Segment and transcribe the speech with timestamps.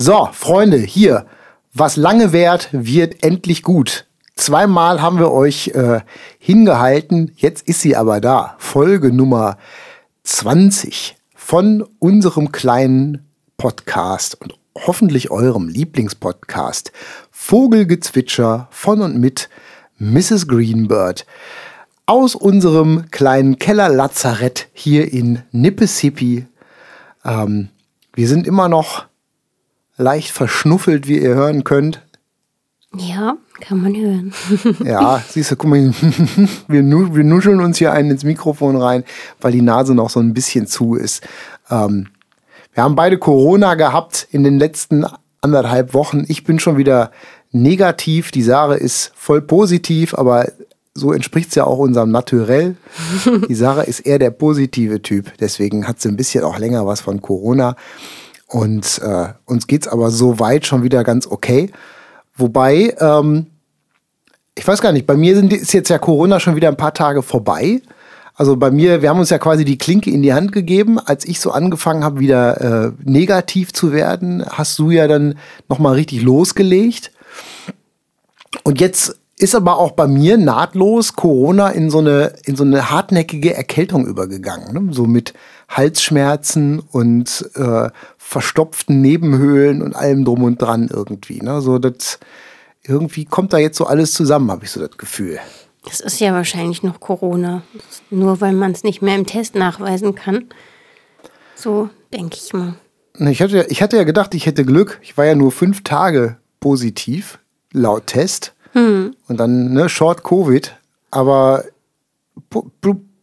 [0.00, 1.26] So, Freunde, hier,
[1.74, 4.06] was lange währt, wird endlich gut.
[4.36, 6.02] Zweimal haben wir euch äh,
[6.38, 8.54] hingehalten, jetzt ist sie aber da.
[8.58, 9.58] Folge Nummer
[10.22, 13.26] 20 von unserem kleinen
[13.56, 14.56] Podcast und
[14.86, 16.92] hoffentlich eurem Lieblingspodcast
[17.32, 19.48] Vogelgezwitscher von und mit
[19.98, 20.46] Mrs.
[20.46, 21.26] Greenbird
[22.06, 26.46] aus unserem kleinen Kellerlazarett hier in Nippesippi.
[27.24, 27.70] Ähm,
[28.14, 29.07] wir sind immer noch
[29.98, 32.00] leicht verschnuffelt, wie ihr hören könnt.
[32.94, 34.32] Ja, kann man hören.
[34.84, 35.78] ja, siehst du, guck mal,
[36.68, 39.04] wir, wir nuscheln uns hier einen ins Mikrofon rein,
[39.40, 41.22] weil die Nase noch so ein bisschen zu ist.
[41.70, 42.08] Ähm,
[42.72, 45.04] wir haben beide Corona gehabt in den letzten
[45.42, 46.24] anderthalb Wochen.
[46.28, 47.10] Ich bin schon wieder
[47.50, 50.50] negativ, die Sarah ist voll positiv, aber
[50.94, 52.76] so entspricht es ja auch unserem Naturell.
[53.48, 57.00] Die Sarah ist eher der positive Typ, deswegen hat sie ein bisschen auch länger was
[57.00, 57.76] von Corona.
[58.48, 61.70] Und äh, uns geht es aber so weit schon wieder ganz okay.
[62.34, 63.46] Wobei, ähm,
[64.54, 66.94] ich weiß gar nicht, bei mir sind, ist jetzt ja Corona schon wieder ein paar
[66.94, 67.82] Tage vorbei.
[68.34, 70.98] Also bei mir, wir haben uns ja quasi die Klinke in die Hand gegeben.
[70.98, 75.34] Als ich so angefangen habe, wieder äh, negativ zu werden, hast du ja dann
[75.68, 77.10] nochmal richtig losgelegt.
[78.62, 82.90] Und jetzt ist aber auch bei mir nahtlos Corona in so eine, in so eine
[82.90, 84.72] hartnäckige Erkältung übergegangen.
[84.72, 84.92] Ne?
[84.92, 85.34] So mit
[85.68, 87.90] Halsschmerzen und äh,
[88.28, 91.40] verstopften Nebenhöhlen und allem drum und dran irgendwie.
[91.40, 91.62] Ne?
[91.62, 92.18] So, das,
[92.82, 95.38] irgendwie kommt da jetzt so alles zusammen, habe ich so das Gefühl.
[95.86, 97.62] Das ist ja wahrscheinlich noch Corona.
[98.10, 100.44] Nur weil man es nicht mehr im Test nachweisen kann.
[101.54, 102.74] So denke ich mal.
[103.18, 105.00] Ich hatte, ich hatte ja gedacht, ich hätte Glück.
[105.02, 107.38] Ich war ja nur fünf Tage positiv,
[107.72, 108.52] laut Test.
[108.72, 109.16] Hm.
[109.26, 110.76] Und dann ne, Short Covid.
[111.10, 111.64] Aber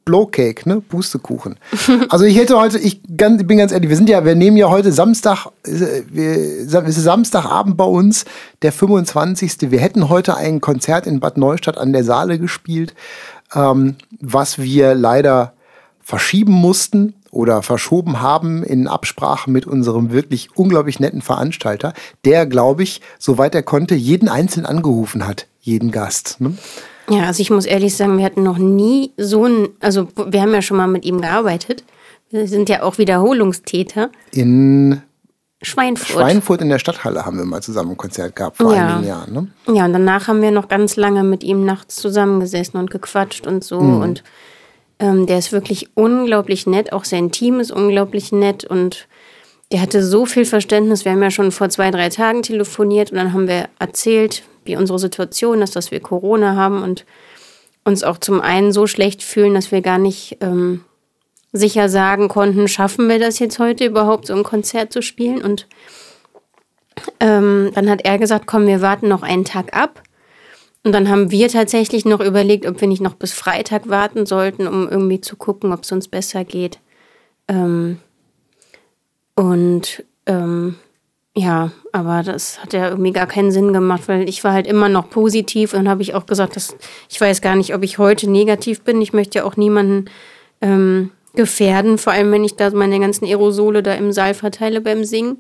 [0.06, 0.81] Blowcake, ne?
[0.81, 1.58] Pustekuchen.
[2.09, 4.70] Also ich hätte heute, ich ganz, bin ganz ehrlich, wir sind ja, wir nehmen ja
[4.70, 8.26] heute Samstag, äh, es ist Samstagabend bei uns,
[8.61, 9.72] der 25.
[9.72, 12.94] Wir hätten heute ein Konzert in Bad Neustadt an der Saale gespielt,
[13.56, 15.54] ähm, was wir leider
[16.02, 21.93] verschieben mussten oder verschoben haben in Absprache mit unserem wirklich unglaublich netten Veranstalter,
[22.23, 26.39] der, glaube ich, soweit er konnte, jeden einzeln angerufen hat, jeden Gast.
[26.39, 26.55] Ne?
[27.10, 30.54] Ja, also ich muss ehrlich sagen, wir hatten noch nie so ein, also wir haben
[30.54, 31.83] ja schon mal mit ihm gearbeitet.
[32.30, 34.10] Wir sind ja auch Wiederholungstäter.
[34.32, 35.02] In
[35.61, 36.10] Schweinfurt.
[36.10, 38.88] Schweinfurt in der Stadthalle haben wir mal zusammen ein Konzert gehabt vor ja.
[38.88, 39.33] einigen Jahren.
[39.33, 39.48] Ne?
[39.73, 43.64] Ja, und danach haben wir noch ganz lange mit ihm nachts zusammengesessen und gequatscht und
[43.64, 43.80] so.
[43.80, 44.02] Mhm.
[44.02, 44.23] Und
[44.99, 46.93] ähm, der ist wirklich unglaublich nett.
[46.93, 49.08] Auch sein Team ist unglaublich nett und
[49.72, 51.05] der hatte so viel Verständnis.
[51.05, 54.76] Wir haben ja schon vor zwei, drei Tagen telefoniert und dann haben wir erzählt, wie
[54.76, 57.05] unsere Situation ist, dass wir Corona haben und
[57.83, 60.83] uns auch zum einen so schlecht fühlen, dass wir gar nicht ähm,
[61.53, 65.42] sicher sagen konnten, schaffen wir das jetzt heute überhaupt, so ein Konzert zu spielen.
[65.42, 65.67] Und
[67.20, 70.02] ähm, dann hat er gesagt, komm, wir warten noch einen Tag ab.
[70.83, 74.67] Und dann haben wir tatsächlich noch überlegt, ob wir nicht noch bis Freitag warten sollten,
[74.67, 76.80] um irgendwie zu gucken, ob es uns besser geht.
[77.48, 77.99] Ähm,
[79.36, 80.75] und ähm,
[81.38, 84.88] ja, aber das hat ja irgendwie gar keinen Sinn gemacht, weil ich war halt immer
[84.88, 86.78] noch positiv und habe ich auch gesagt, dass
[87.10, 89.02] ich weiß gar nicht, ob ich heute negativ bin.
[89.02, 90.06] Ich möchte ja auch niemanden
[90.62, 95.04] ähm, gefährden, vor allem wenn ich da meine ganzen Aerosole da im Saal verteile beim
[95.04, 95.40] Singen.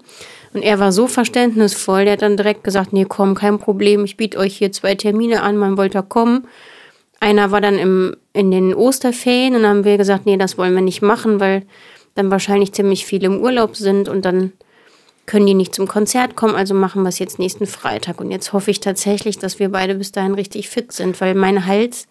[0.53, 4.17] Und er war so verständnisvoll, der hat dann direkt gesagt, nee, komm, kein Problem, ich
[4.17, 6.45] biete euch hier zwei Termine an, man wollte kommen.
[7.21, 10.75] Einer war dann im, in den Osterferien und dann haben wir gesagt, nee, das wollen
[10.75, 11.63] wir nicht machen, weil
[12.15, 14.51] dann wahrscheinlich ziemlich viele im Urlaub sind und dann
[15.25, 18.19] können die nicht zum Konzert kommen, also machen wir es jetzt nächsten Freitag.
[18.19, 21.65] Und jetzt hoffe ich tatsächlich, dass wir beide bis dahin richtig fit sind, weil mein
[21.65, 22.07] Hals,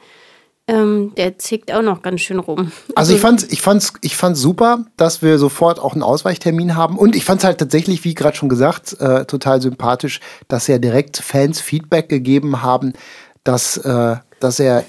[0.66, 2.72] ähm, der zickt auch noch ganz schön rum.
[2.94, 6.98] Also ich fand's, ich fand's, ich fand's super, dass wir sofort auch einen Ausweichtermin haben.
[6.98, 11.19] Und ich fand's halt tatsächlich, wie gerade schon gesagt, äh, total sympathisch, dass ja direkt
[11.19, 12.94] Fans Feedback gegeben haben,
[13.44, 14.84] dass, äh, dass er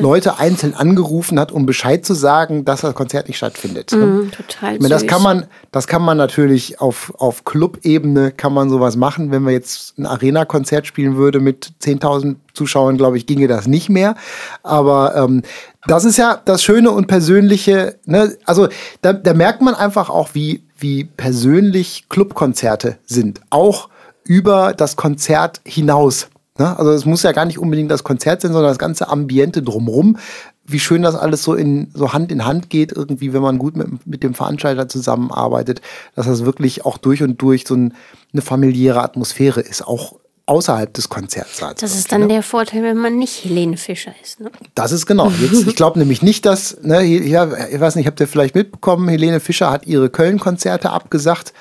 [0.00, 3.92] Leute einzeln angerufen hat, um Bescheid zu sagen, dass das Konzert nicht stattfindet.
[3.92, 3.98] Ne?
[3.98, 4.74] Mm, total.
[4.74, 8.96] Ich meine, das kann man, das kann man natürlich auf, auf Club-Ebene kann man sowas
[8.96, 9.30] machen.
[9.30, 13.88] Wenn wir jetzt ein Arena-Konzert spielen würde mit 10.000 Zuschauern, glaube ich, ginge das nicht
[13.88, 14.14] mehr.
[14.62, 15.42] Aber ähm,
[15.86, 17.98] das ist ja das Schöne und Persönliche.
[18.04, 18.36] Ne?
[18.44, 18.68] Also
[19.00, 23.40] da, da merkt man einfach auch, wie, wie persönlich Clubkonzerte sind.
[23.50, 23.88] Auch
[24.24, 26.28] über das Konzert hinaus.
[26.58, 26.78] Ne?
[26.78, 30.18] Also es muss ja gar nicht unbedingt das Konzert sein, sondern das ganze Ambiente drumrum.
[30.64, 33.76] Wie schön das alles so in so Hand in Hand geht, irgendwie, wenn man gut
[33.76, 35.80] mit, mit dem Veranstalter zusammenarbeitet,
[36.14, 37.94] dass das wirklich auch durch und durch so ein,
[38.32, 41.80] eine familiäre Atmosphäre ist, auch außerhalb des Konzertsaals.
[41.80, 42.28] Das ist dann ne?
[42.28, 44.40] der Vorteil, wenn man nicht Helene Fischer ist.
[44.40, 44.50] Ne?
[44.74, 45.30] Das ist genau.
[45.40, 49.08] Jetzt, ich glaube nämlich nicht, dass, ne, ja, ich weiß nicht, habt ihr vielleicht mitbekommen,
[49.08, 51.52] Helene Fischer hat ihre Köln-Konzerte abgesagt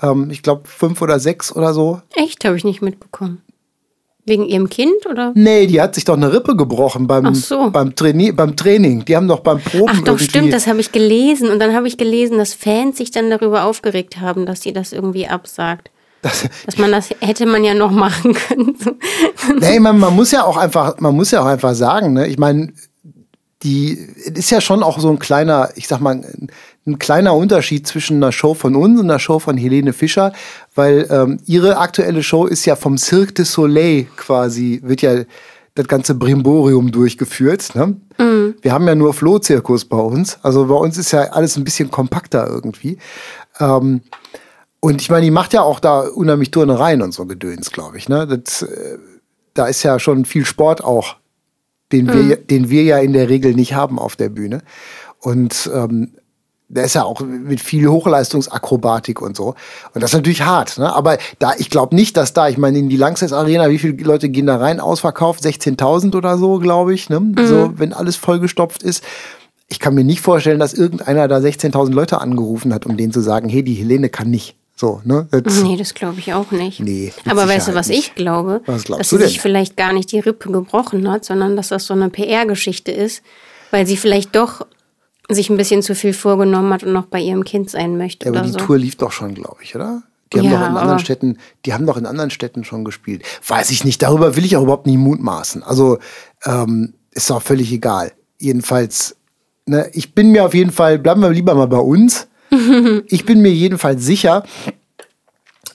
[0.00, 2.00] Ähm, ich glaube fünf oder sechs oder so.
[2.14, 2.44] Echt?
[2.44, 3.42] Habe ich nicht mitbekommen.
[4.28, 5.32] Wegen ihrem Kind oder?
[5.34, 7.70] Nee, die hat sich doch eine Rippe gebrochen beim, so.
[7.70, 9.04] beim, Traini beim Training.
[9.04, 11.50] Die haben doch beim Proben Ach doch, irgendwie stimmt, das habe ich gelesen.
[11.50, 14.92] Und dann habe ich gelesen, dass Fans sich dann darüber aufgeregt haben, dass sie das
[14.92, 15.90] irgendwie absagt.
[16.22, 18.76] das, Dass man das hätte man ja noch machen können.
[19.60, 22.26] Nee, man, man muss ja auch einfach, man muss ja auch einfach sagen, ne?
[22.26, 22.72] Ich meine,
[23.62, 26.48] die es ist ja schon auch so ein kleiner, ich sag mal, ein,
[26.88, 30.32] ein kleiner Unterschied zwischen einer Show von uns und einer Show von Helene Fischer,
[30.74, 35.24] weil ähm, ihre aktuelle Show ist ja vom Cirque du Soleil quasi, wird ja
[35.74, 37.74] das ganze Brimborium durchgeführt.
[37.76, 37.96] Ne?
[38.62, 40.38] Wir haben ja nur Flohzirkus bei uns.
[40.42, 42.98] Also bei uns ist ja alles ein bisschen kompakter irgendwie.
[43.60, 44.00] Ähm,
[44.80, 48.08] und ich meine, die macht ja auch da unheimlich Turnereien und so Gedöns, glaube ich.
[48.08, 48.26] Ne?
[48.26, 48.98] Das, äh,
[49.54, 51.16] da ist ja schon viel Sport auch,
[51.92, 54.62] den wir, den wir ja in der Regel nicht haben auf der Bühne.
[55.20, 56.12] Und ähm,
[56.68, 59.54] der ist ja auch mit viel Hochleistungsakrobatik und so.
[59.94, 60.78] Und das ist natürlich hart.
[60.78, 60.94] Ne?
[60.94, 63.94] Aber da, ich glaube nicht, dass da, ich meine, in die Langsess Arena, wie viele
[64.04, 64.78] Leute gehen da rein?
[64.78, 67.08] Ausverkauft 16.000 oder so, glaube ich.
[67.08, 67.34] Ne?
[67.46, 69.02] So, wenn alles vollgestopft ist.
[69.70, 73.20] Ich kann mir nicht vorstellen, dass irgendeiner da 16.000 Leute angerufen hat, um denen zu
[73.20, 74.56] sagen, hey, die Helene kann nicht.
[74.76, 75.26] So, ne?
[75.30, 76.80] Das, Nee, das glaube ich auch nicht.
[76.80, 77.98] Nee, Aber weißt du, was nicht.
[77.98, 78.60] ich glaube?
[78.66, 81.68] Was glaubst dass du sie sich vielleicht gar nicht die Rippe gebrochen hat, sondern dass
[81.68, 83.22] das so eine PR-Geschichte ist,
[83.72, 84.64] weil sie vielleicht doch
[85.28, 88.32] sich ein bisschen zu viel vorgenommen hat und noch bei ihrem Kind sein möchte Ja,
[88.32, 88.58] aber die so.
[88.58, 90.02] Tour lief doch schon, glaube ich, oder?
[90.32, 93.22] Die haben Ja, doch in anderen Städten, die haben doch in anderen Städten schon gespielt.
[93.46, 95.62] Weiß ich nicht, darüber will ich auch überhaupt nicht mutmaßen.
[95.62, 95.98] Also
[96.44, 98.12] ähm, ist auch völlig egal.
[98.38, 99.16] Jedenfalls,
[99.66, 102.28] ne, ich bin mir auf jeden Fall, bleiben wir lieber mal bei uns.
[103.06, 104.44] ich bin mir jedenfalls sicher,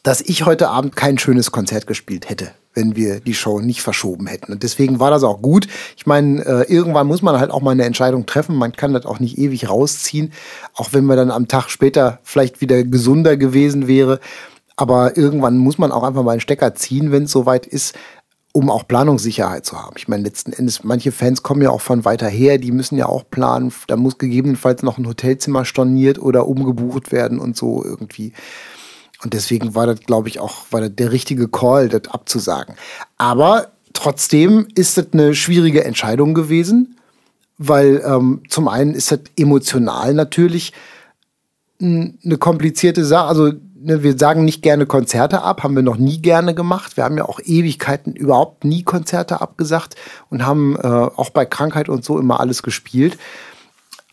[0.04, 4.28] dass ich heute Abend kein schönes Konzert gespielt hätte, wenn wir die Show nicht verschoben
[4.28, 4.52] hätten.
[4.52, 5.68] Und deswegen war das auch gut.
[5.98, 8.56] Ich meine, äh, irgendwann muss man halt auch mal eine Entscheidung treffen.
[8.56, 10.34] Man kann das auch nicht ewig rausziehen,
[10.76, 14.20] auch wenn man dann am Tag später vielleicht wieder gesunder gewesen wäre.
[14.76, 17.96] Aber irgendwann muss man auch einfach mal einen Stecker ziehen, wenn es soweit ist,
[18.54, 19.96] um auch Planungssicherheit zu haben.
[19.98, 23.08] Ich meine, letzten Endes, manche Fans kommen ja auch von weiter her, die müssen ja
[23.08, 23.74] auch planen.
[23.88, 28.34] Da muss gegebenenfalls noch ein Hotelzimmer storniert oder umgebucht werden und so irgendwie.
[29.24, 32.76] Und deswegen war das, glaube ich, auch war der richtige Call, das abzusagen.
[33.18, 36.98] Aber trotzdem ist das eine schwierige Entscheidung gewesen,
[37.58, 40.74] weil ähm, zum einen ist das emotional natürlich
[41.80, 43.28] eine komplizierte Sache.
[43.28, 46.98] Also ne, wir sagen nicht gerne Konzerte ab, haben wir noch nie gerne gemacht.
[46.98, 49.96] Wir haben ja auch Ewigkeiten überhaupt nie Konzerte abgesagt
[50.30, 53.18] und haben äh, auch bei Krankheit und so immer alles gespielt.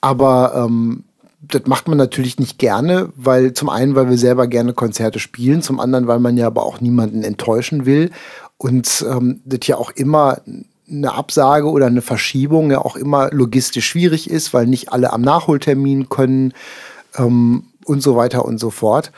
[0.00, 1.04] Aber ähm,
[1.42, 5.62] das macht man natürlich nicht gerne, weil zum einen, weil wir selber gerne Konzerte spielen,
[5.62, 8.10] zum anderen, weil man ja aber auch niemanden enttäuschen will
[8.58, 10.42] und ähm, das ja auch immer
[10.90, 15.22] eine Absage oder eine Verschiebung ja auch immer logistisch schwierig ist, weil nicht alle am
[15.22, 16.52] Nachholtermin können
[17.16, 19.12] ähm, und so weiter und so fort.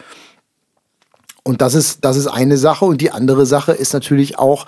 [1.44, 2.84] Und das ist, das ist eine Sache.
[2.84, 4.66] Und die andere Sache ist natürlich auch,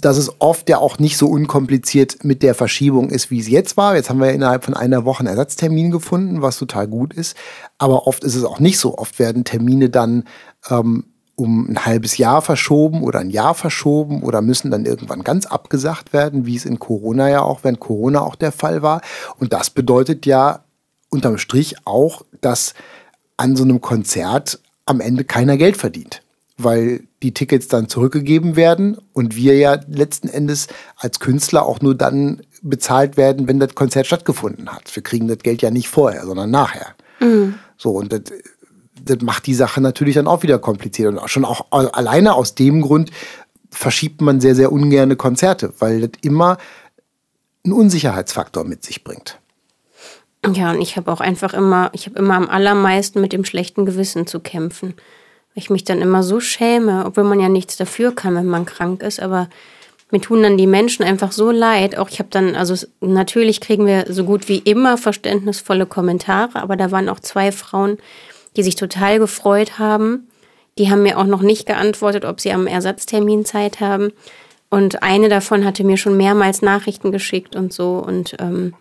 [0.00, 3.76] dass es oft ja auch nicht so unkompliziert mit der Verschiebung ist, wie es jetzt
[3.76, 3.94] war.
[3.94, 7.36] Jetzt haben wir innerhalb von einer Woche einen Ersatztermin gefunden, was total gut ist.
[7.78, 8.98] Aber oft ist es auch nicht so.
[8.98, 10.24] Oft werden Termine dann
[10.68, 11.04] ähm,
[11.36, 16.12] um ein halbes Jahr verschoben oder ein Jahr verschoben oder müssen dann irgendwann ganz abgesagt
[16.12, 19.00] werden, wie es in Corona ja auch, während Corona auch der Fall war.
[19.38, 20.64] Und das bedeutet ja
[21.10, 22.74] unterm Strich auch, dass
[23.36, 26.22] an so einem Konzert am Ende keiner Geld verdient,
[26.56, 31.94] weil die Tickets dann zurückgegeben werden und wir ja letzten Endes als Künstler auch nur
[31.94, 34.94] dann bezahlt werden, wenn das Konzert stattgefunden hat.
[34.94, 36.94] Wir kriegen das Geld ja nicht vorher, sondern nachher.
[37.78, 38.22] So, und das,
[39.02, 41.08] das macht die Sache natürlich dann auch wieder kompliziert.
[41.08, 43.10] Und auch schon auch alleine aus dem Grund
[43.70, 46.58] verschiebt man sehr, sehr ungerne Konzerte, weil das immer
[47.64, 49.38] einen Unsicherheitsfaktor mit sich bringt.
[50.52, 53.86] Ja, und ich habe auch einfach immer, ich habe immer am allermeisten mit dem schlechten
[53.86, 54.92] Gewissen zu kämpfen.
[55.54, 59.02] Ich mich dann immer so schäme, obwohl man ja nichts dafür kann, wenn man krank
[59.02, 59.48] ist, aber
[60.10, 61.98] mir tun dann die Menschen einfach so leid.
[61.98, 66.76] Auch ich habe dann, also natürlich kriegen wir so gut wie immer verständnisvolle Kommentare, aber
[66.76, 67.98] da waren auch zwei Frauen,
[68.56, 70.28] die sich total gefreut haben.
[70.78, 74.12] Die haben mir auch noch nicht geantwortet, ob sie am Ersatztermin Zeit haben.
[74.70, 77.96] Und eine davon hatte mir schon mehrmals Nachrichten geschickt und so.
[77.98, 78.74] Und ähm,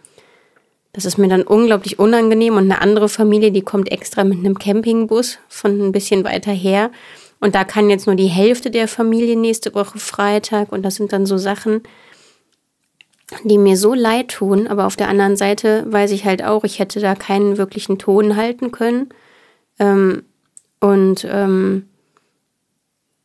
[0.94, 2.56] das ist mir dann unglaublich unangenehm.
[2.56, 6.92] Und eine andere Familie, die kommt extra mit einem Campingbus von ein bisschen weiter her.
[7.40, 10.72] Und da kann jetzt nur die Hälfte der Familie nächste Woche Freitag.
[10.72, 11.82] Und das sind dann so Sachen,
[13.44, 14.68] die mir so leid tun.
[14.68, 18.36] Aber auf der anderen Seite weiß ich halt auch, ich hätte da keinen wirklichen Ton
[18.36, 19.10] halten können.
[19.80, 20.24] Ähm,
[20.80, 21.90] und ähm,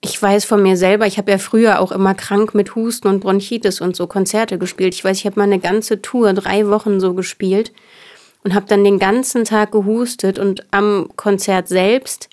[0.00, 3.20] ich weiß von mir selber, ich habe ja früher auch immer krank mit Husten und
[3.20, 4.94] Bronchitis und so Konzerte gespielt.
[4.94, 7.72] Ich weiß, ich habe mal eine ganze Tour, drei Wochen so gespielt
[8.44, 12.28] und habe dann den ganzen Tag gehustet und am Konzert selbst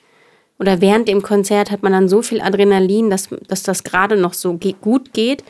[0.60, 4.34] oder während dem Konzert hat man dann so viel Adrenalin, dass, dass das gerade noch
[4.34, 5.44] so ge gut geht.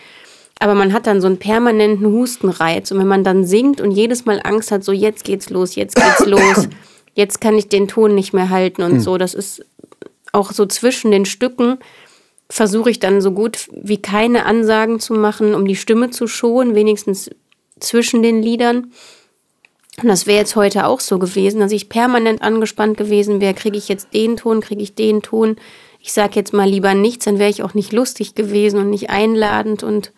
[0.60, 2.90] Aber man hat dann so einen permanenten Hustenreiz.
[2.92, 5.96] Und wenn man dann singt und jedes Mal Angst hat, so jetzt geht's los, jetzt
[5.96, 6.70] geht's los,
[7.14, 9.00] jetzt kann ich den Ton nicht mehr halten und mhm.
[9.00, 9.64] so, das ist
[10.32, 11.78] auch so zwischen den Stücken
[12.50, 16.76] versuche ich dann so gut wie keine Ansagen zu machen, um die Stimme zu schonen,
[16.76, 17.30] wenigstens
[17.80, 18.92] zwischen den Liedern.
[20.02, 23.78] Und das wäre jetzt heute auch so gewesen, dass ich permanent angespannt gewesen wäre, kriege
[23.78, 25.56] ich jetzt den Ton, kriege ich den Ton.
[26.00, 29.10] Ich sage jetzt mal lieber nichts, dann wäre ich auch nicht lustig gewesen und nicht
[29.10, 30.12] einladend und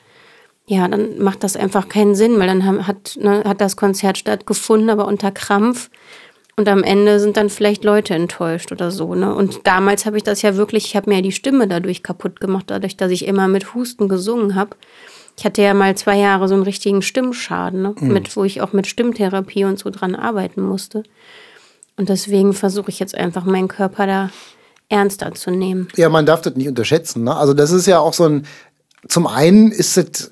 [0.69, 4.89] ja, dann macht das einfach keinen Sinn, weil dann hat, ne, hat das Konzert stattgefunden,
[4.89, 5.89] aber unter Krampf.
[6.59, 9.13] Und am Ende sind dann vielleicht Leute enttäuscht oder so.
[9.13, 9.33] Ne?
[9.33, 12.39] Und damals habe ich das ja wirklich, ich habe mir ja die Stimme dadurch kaputt
[12.39, 14.75] gemacht, dadurch, dass ich immer mit Husten gesungen habe.
[15.37, 17.95] Ich hatte ja mal zwei Jahre so einen richtigen Stimmschaden, ne?
[17.99, 18.11] mhm.
[18.11, 21.03] mit, wo ich auch mit Stimmtherapie und so dran arbeiten musste.
[21.95, 24.31] Und deswegen versuche ich jetzt einfach meinen Körper da
[24.89, 25.89] ernster zu nehmen.
[25.95, 27.25] Ja, man darf das nicht unterschätzen.
[27.25, 27.35] Ne?
[27.35, 28.47] Also das ist ja auch so ein,
[29.07, 30.31] zum einen ist es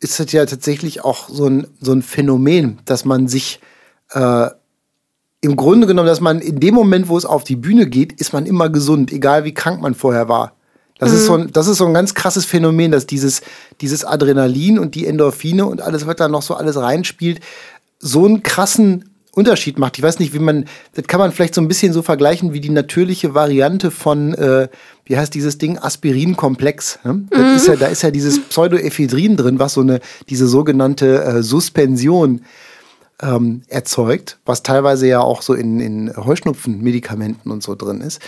[0.00, 3.60] ist es ja tatsächlich auch so ein, so ein Phänomen, dass man sich
[4.10, 4.48] äh,
[5.46, 8.32] im Grunde genommen, dass man in dem Moment, wo es auf die Bühne geht, ist
[8.32, 10.52] man immer gesund, egal wie krank man vorher war.
[10.98, 11.16] Das, mhm.
[11.16, 13.42] ist so ein, das ist so ein ganz krasses Phänomen, dass dieses,
[13.80, 17.40] dieses Adrenalin und die Endorphine und alles, was da noch so alles reinspielt,
[17.98, 19.98] so einen krassen Unterschied macht.
[19.98, 22.60] Ich weiß nicht, wie man, das kann man vielleicht so ein bisschen so vergleichen wie
[22.60, 24.68] die natürliche Variante von, äh,
[25.04, 27.00] wie heißt dieses Ding, Aspirinkomplex.
[27.04, 27.12] Ne?
[27.12, 27.56] Mhm.
[27.56, 30.00] Ist ja, da ist ja dieses Pseudoephedrin drin, was so eine,
[30.30, 32.40] diese sogenannte äh, Suspension
[33.22, 38.20] ähm, erzeugt, was teilweise ja auch so in, in Heuschnupfenmedikamenten und so drin ist.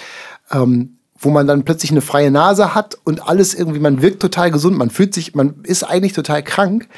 [0.51, 4.53] Ähm, wo man dann plötzlich eine freie Nase hat und alles irgendwie, man wirkt total
[4.53, 6.89] gesund, man fühlt sich, man ist eigentlich total krank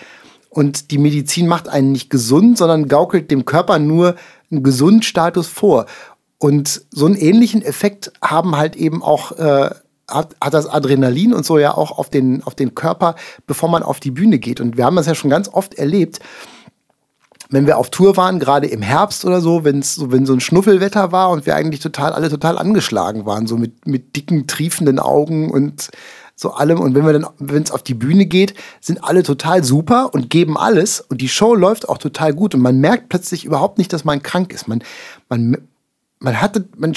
[0.50, 4.16] und die Medizin macht einen nicht gesund, sondern gaukelt dem Körper nur
[4.50, 5.86] einen gesunden Status vor.
[6.38, 9.70] Und so einen ähnlichen Effekt haben halt eben auch äh,
[10.08, 13.14] hat, hat das Adrenalin und so ja auch auf den, auf den Körper,
[13.46, 14.60] bevor man auf die Bühne geht.
[14.60, 16.20] Und wir haben das ja schon ganz oft erlebt,
[17.50, 21.12] wenn wir auf Tour waren, gerade im Herbst oder so, wenn's, wenn so ein Schnuffelwetter
[21.12, 25.50] war und wir eigentlich total alle total angeschlagen waren, so mit, mit dicken, triefenden Augen
[25.50, 25.90] und
[26.36, 26.80] so allem.
[26.80, 30.30] Und wenn wir dann, wenn es auf die Bühne geht, sind alle total super und
[30.30, 33.92] geben alles und die Show läuft auch total gut und man merkt plötzlich überhaupt nicht,
[33.92, 34.68] dass man krank ist.
[34.68, 34.82] Man,
[35.28, 35.58] man,
[36.20, 36.94] man hatte, man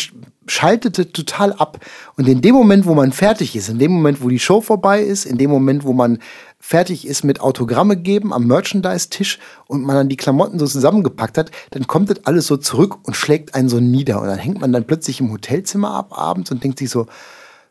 [0.48, 1.80] schaltete total ab.
[2.16, 5.02] Und in dem Moment, wo man fertig ist, in dem Moment, wo die Show vorbei
[5.02, 6.20] ist, in dem Moment, wo man
[6.66, 11.52] fertig ist mit Autogramme geben am Merchandise-Tisch und man dann die Klamotten so zusammengepackt hat,
[11.72, 14.22] dann kommt das alles so zurück und schlägt einen so nieder.
[14.22, 17.06] Und dann hängt man dann plötzlich im Hotelzimmer ab abends und denkt sich so,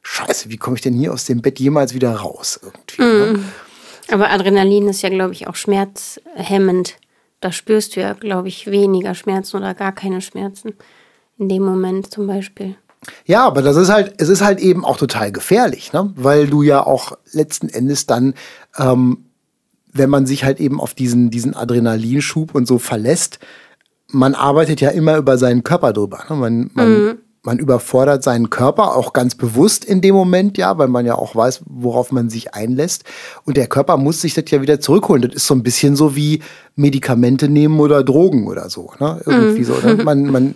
[0.02, 2.61] Scheiße, wie komme ich denn hier aus dem Bett jemals wieder raus?
[2.62, 3.38] Irgendwie, ne?
[3.38, 3.44] mm.
[4.12, 6.99] Aber Adrenalin ist ja, glaube ich, auch schmerzhemmend.
[7.40, 10.75] Da spürst du ja, glaube ich, weniger Schmerzen oder gar keine Schmerzen.
[11.38, 12.76] In dem Moment zum Beispiel.
[13.26, 16.12] Ja, aber das ist halt, es ist halt eben auch total gefährlich, ne?
[16.16, 18.35] weil du ja auch letzten Endes dann,
[18.78, 19.25] ähm,
[19.92, 23.40] wenn man sich halt eben auf diesen, diesen Adrenalinschub und so verlässt,
[24.09, 26.25] man arbeitet ja immer über seinen Körper drüber.
[26.30, 26.37] Ne?
[26.37, 27.18] Man, man, mhm.
[27.42, 31.35] man überfordert seinen Körper auch ganz bewusst in dem Moment, ja, weil man ja auch
[31.35, 33.04] weiß, worauf man sich einlässt.
[33.44, 35.23] Und der Körper muss sich das ja wieder zurückholen.
[35.23, 36.40] Das ist so ein bisschen so wie
[36.76, 38.92] Medikamente nehmen oder Drogen oder so.
[39.00, 39.21] Ne?
[39.26, 39.64] Irgendwie mhm.
[39.64, 39.75] so.
[39.82, 40.04] Ne?
[40.04, 40.54] Man, man,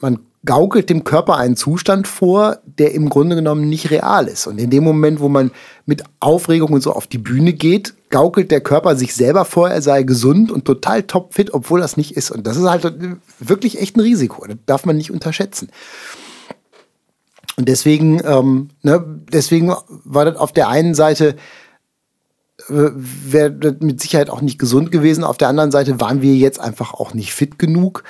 [0.00, 4.46] man gaukelt dem Körper einen Zustand vor, der im Grunde genommen nicht real ist.
[4.46, 5.50] Und in dem Moment, wo man
[5.84, 9.82] mit Aufregung und so auf die Bühne geht, gaukelt der Körper sich selber vor, er
[9.82, 12.30] sei gesund und total topfit, obwohl das nicht ist.
[12.30, 12.90] Und das ist halt
[13.38, 14.46] wirklich echt ein Risiko.
[14.46, 15.68] Das darf man nicht unterschätzen.
[17.56, 21.36] Und deswegen, ähm, ne, deswegen war das auf der einen Seite
[22.68, 25.24] äh, wäre mit Sicherheit auch nicht gesund gewesen.
[25.24, 28.04] Auf der anderen Seite waren wir jetzt einfach auch nicht fit genug.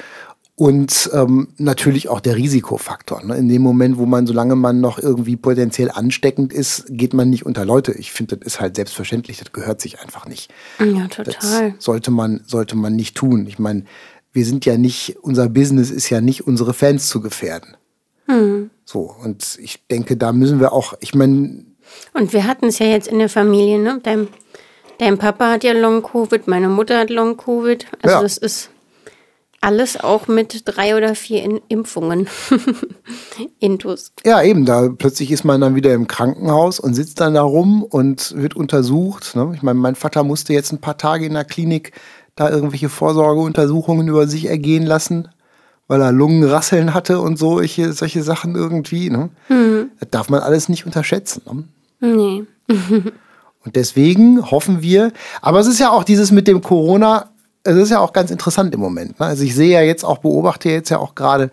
[0.60, 3.24] Und ähm, natürlich auch der Risikofaktor.
[3.24, 3.34] Ne?
[3.38, 7.46] In dem Moment, wo man, solange man noch irgendwie potenziell ansteckend ist, geht man nicht
[7.46, 7.92] unter Leute.
[7.92, 10.52] Ich finde, das ist halt selbstverständlich, das gehört sich einfach nicht.
[10.78, 11.34] Ja, total.
[11.72, 13.46] Das sollte man, sollte man nicht tun.
[13.46, 13.84] Ich meine,
[14.34, 17.78] wir sind ja nicht, unser Business ist ja nicht, unsere Fans zu gefährden.
[18.26, 18.68] Hm.
[18.84, 21.64] So, und ich denke, da müssen wir auch, ich meine.
[22.12, 24.00] Und wir hatten es ja jetzt in der Familie, ne?
[24.02, 24.28] Dein,
[24.98, 27.86] dein Papa hat ja Long-Covid, meine Mutter hat Long-Covid.
[28.02, 28.20] Also ja.
[28.20, 28.68] das ist
[29.60, 32.28] alles auch mit drei oder vier Impfungen.
[33.58, 34.12] Intus.
[34.24, 34.64] Ja, eben.
[34.64, 38.56] Da plötzlich ist man dann wieder im Krankenhaus und sitzt dann da rum und wird
[38.56, 39.36] untersucht.
[39.36, 39.52] Ne?
[39.54, 41.92] Ich meine, mein Vater musste jetzt ein paar Tage in der Klinik
[42.36, 45.28] da irgendwelche Vorsorgeuntersuchungen über sich ergehen lassen,
[45.88, 49.10] weil er Lungenrasseln hatte und so, solche, solche Sachen irgendwie.
[49.10, 49.28] Ne?
[49.50, 49.90] Mhm.
[50.00, 51.42] Das darf man alles nicht unterschätzen.
[52.00, 52.46] Ne?
[52.68, 52.74] Nee.
[53.64, 55.12] und deswegen hoffen wir,
[55.42, 57.29] aber es ist ja auch dieses mit dem Corona,
[57.64, 59.20] es ist ja auch ganz interessant im Moment.
[59.20, 59.26] Ne?
[59.26, 61.50] Also ich sehe ja jetzt auch, beobachte jetzt ja auch gerade,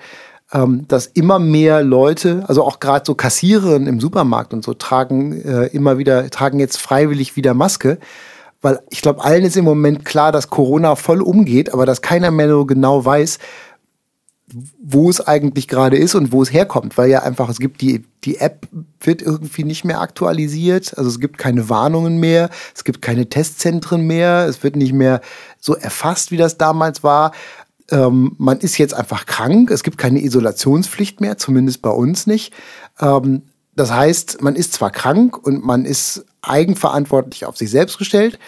[0.53, 5.41] ähm, dass immer mehr Leute, also auch gerade so Kassiererinnen im Supermarkt und so, tragen
[5.41, 7.97] äh, immer wieder, tragen jetzt freiwillig wieder Maske.
[8.61, 12.31] Weil ich glaube, allen ist im Moment klar, dass Corona voll umgeht, aber dass keiner
[12.31, 13.37] mehr so genau weiß,
[14.81, 18.05] wo es eigentlich gerade ist und wo es herkommt, weil ja einfach, es gibt die,
[18.23, 18.67] die App
[19.01, 24.07] wird irgendwie nicht mehr aktualisiert, also es gibt keine Warnungen mehr, es gibt keine Testzentren
[24.07, 25.21] mehr, es wird nicht mehr
[25.59, 27.33] so erfasst, wie das damals war.
[27.91, 32.53] Ähm, man ist jetzt einfach krank, es gibt keine Isolationspflicht mehr, zumindest bei uns nicht.
[33.01, 33.43] Ähm,
[33.75, 38.39] das heißt, man ist zwar krank und man ist eigenverantwortlich auf sich selbst gestellt,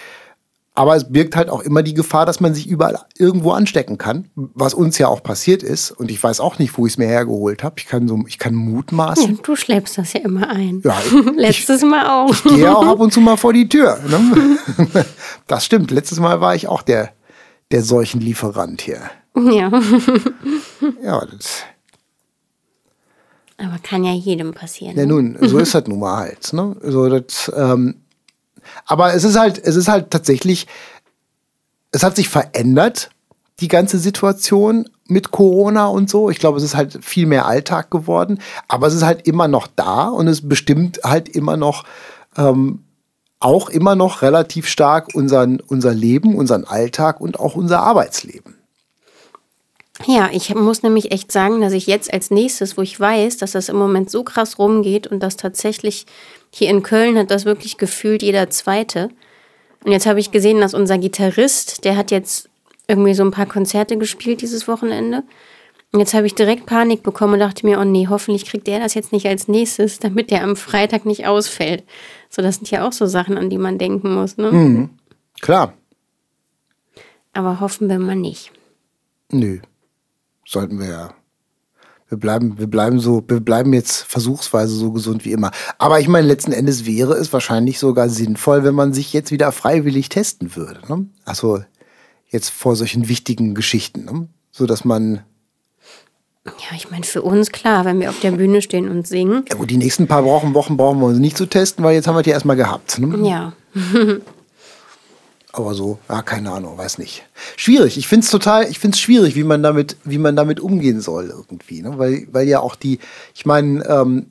[0.76, 4.30] aber es birgt halt auch immer die Gefahr, dass man sich überall irgendwo anstecken kann,
[4.36, 5.92] was uns ja auch passiert ist.
[5.92, 7.76] Und ich weiß auch nicht, wo ich es mir hergeholt habe.
[7.80, 9.36] Ich kann so, ich kann mutmaßen.
[9.36, 10.82] Ja, du schleppst das ja immer ein.
[10.86, 10.96] Ja,
[11.36, 12.32] Letztes ich, Mal auch.
[12.32, 14.00] Ich gehe auch ab und zu mal vor die Tür.
[14.08, 14.58] Ne?
[15.48, 15.92] Das stimmt.
[15.92, 17.12] Letztes Mal war ich auch der,
[17.72, 19.02] der Seuchenlieferant hier.
[19.36, 19.72] Ja.
[21.04, 21.64] Ja, das.
[23.58, 24.96] Aber kann ja jedem passieren.
[24.96, 25.08] Ja, ne?
[25.08, 26.54] nun, so ist das nun mal halt.
[26.54, 26.78] Ne?
[26.82, 27.96] So, das, ähm,
[28.86, 30.68] aber es ist halt, es ist halt tatsächlich,
[31.92, 33.10] es hat sich verändert,
[33.60, 36.30] die ganze Situation mit Corona und so.
[36.30, 39.68] Ich glaube, es ist halt viel mehr Alltag geworden, aber es ist halt immer noch
[39.68, 41.84] da und es bestimmt halt immer noch,
[42.38, 42.84] ähm,
[43.40, 48.56] auch immer noch relativ stark unseren, unser Leben, unseren Alltag und auch unser Arbeitsleben.
[50.06, 53.52] Ja, ich muss nämlich echt sagen, dass ich jetzt als nächstes, wo ich weiß, dass
[53.52, 56.06] das im Moment so krass rumgeht und dass tatsächlich
[56.52, 59.10] hier in Köln hat das wirklich gefühlt jeder Zweite.
[59.84, 62.50] Und jetzt habe ich gesehen, dass unser Gitarrist, der hat jetzt
[62.88, 65.24] irgendwie so ein paar Konzerte gespielt dieses Wochenende.
[65.92, 68.80] Und jetzt habe ich direkt Panik bekommen und dachte mir, oh nee, hoffentlich kriegt der
[68.80, 71.84] das jetzt nicht als nächstes, damit der am Freitag nicht ausfällt.
[72.30, 74.52] So, das sind ja auch so Sachen, an die man denken muss, ne?
[74.52, 74.90] Mhm.
[75.42, 75.74] Klar.
[77.34, 78.52] Aber hoffen wir mal nicht.
[79.32, 79.60] Nö.
[80.46, 81.16] Sollten wir ja
[82.10, 85.52] wir bleiben, wir bleiben so, wir bleiben jetzt versuchsweise so gesund wie immer.
[85.78, 89.52] Aber ich meine, letzten Endes wäre es wahrscheinlich sogar sinnvoll, wenn man sich jetzt wieder
[89.52, 90.82] freiwillig testen würde.
[90.90, 91.06] Ne?
[91.24, 91.64] Also
[92.28, 94.28] jetzt vor solchen wichtigen Geschichten, ne?
[94.52, 95.22] so dass man
[96.46, 99.46] ja, ich meine, für uns klar, wenn wir auf der Bühne stehen und singen.
[99.50, 102.08] Ja, gut, die nächsten paar Wochen, Wochen brauchen wir uns nicht zu testen, weil jetzt
[102.08, 102.98] haben wir die erstmal gehabt.
[102.98, 103.28] Ne?
[103.28, 103.54] Ja.
[105.52, 107.26] Aber so, ja, keine Ahnung, weiß nicht.
[107.58, 107.98] Schwierig.
[107.98, 111.02] Ich finde es total, ich finde es schwierig, wie man damit, wie man damit umgehen
[111.02, 111.82] soll irgendwie.
[111.82, 111.98] Ne?
[111.98, 113.00] Weil, weil ja auch die,
[113.34, 114.28] ich meine, ähm,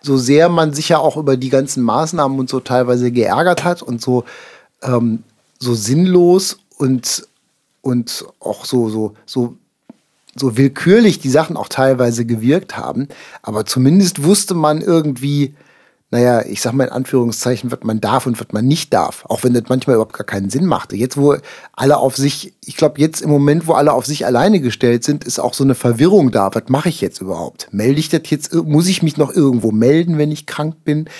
[0.00, 3.82] so sehr man sich ja auch über die ganzen Maßnahmen und so teilweise geärgert hat
[3.82, 4.24] und so,
[4.82, 5.22] ähm,
[5.58, 7.26] so sinnlos und,
[7.82, 9.56] und auch so, so, so,
[10.34, 13.08] so willkürlich die Sachen auch teilweise gewirkt haben.
[13.42, 15.54] Aber zumindest wusste man irgendwie,
[16.10, 19.26] naja, ich sag mal in Anführungszeichen, was man darf und was man nicht darf.
[19.28, 20.96] Auch wenn das manchmal überhaupt gar keinen Sinn machte.
[20.96, 21.36] Jetzt, wo
[21.74, 25.24] alle auf sich, ich glaube, jetzt im Moment, wo alle auf sich alleine gestellt sind,
[25.24, 26.48] ist auch so eine Verwirrung da.
[26.54, 27.68] Was mache ich jetzt überhaupt?
[27.72, 28.54] Melde ich das jetzt?
[28.54, 31.10] Muss ich mich noch irgendwo melden, wenn ich krank bin?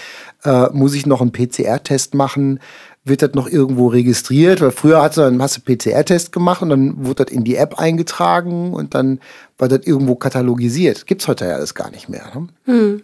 [0.42, 2.58] Äh, muss ich noch einen PCR-Test machen?
[3.04, 4.62] Wird das noch irgendwo registriert?
[4.62, 7.78] Weil früher hast du einen Masse PCR-Test gemacht und dann wurde das in die App
[7.78, 9.20] eingetragen und dann
[9.58, 11.06] war das irgendwo katalogisiert.
[11.06, 12.24] Gibt's heute ja alles gar nicht mehr.
[12.34, 12.48] Ne?
[12.64, 13.02] Hm.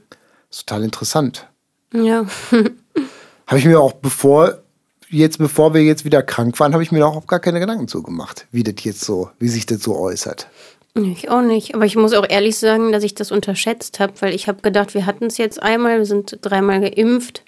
[0.51, 1.47] Ist total interessant.
[1.95, 2.27] Ja.
[3.47, 4.59] habe ich mir auch bevor
[5.09, 8.03] jetzt bevor wir jetzt wieder krank waren, habe ich mir auch gar keine Gedanken zu
[8.03, 10.49] gemacht, wie das jetzt so, wie sich das so äußert.
[10.97, 11.75] Ich auch nicht.
[11.75, 14.95] Aber ich muss auch ehrlich sagen, dass ich das unterschätzt habe, weil ich habe gedacht,
[14.95, 17.43] wir hatten es jetzt einmal, wir sind dreimal geimpft.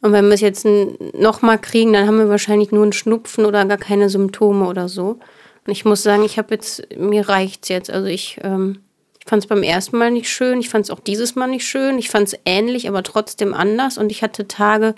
[0.00, 0.66] Und wenn wir es jetzt
[1.14, 5.20] nochmal kriegen, dann haben wir wahrscheinlich nur einen Schnupfen oder gar keine Symptome oder so.
[5.66, 7.90] Und ich muss sagen, ich habe jetzt, mir reicht's jetzt.
[7.90, 8.80] Also ich ähm,
[9.26, 10.60] fand es beim ersten Mal nicht schön.
[10.60, 11.98] Ich fand es auch dieses Mal nicht schön.
[11.98, 13.98] Ich fand es ähnlich, aber trotzdem anders.
[13.98, 14.94] Und ich hatte Tage,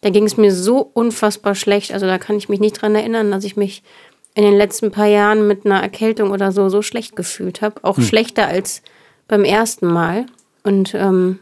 [0.00, 1.92] da ging es mir so unfassbar schlecht.
[1.92, 3.82] Also da kann ich mich nicht dran erinnern, dass ich mich
[4.34, 7.82] in den letzten paar Jahren mit einer Erkältung oder so so schlecht gefühlt habe.
[7.82, 8.04] Auch hm.
[8.04, 8.82] schlechter als
[9.28, 10.26] beim ersten Mal.
[10.62, 11.38] Und ähm,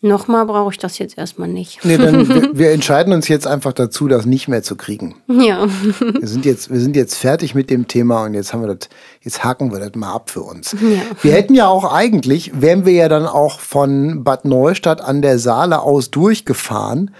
[0.00, 1.84] Nochmal brauche ich das jetzt erstmal nicht.
[1.84, 5.16] Nee, dann wir, wir, entscheiden uns jetzt einfach dazu, das nicht mehr zu kriegen.
[5.26, 5.66] Ja.
[5.98, 8.88] Wir sind jetzt, wir sind jetzt fertig mit dem Thema und jetzt haben wir das,
[9.22, 10.72] jetzt haken wir das mal ab für uns.
[10.80, 11.02] Ja.
[11.22, 15.40] Wir hätten ja auch eigentlich, wären wir ja dann auch von Bad Neustadt an der
[15.40, 17.10] Saale aus durchgefahren.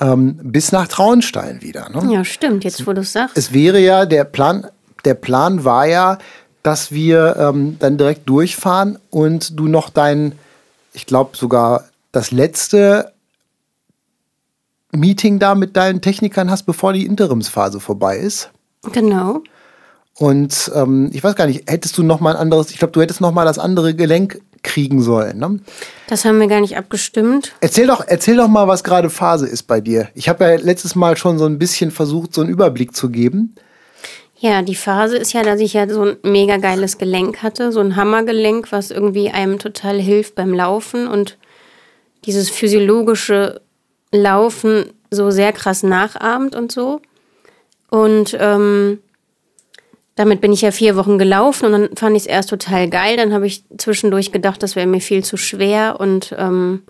[0.00, 1.88] Ähm, bis nach Traunstein wieder.
[1.88, 2.14] Ne?
[2.14, 3.36] Ja, stimmt, jetzt wo du es sagst.
[3.36, 4.64] Es wäre ja, der Plan,
[5.04, 6.18] der Plan war ja,
[6.62, 10.38] dass wir ähm, dann direkt durchfahren und du noch dein,
[10.92, 13.12] ich glaube sogar das letzte
[14.92, 18.50] Meeting da mit deinen Technikern hast, bevor die Interimsphase vorbei ist.
[18.92, 19.42] Genau.
[20.18, 23.00] Und ähm, ich weiß gar nicht, hättest du noch mal ein anderes, ich glaube, du
[23.00, 25.38] hättest noch mal das andere Gelenk kriegen sollen.
[25.38, 25.60] Ne?
[26.08, 27.52] Das haben wir gar nicht abgestimmt.
[27.60, 30.08] Erzähl doch, erzähl doch mal, was gerade Phase ist bei dir.
[30.14, 33.54] Ich habe ja letztes Mal schon so ein bisschen versucht, so einen Überblick zu geben.
[34.40, 37.80] Ja, die Phase ist ja, dass ich ja so ein mega geiles Gelenk hatte, so
[37.80, 41.38] ein Hammergelenk, was irgendwie einem total hilft beim Laufen und
[42.24, 43.60] dieses physiologische
[44.12, 47.00] Laufen so sehr krass nachahmt und so.
[47.90, 48.98] Und ähm,
[50.14, 53.16] damit bin ich ja vier Wochen gelaufen und dann fand ich es erst total geil.
[53.16, 56.82] Dann habe ich zwischendurch gedacht, das wäre mir viel zu schwer und ähm,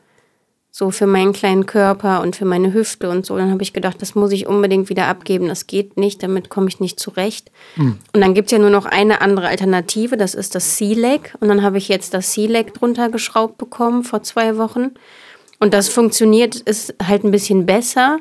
[0.70, 3.37] so für meinen kleinen Körper und für meine Hüfte und so.
[3.37, 5.48] Dann habe ich gedacht, das muss ich unbedingt wieder abgeben.
[5.48, 7.50] Das geht nicht, damit komme ich nicht zurecht.
[7.76, 7.98] Mhm.
[8.12, 11.35] Und dann gibt es ja nur noch eine andere Alternative, das ist das Sea-Leg.
[11.40, 14.92] Und dann habe ich jetzt das Sea-Leg drunter geschraubt bekommen vor zwei Wochen.
[15.59, 18.18] Und das funktioniert, ist halt ein bisschen besser.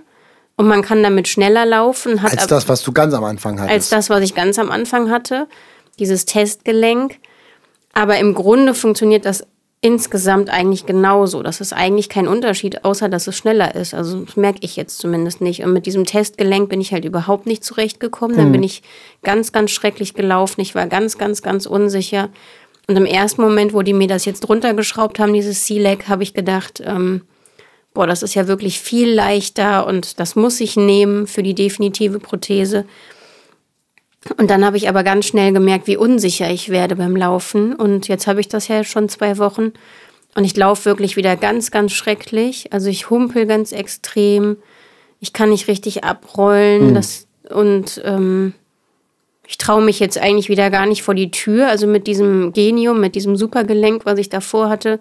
[0.56, 2.20] Und man kann damit schneller laufen.
[2.20, 3.74] als das, was du ganz am Anfang hattest.
[3.74, 5.48] Als das, was ich ganz am Anfang hatte.
[6.00, 7.20] Dieses Testgelenk.
[7.94, 9.46] Aber im Grunde funktioniert das
[9.82, 11.44] insgesamt eigentlich genauso.
[11.44, 13.94] Das ist eigentlich kein Unterschied, außer dass es schneller ist.
[13.94, 15.64] Also das merke ich jetzt zumindest nicht.
[15.64, 18.38] Und mit diesem Testgelenk bin ich halt überhaupt nicht zurechtgekommen.
[18.38, 18.54] Dann mhm.
[18.54, 18.82] bin ich
[19.24, 20.62] ganz, ganz schrecklich gelaufen.
[20.62, 22.30] Ich war ganz, ganz, ganz unsicher.
[22.88, 26.34] Und im ersten Moment, wo die mir das jetzt runtergeschraubt haben, dieses C-Leg, habe ich
[26.34, 27.22] gedacht, ähm,
[27.94, 32.20] boah, das ist ja wirklich viel leichter und das muss ich nehmen für die definitive
[32.20, 32.86] Prothese.
[34.38, 37.74] Und dann habe ich aber ganz schnell gemerkt, wie unsicher ich werde beim Laufen.
[37.74, 39.74] Und jetzt habe ich das ja schon zwei Wochen.
[40.36, 42.74] Und ich laufe wirklich wieder ganz, ganz schrecklich.
[42.74, 44.58] Also ich humpel ganz extrem.
[45.20, 46.90] Ich kann nicht richtig abrollen.
[46.90, 46.94] Mhm.
[46.96, 48.54] Das, und ähm,
[49.48, 51.70] ich traue mich jetzt eigentlich wieder gar nicht vor die Tür.
[51.70, 55.00] Also mit diesem Genium, mit diesem Supergelenk, was ich davor hatte,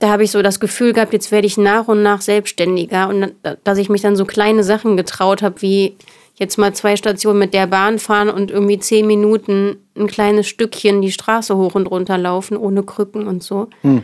[0.00, 3.08] da habe ich so das Gefühl gehabt, jetzt werde ich nach und nach selbstständiger.
[3.08, 3.34] Und
[3.64, 5.96] dass ich mich dann so kleine Sachen getraut habe, wie
[6.40, 11.02] jetzt mal zwei Stationen mit der Bahn fahren und irgendwie zehn Minuten ein kleines Stückchen
[11.02, 13.68] die Straße hoch und runter laufen, ohne Krücken und so.
[13.82, 14.02] Hm.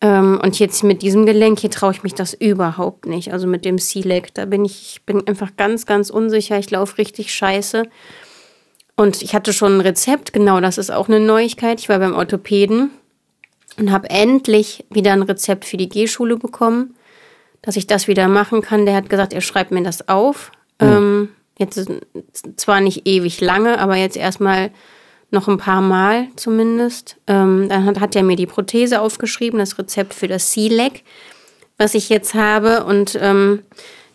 [0.00, 3.32] Ähm, und jetzt mit diesem Gelenk hier traue ich mich das überhaupt nicht.
[3.32, 6.58] Also mit dem C-Leg, da bin ich, ich bin einfach ganz, ganz unsicher.
[6.60, 7.82] Ich laufe richtig scheiße.
[8.94, 11.80] Und ich hatte schon ein Rezept, genau, das ist auch eine Neuigkeit.
[11.80, 12.90] Ich war beim Orthopäden
[13.78, 16.94] und habe endlich wieder ein Rezept für die Gehschule bekommen,
[17.62, 18.86] dass ich das wieder machen kann.
[18.86, 20.52] Der hat gesagt, er schreibt mir das auf.
[20.80, 20.86] Mhm.
[20.86, 21.90] Ähm, Jetzt
[22.56, 24.70] zwar nicht ewig lange, aber jetzt erstmal
[25.30, 27.16] noch ein paar Mal zumindest.
[27.26, 31.04] Ähm, dann hat, hat er mir die Prothese aufgeschrieben, das Rezept für das C-Leg,
[31.76, 32.84] was ich jetzt habe.
[32.84, 33.64] Und ähm,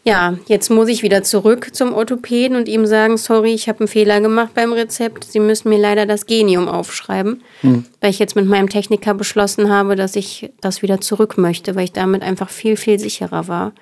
[0.05, 3.87] ja, jetzt muss ich wieder zurück zum Orthopäden und ihm sagen, sorry, ich habe einen
[3.87, 5.23] Fehler gemacht beim Rezept.
[5.25, 7.85] Sie müssen mir leider das Genium aufschreiben, hm.
[8.01, 11.85] weil ich jetzt mit meinem Techniker beschlossen habe, dass ich das wieder zurück möchte, weil
[11.85, 13.73] ich damit einfach viel, viel sicherer war.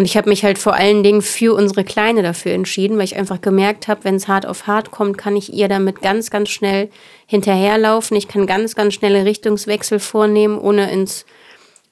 [0.00, 3.18] Und ich habe mich halt vor allen Dingen für unsere Kleine dafür entschieden, weil ich
[3.18, 6.48] einfach gemerkt habe, wenn es hart auf hart kommt, kann ich ihr damit ganz, ganz
[6.48, 6.88] schnell
[7.26, 8.16] hinterherlaufen.
[8.16, 11.26] Ich kann ganz, ganz schnelle Richtungswechsel vornehmen, ohne ins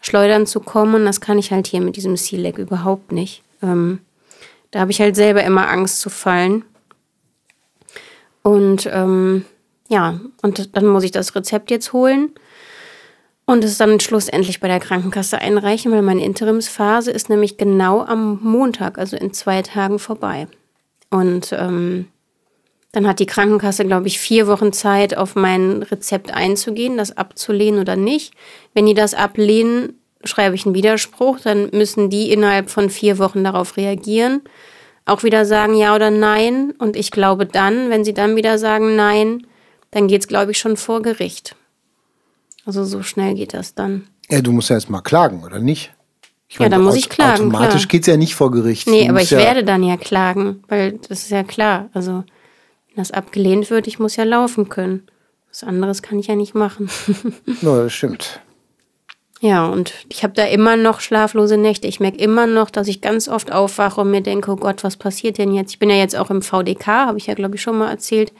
[0.01, 0.95] Schleudern zu kommen.
[0.95, 3.43] Und das kann ich halt hier mit diesem Sea-Leg überhaupt nicht.
[3.63, 3.99] Ähm,
[4.71, 6.65] da habe ich halt selber immer Angst zu fallen.
[8.43, 9.45] Und ähm,
[9.91, 12.31] ja, und dann muss ich das Rezept jetzt holen
[13.49, 18.39] und es dann schlussendlich bei der Krankenkasse einreichen, weil meine Interimsphase ist nämlich genau am
[18.43, 20.49] Montag, also in zwei Tagen vorbei.
[21.09, 22.09] Und ähm,
[22.93, 27.81] dann hat die Krankenkasse, glaube ich, vier Wochen Zeit, auf mein Rezept einzugehen, das abzulehnen
[27.81, 28.35] oder nicht.
[28.75, 33.45] Wenn die das ablehnen, schreibe ich einen Widerspruch, dann müssen die innerhalb von vier Wochen
[33.45, 34.43] darauf reagieren,
[35.07, 36.75] auch wieder sagen ja oder nein.
[36.79, 39.47] Und ich glaube dann, wenn sie dann wieder sagen nein,
[39.91, 41.57] dann geht es, glaube ich, schon vor Gericht.
[42.69, 44.07] Also so schnell geht das dann.
[44.29, 45.91] Ja, du musst ja erst mal klagen, oder nicht?
[46.51, 47.45] Ich ja, dann muss ich klagen.
[47.45, 48.87] Automatisch geht es ja nicht vor Gericht.
[48.87, 51.89] Nee, aber ich ja werde dann ja klagen, weil das ist ja klar.
[51.95, 52.25] Also,
[52.89, 55.07] wenn das abgelehnt wird, ich muss ja laufen können.
[55.49, 56.91] Was anderes kann ich ja nicht machen.
[57.63, 58.39] no, das stimmt.
[59.41, 61.87] Ja, und ich habe da immer noch schlaflose Nächte.
[61.87, 64.99] Ich merke immer noch, dass ich ganz oft aufwache und mir denke, oh Gott, was
[64.99, 65.71] passiert denn jetzt?
[65.71, 68.35] Ich bin ja jetzt auch im VDK, habe ich ja, glaube ich, schon mal erzählt.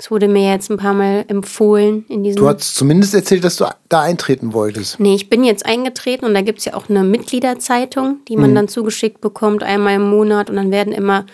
[0.00, 2.40] Es wurde mir jetzt ein paar Mal empfohlen in diesem.
[2.40, 4.98] Du hast zumindest erzählt, dass du da eintreten wolltest.
[4.98, 8.52] Nee, ich bin jetzt eingetreten und da gibt es ja auch eine Mitgliederzeitung, die man
[8.52, 8.54] mhm.
[8.54, 11.26] dann zugeschickt bekommt, einmal im Monat und dann werden immer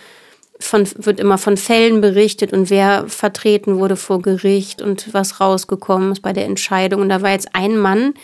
[0.59, 6.11] von, wird immer von Fällen berichtet und wer vertreten wurde vor Gericht und was rausgekommen
[6.11, 7.03] ist bei der Entscheidung.
[7.03, 8.15] Und da war jetzt ein Mann,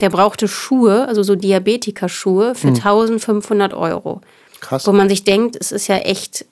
[0.00, 2.76] der brauchte Schuhe, also so Diabetikerschuhe, für mhm.
[2.76, 4.22] 1500 Euro.
[4.60, 4.86] Krass.
[4.86, 6.46] Wo man sich denkt, es ist ja echt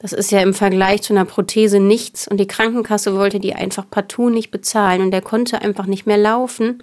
[0.00, 3.84] das ist ja im Vergleich zu einer Prothese nichts und die Krankenkasse wollte die einfach
[3.88, 6.82] partout nicht bezahlen und der konnte einfach nicht mehr laufen,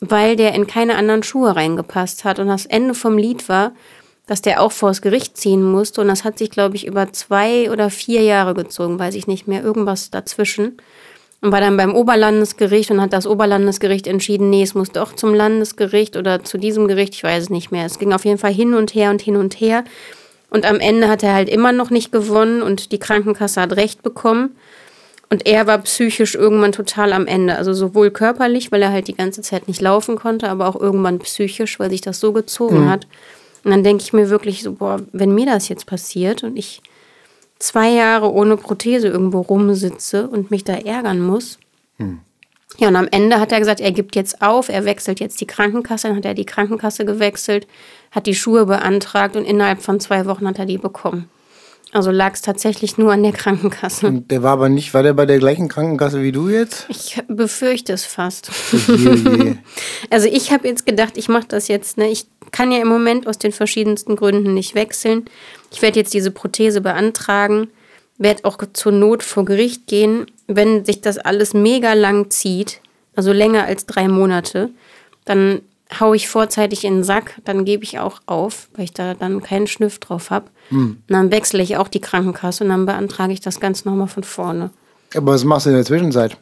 [0.00, 2.38] weil der in keine anderen Schuhe reingepasst hat.
[2.38, 3.72] Und das Ende vom Lied war,
[4.26, 7.70] dass der auch vors Gericht ziehen musste und das hat sich, glaube ich, über zwei
[7.70, 10.78] oder vier Jahre gezogen, weiß ich nicht mehr, irgendwas dazwischen.
[11.42, 15.34] Und war dann beim Oberlandesgericht und hat das Oberlandesgericht entschieden, nee, es muss doch zum
[15.34, 17.84] Landesgericht oder zu diesem Gericht, ich weiß es nicht mehr.
[17.84, 19.82] Es ging auf jeden Fall hin und her und hin und her.
[20.52, 24.02] Und am Ende hat er halt immer noch nicht gewonnen und die Krankenkasse hat Recht
[24.02, 24.54] bekommen.
[25.30, 27.56] Und er war psychisch irgendwann total am Ende.
[27.56, 31.20] Also sowohl körperlich, weil er halt die ganze Zeit nicht laufen konnte, aber auch irgendwann
[31.20, 32.90] psychisch, weil sich das so gezogen mhm.
[32.90, 33.06] hat.
[33.64, 36.82] Und dann denke ich mir wirklich so, boah, wenn mir das jetzt passiert und ich
[37.58, 41.58] zwei Jahre ohne Prothese irgendwo rumsitze und mich da ärgern muss.
[41.96, 42.20] Mhm.
[42.78, 45.46] Ja, und am Ende hat er gesagt, er gibt jetzt auf, er wechselt jetzt die
[45.46, 46.08] Krankenkasse.
[46.08, 47.66] Dann hat er die Krankenkasse gewechselt,
[48.10, 51.28] hat die Schuhe beantragt und innerhalb von zwei Wochen hat er die bekommen.
[51.94, 54.06] Also lag es tatsächlich nur an der Krankenkasse.
[54.06, 56.86] Und der war aber nicht, war der bei der gleichen Krankenkasse wie du jetzt?
[56.88, 58.50] Ich befürchte es fast.
[60.10, 61.98] also ich habe jetzt gedacht, ich mache das jetzt.
[61.98, 62.08] Ne?
[62.08, 65.26] Ich kann ja im Moment aus den verschiedensten Gründen nicht wechseln.
[65.70, 67.68] Ich werde jetzt diese Prothese beantragen,
[68.18, 70.26] werde auch zur Not vor Gericht gehen.
[70.46, 72.80] Wenn sich das alles mega lang zieht,
[73.16, 74.70] also länger als drei Monate,
[75.24, 75.60] dann
[76.00, 79.42] haue ich vorzeitig in den Sack, dann gebe ich auch auf, weil ich da dann
[79.42, 80.46] keinen Schniff drauf habe.
[80.68, 80.96] Hm.
[80.96, 84.24] Und dann wechsle ich auch die Krankenkasse und dann beantrage ich das Ganze nochmal von
[84.24, 84.70] vorne.
[85.14, 86.36] Aber was machst du in der Zwischenzeit?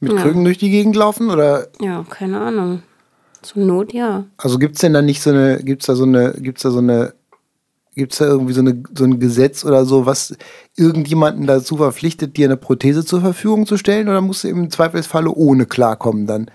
[0.00, 0.22] Mit ja.
[0.22, 1.68] Krücken durch die Gegend laufen oder?
[1.80, 2.82] Ja, keine Ahnung.
[3.42, 4.24] Zur Not, ja.
[4.36, 6.62] Also gibt es denn da nicht so eine, gibt es da so eine, gibt es
[6.62, 7.14] da so eine,
[7.98, 10.34] gibt es da irgendwie so, eine, so ein Gesetz oder so, was
[10.76, 14.08] irgendjemanden dazu verpflichtet, dir eine Prothese zur Verfügung zu stellen?
[14.08, 16.50] Oder musst du im Zweifelsfalle ohne klarkommen dann?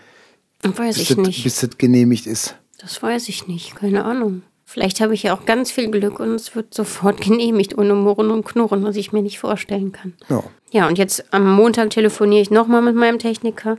[0.64, 1.44] Weiß ich das, nicht.
[1.44, 2.56] Bis das genehmigt ist.
[2.80, 4.42] Das weiß ich nicht, keine Ahnung.
[4.66, 8.32] Vielleicht habe ich ja auch ganz viel Glück und es wird sofort genehmigt, ohne Murren
[8.32, 10.14] und Knurren, was ich mir nicht vorstellen kann.
[10.30, 10.44] Ja.
[10.72, 13.78] Ja, und jetzt am Montag telefoniere ich nochmal mit meinem Techniker.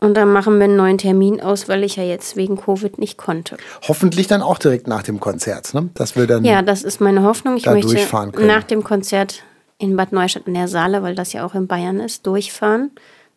[0.00, 3.16] Und dann machen wir einen neuen Termin aus, weil ich ja jetzt wegen Covid nicht
[3.16, 3.56] konnte.
[3.88, 5.88] Hoffentlich dann auch direkt nach dem Konzert, ne?
[5.94, 6.44] Dass wir dann.
[6.44, 7.56] Ja, das ist meine Hoffnung.
[7.56, 7.96] Ich möchte
[8.44, 9.42] nach dem Konzert
[9.78, 12.90] in Bad Neustadt in der Saale, weil das ja auch in Bayern ist, durchfahren.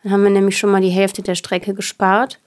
[0.03, 2.39] Dann haben wir nämlich schon mal die Hälfte der Strecke gespart.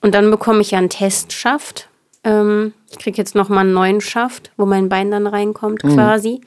[0.00, 1.88] Und dann bekomme ich ja einen Testschaft.
[2.24, 5.94] Ähm, ich kriege jetzt nochmal einen neuen Schaft, wo mein Bein dann reinkommt mhm.
[5.94, 6.40] quasi.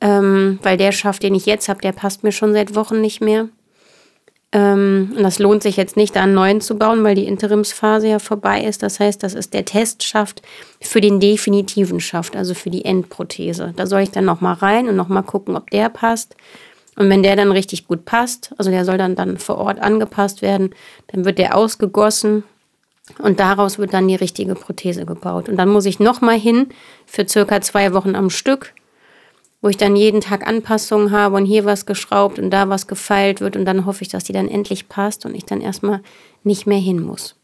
[0.00, 3.20] Ähm, weil der Schaft, den ich jetzt habe, der passt mir schon seit Wochen nicht
[3.20, 3.48] mehr.
[4.52, 8.08] Ähm, und das lohnt sich jetzt nicht, da einen neuen zu bauen, weil die Interimsphase
[8.08, 8.82] ja vorbei ist.
[8.82, 10.42] Das heißt, das ist der Testschaft
[10.80, 13.72] für den definitiven Schaft, also für die Endprothese.
[13.76, 16.36] Da soll ich dann nochmal rein und nochmal gucken, ob der passt.
[16.96, 20.42] Und wenn der dann richtig gut passt, also der soll dann, dann vor Ort angepasst
[20.42, 20.74] werden,
[21.08, 22.44] dann wird der ausgegossen
[23.18, 25.48] und daraus wird dann die richtige Prothese gebaut.
[25.48, 26.68] Und dann muss ich nochmal hin
[27.06, 28.74] für circa zwei Wochen am Stück,
[29.62, 33.40] wo ich dann jeden Tag Anpassungen habe und hier was geschraubt und da was gefeilt
[33.40, 33.56] wird.
[33.56, 36.02] Und dann hoffe ich, dass die dann endlich passt und ich dann erstmal
[36.42, 37.36] nicht mehr hin muss.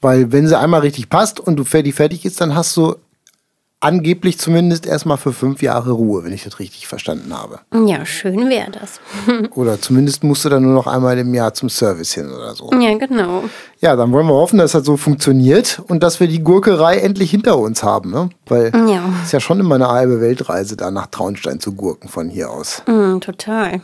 [0.00, 2.96] Weil wenn sie einmal richtig passt und du fertig fertig ist, dann hast du
[3.80, 7.60] angeblich zumindest erstmal für fünf Jahre Ruhe, wenn ich das richtig verstanden habe.
[7.86, 9.00] Ja, schön wäre das.
[9.54, 12.70] oder zumindest musst du dann nur noch einmal im Jahr zum Service hin oder so.
[12.72, 13.44] Ja, genau.
[13.80, 17.30] Ja, dann wollen wir hoffen, dass das so funktioniert und dass wir die Gurkerei endlich
[17.30, 18.10] hinter uns haben.
[18.10, 18.30] Ne?
[18.46, 19.02] Weil es ja.
[19.22, 22.82] ist ja schon immer eine halbe Weltreise, da nach Traunstein zu gurken von hier aus.
[22.86, 23.80] Mm, total.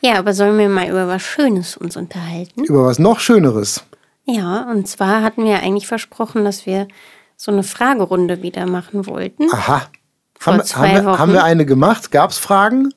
[0.00, 2.64] Ja, aber sollen wir mal über was Schönes uns unterhalten?
[2.64, 3.84] Über was noch Schöneres?
[4.24, 6.88] Ja, und zwar hatten wir eigentlich versprochen, dass wir
[7.40, 9.50] so eine Fragerunde wieder machen wollten.
[9.50, 9.88] Aha.
[10.40, 12.10] Haben, haben, wir, haben, wir, eine gemacht?
[12.10, 12.92] Gab es Fragen?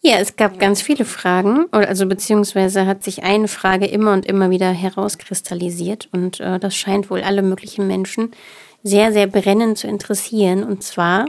[0.00, 1.66] Ja, es gab ganz viele Fragen.
[1.70, 6.08] Also beziehungsweise hat sich eine Frage immer und immer wieder herauskristallisiert.
[6.10, 8.32] Und äh, das scheint wohl alle möglichen Menschen
[8.82, 10.64] sehr, sehr brennend zu interessieren.
[10.64, 11.26] Und zwar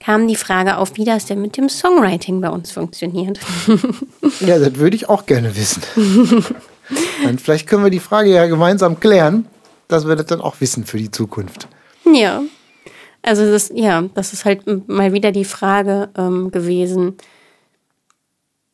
[0.00, 3.40] kam die Frage auf, wie das denn mit dem Songwriting bei uns funktioniert.
[4.40, 5.82] ja, das würde ich auch gerne wissen.
[7.26, 9.46] Und vielleicht können wir die Frage ja gemeinsam klären
[9.90, 11.68] dass wir das dann auch wissen für die Zukunft.
[12.12, 12.42] Ja.
[13.22, 17.16] Also das, ja, das ist halt mal wieder die Frage ähm, gewesen,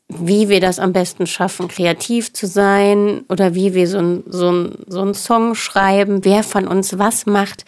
[0.08, 4.70] wie wir das am besten schaffen, kreativ zu sein oder wie wir so, ein, so,
[4.86, 7.64] so einen Song schreiben, wer von uns was macht.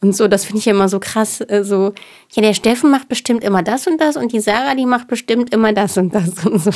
[0.00, 1.40] Und so, das finde ich immer so krass.
[1.40, 1.92] Äh, so,
[2.32, 5.52] ja, der Steffen macht bestimmt immer das und das und die Sarah, die macht bestimmt
[5.52, 6.70] immer das und das und so.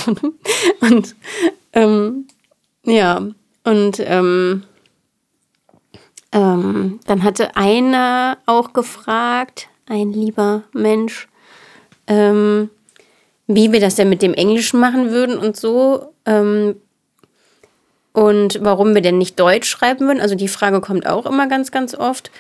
[0.81, 1.17] Und
[1.73, 2.27] ähm,
[2.85, 3.27] ja,
[3.65, 4.65] und ähm,
[6.33, 11.29] ähm, dann hatte einer auch gefragt, ein lieber Mensch,
[12.07, 12.71] ähm,
[13.47, 16.13] wie wir das denn mit dem Englischen machen würden und so.
[16.27, 16.77] Ähm,
[18.13, 20.21] und warum wir denn nicht Deutsch schreiben würden.
[20.21, 22.31] Also die Frage kommt auch immer ganz, ganz oft.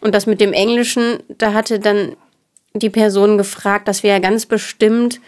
[0.00, 2.14] Und das mit dem Englischen, da hatte dann
[2.74, 5.20] die Person gefragt, dass wir ja ganz bestimmt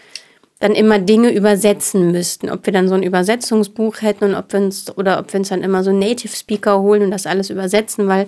[0.59, 2.49] dann immer Dinge übersetzen müssten.
[2.49, 5.49] Ob wir dann so ein Übersetzungsbuch hätten und ob wir uns oder ob wir uns
[5.49, 8.27] dann immer so Native Speaker holen und das alles übersetzen, weil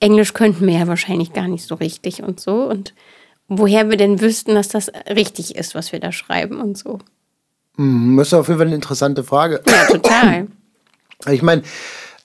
[0.00, 2.64] Englisch könnten wir ja wahrscheinlich gar nicht so richtig und so.
[2.68, 2.94] Und
[3.48, 6.98] woher wir denn wüssten, dass das richtig ist, was wir da schreiben und so.
[7.76, 9.62] Hm, das ist auf jeden Fall eine interessante Frage.
[9.66, 10.46] Ja, total.
[11.28, 11.62] Ich meine,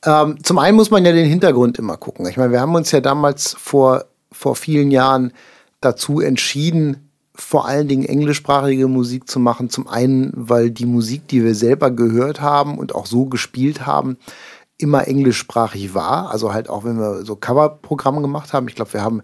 [0.06, 2.28] ähm, zum einen muss man ja den Hintergrund immer gucken.
[2.28, 5.34] Ich meine, wir haben uns ja damals vor, vor vielen Jahren
[5.82, 7.03] dazu entschieden,
[7.36, 9.70] vor allen Dingen englischsprachige Musik zu machen.
[9.70, 14.18] Zum einen, weil die Musik, die wir selber gehört haben und auch so gespielt haben,
[14.78, 16.30] immer englischsprachig war.
[16.32, 18.68] Also halt auch, wenn wir so Coverprogramme gemacht haben.
[18.68, 19.22] Ich glaube, wir haben,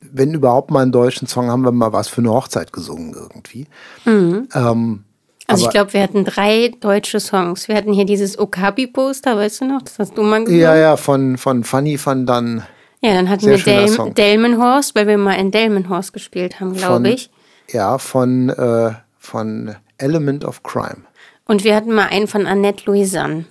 [0.00, 3.66] wenn überhaupt mal einen deutschen Song, haben wir mal was für eine Hochzeit gesungen irgendwie.
[4.04, 4.48] Mhm.
[4.54, 5.04] Ähm,
[5.46, 7.68] also ich glaube, wir hatten drei deutsche Songs.
[7.68, 9.82] Wir hatten hier dieses Okapi-Poster, weißt du noch?
[9.82, 10.60] Das hast du mal gesungen.
[10.60, 12.62] Ja, ja, von, von Fanny van dann.
[13.02, 17.10] Ja, dann hatten Sehr wir Del Delmenhorst, weil wir mal in Delmenhorst gespielt haben, glaube
[17.10, 17.30] ich.
[17.70, 21.04] Ja, von, äh, von Element of Crime.
[21.46, 23.46] Und wir hatten mal einen von Annette Louisanne.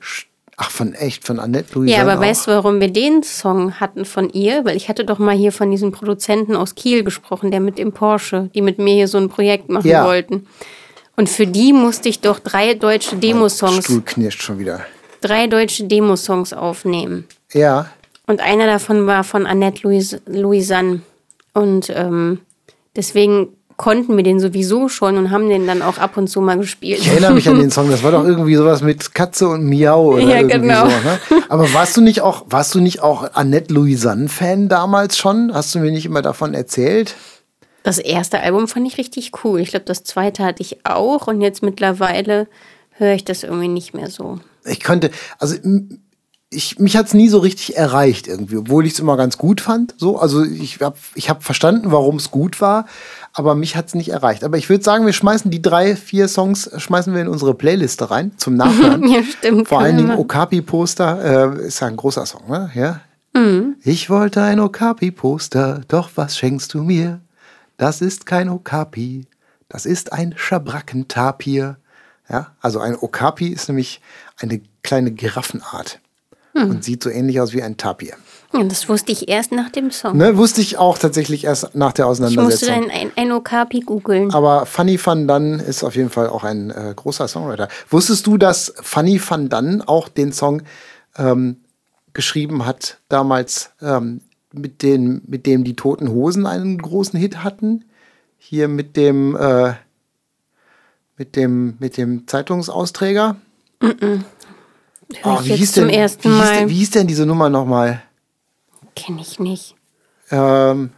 [0.57, 1.97] Ach, von echt, von Annette Louisanne.
[1.97, 2.23] Ja, aber auch.
[2.23, 4.65] weißt du, warum wir den Song hatten von ihr?
[4.65, 7.91] Weil ich hatte doch mal hier von diesem Produzenten aus Kiel gesprochen, der mit dem
[7.91, 10.05] Porsche, die mit mir hier so ein Projekt machen ja.
[10.05, 10.47] wollten.
[11.15, 13.85] Und für die musste ich doch drei deutsche Demosongs.
[13.85, 14.85] Stuhl knirscht schon wieder.
[15.21, 17.25] Drei deutsche Demosongs aufnehmen.
[17.51, 17.89] Ja.
[18.29, 21.01] Und einer davon war von Annette Louis Louisanne.
[21.55, 22.41] Und ähm,
[22.95, 26.55] deswegen konnten wir den sowieso schon und haben den dann auch ab und zu mal
[26.55, 26.99] gespielt.
[26.99, 30.09] Ich erinnere mich an den Song, das war doch irgendwie sowas mit Katze und Miau
[30.09, 30.81] oder ja, irgendwie genau.
[30.83, 30.89] so.
[30.89, 31.19] Ne?
[31.49, 35.51] Aber warst du nicht auch, warst du nicht auch Annette Louisanne-Fan damals schon?
[35.51, 37.15] Hast du mir nicht immer davon erzählt?
[37.81, 39.59] Das erste Album fand ich richtig cool.
[39.59, 42.47] Ich glaube, das zweite hatte ich auch und jetzt mittlerweile
[42.91, 44.39] höre ich das irgendwie nicht mehr so.
[44.65, 45.55] Ich könnte, also
[46.51, 49.61] ich, mich hat es nie so richtig erreicht irgendwie, obwohl ich es immer ganz gut
[49.61, 49.93] fand.
[49.97, 52.85] So, also ich habe ich hab verstanden, warum es gut war,
[53.33, 54.43] aber mich hat es nicht erreicht.
[54.43, 58.09] Aber ich würde sagen, wir schmeißen die drei, vier Songs, schmeißen wir in unsere Playliste
[58.09, 59.07] rein zum Nachhören.
[59.07, 59.67] ja, stimmt.
[59.67, 62.71] Vor allen Dingen Okapi-Poster äh, ist ja ein großer Song, ne?
[62.73, 63.01] Ja.
[63.33, 63.75] Mhm.
[63.83, 67.21] Ich wollte ein Okapi-Poster, doch was schenkst du mir?
[67.77, 69.27] Das ist kein Okapi,
[69.69, 71.77] das ist ein Schabrackentapir.
[72.27, 74.01] Ja, also ein Okapi ist nämlich
[74.39, 75.99] eine kleine Giraffenart
[76.59, 76.69] hm.
[76.69, 78.13] und sieht so ähnlich aus wie ein Tapir.
[78.51, 80.17] Ja, das wusste ich erst nach dem Song.
[80.17, 82.69] Ne, wusste ich auch tatsächlich erst nach der Auseinandersetzung.
[82.69, 84.33] Ich musste dann ein, ein Okapi googeln.
[84.33, 87.67] Aber Fanny van Dunn ist auf jeden Fall auch ein äh, großer Songwriter.
[87.89, 90.63] Wusstest du, dass Fanny van Dunn auch den Song
[91.17, 91.57] ähm,
[92.13, 97.85] geschrieben hat, damals ähm, mit, den, mit dem die Toten Hosen einen großen Hit hatten.
[98.39, 99.73] Hier mit dem, äh,
[101.17, 103.35] mit dem, mit dem Zeitungsausträger.
[103.79, 104.19] Mm -mm.
[105.23, 108.01] Oh, wie, hieß denn, wie, hieß denn, wie hieß denn diese Nummer nochmal?
[108.95, 109.75] Kenne ich nicht.
[110.29, 110.91] Ähm,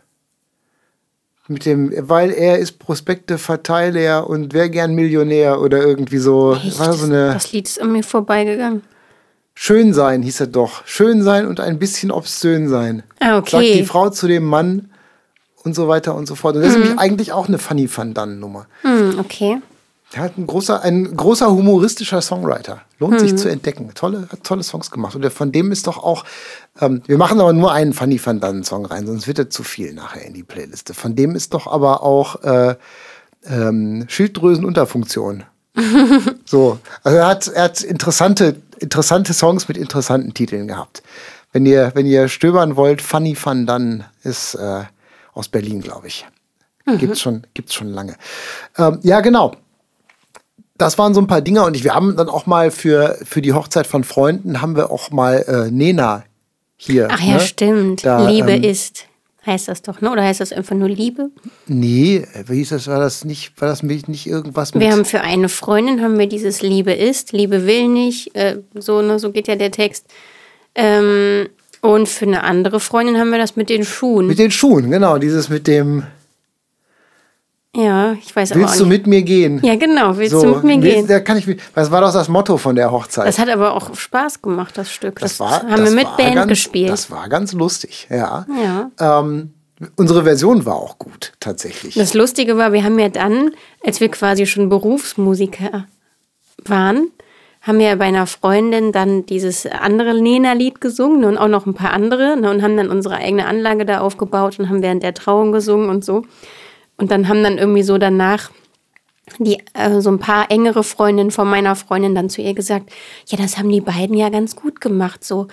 [1.48, 6.56] mit dem, weil er ist Prospekte Verteiler und wäre gern Millionär oder irgendwie so.
[6.56, 6.80] Echt?
[6.80, 8.84] War so eine, das Lied ist an mir vorbeigegangen.
[9.54, 10.86] Schön sein hieß er doch.
[10.86, 13.04] Schön sein und ein bisschen obszön sein.
[13.20, 13.52] Ah, okay.
[13.52, 14.90] Sagt die Frau zu dem Mann
[15.64, 16.56] und so weiter und so fort.
[16.56, 16.78] Und das mhm.
[16.78, 18.66] ist nämlich eigentlich auch eine Funny Van Dunn Nummer.
[18.84, 19.62] Mhm, okay.
[20.14, 22.82] Er hat ein großer, ein großer humoristischer Songwriter.
[23.00, 23.20] Lohnt mhm.
[23.20, 23.90] sich zu entdecken.
[23.94, 25.16] Tolle, hat tolle Songs gemacht.
[25.16, 26.26] Und von dem ist doch auch,
[26.80, 29.64] ähm, wir machen aber nur einen Funny Van Dunn Song rein, sonst wird er zu
[29.64, 30.94] viel nachher in die Playliste.
[30.94, 32.76] Von dem ist doch aber auch äh,
[33.46, 35.44] ähm, Schilddrüsenunterfunktion.
[36.46, 41.04] so, also er hat, er hat interessante interessante Songs mit interessanten Titeln gehabt.
[41.54, 44.84] Wenn ihr, wenn ihr stöbern wollt, Funny Fun, dann ist äh,
[45.34, 46.26] aus Berlin, glaube ich.
[46.86, 46.98] Mhm.
[46.98, 48.16] Gibt's schon, gibt's schon lange.
[48.78, 49.56] Ähm, ja, genau.
[50.82, 53.42] Das waren so ein paar Dinge und ich, wir haben dann auch mal für, für
[53.42, 56.24] die Hochzeit von Freunden haben wir auch mal äh, Nena
[56.76, 57.08] hier.
[57.12, 57.40] Ach ja, ne?
[57.40, 58.04] stimmt.
[58.04, 59.06] Da, Liebe ähm, ist
[59.46, 60.12] heißt das doch, ne?
[60.12, 61.30] Oder heißt das einfach nur Liebe?
[61.68, 62.88] Nee, wie hieß das?
[62.88, 64.82] War das nicht, war das nicht irgendwas mit.
[64.82, 69.02] Wir haben für eine Freundin haben wir dieses Liebe ist, Liebe will nicht, äh, so,
[69.02, 70.06] ne, so geht ja der Text.
[70.76, 71.48] Ähm,
[71.82, 74.28] und für eine andere Freundin haben wir das mit den Schuhen.
[74.28, 76.04] Mit den Schuhen, genau, dieses mit dem.
[77.76, 79.62] Ja, ich weiß willst aber Willst du mit mir gehen?
[79.64, 81.08] Ja, genau, willst so, du mit mir gehen?
[81.08, 83.26] Da kann ich, das war doch das Motto von der Hochzeit.
[83.26, 85.20] Das hat aber auch Spaß gemacht, das Stück.
[85.20, 86.90] Das, das war, haben das wir mit Band ganz, gespielt.
[86.90, 88.46] Das war ganz lustig, ja.
[88.62, 89.20] ja.
[89.22, 89.54] Ähm,
[89.96, 91.96] unsere Version war auch gut, tatsächlich.
[91.96, 93.52] Das Lustige war, wir haben ja dann,
[93.86, 95.86] als wir quasi schon Berufsmusiker
[96.66, 97.08] waren,
[97.62, 101.94] haben wir bei einer Freundin dann dieses andere Nena-Lied gesungen und auch noch ein paar
[101.94, 105.52] andere ne, und haben dann unsere eigene Anlage da aufgebaut und haben während der Trauung
[105.52, 106.24] gesungen und so.
[107.02, 108.52] Und dann haben dann irgendwie so danach
[109.40, 112.92] die äh, so ein paar engere Freundinnen von meiner Freundin dann zu ihr gesagt,
[113.26, 115.48] ja, das haben die beiden ja ganz gut gemacht, so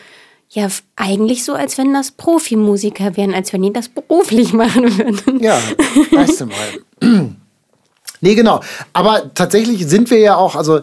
[0.51, 5.43] ja, eigentlich so, als wenn das Profimusiker wären, als wenn die das beruflich machen würden.
[5.43, 5.59] Ja,
[6.11, 7.31] weißt du mal.
[8.21, 8.61] nee, genau.
[8.93, 10.79] Aber tatsächlich sind wir ja auch, also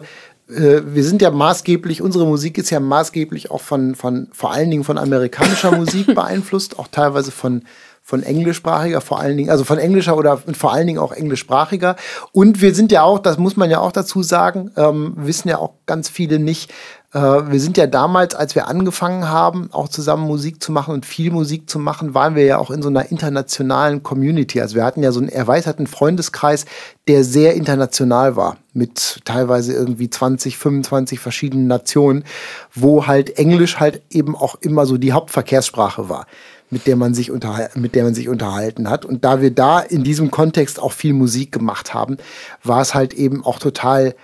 [0.48, 4.70] äh, wir sind ja maßgeblich, unsere Musik ist ja maßgeblich auch von, von vor allen
[4.70, 7.62] Dingen von amerikanischer Musik beeinflusst, auch teilweise von
[8.06, 11.96] von englischsprachiger, vor allen Dingen, also von englischer oder vor allen Dingen auch englischsprachiger.
[12.30, 15.58] Und wir sind ja auch, das muss man ja auch dazu sagen, ähm, wissen ja
[15.58, 16.72] auch ganz viele nicht,
[17.16, 21.06] Äh, wir sind ja damals, als wir angefangen haben, auch zusammen Musik zu machen und
[21.06, 24.60] viel Musik zu machen, waren wir ja auch in so einer internationalen Community.
[24.60, 26.66] Also wir hatten ja so einen erweiterten Freundeskreis,
[27.08, 32.24] der sehr international war, mit teilweise irgendwie 20, 25 verschiedenen Nationen,
[32.74, 36.26] wo halt Englisch halt eben auch immer so die Hauptverkehrssprache war
[36.68, 37.30] mit der man sich
[37.76, 39.04] mit der man sich unterhalten hat.
[39.04, 42.16] Und da wir da in diesem Kontext auch viel Musik gemacht haben,
[42.64, 44.16] war es halt eben auch total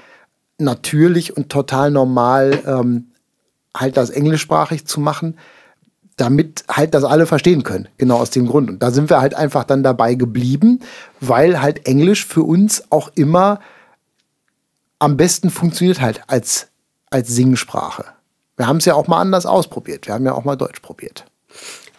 [0.63, 3.09] natürlich und total normal, ähm,
[3.77, 5.39] halt das englischsprachig zu machen,
[6.17, 7.89] damit halt das alle verstehen können.
[7.99, 8.71] Genau aus dem Grund.
[8.71, 10.81] Und da sind wir halt einfach dann dabei geblieben,
[11.21, 13.61] weil halt Englisch für uns auch immer
[14.99, 16.69] am besten funktioniert halt als,
[17.11, 18.05] als Singsprache.
[18.57, 20.07] Wir haben es ja auch mal anders ausprobiert.
[20.07, 21.25] Wir haben ja auch mal Deutsch probiert.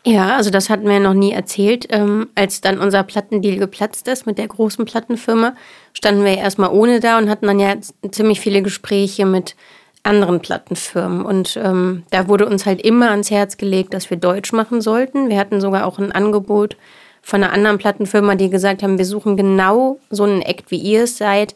[0.05, 1.87] Ja, also das hatten wir noch nie erzählt.
[1.89, 5.55] Ähm, als dann unser Plattendeal geplatzt ist mit der großen Plattenfirma,
[5.93, 7.75] standen wir erstmal ohne da und hatten dann ja
[8.11, 9.55] ziemlich viele Gespräche mit
[10.03, 11.25] anderen Plattenfirmen.
[11.25, 15.29] Und ähm, da wurde uns halt immer ans Herz gelegt, dass wir Deutsch machen sollten.
[15.29, 16.75] Wir hatten sogar auch ein Angebot
[17.21, 21.03] von einer anderen Plattenfirma, die gesagt haben, wir suchen genau so einen Act, wie ihr
[21.03, 21.55] es seid,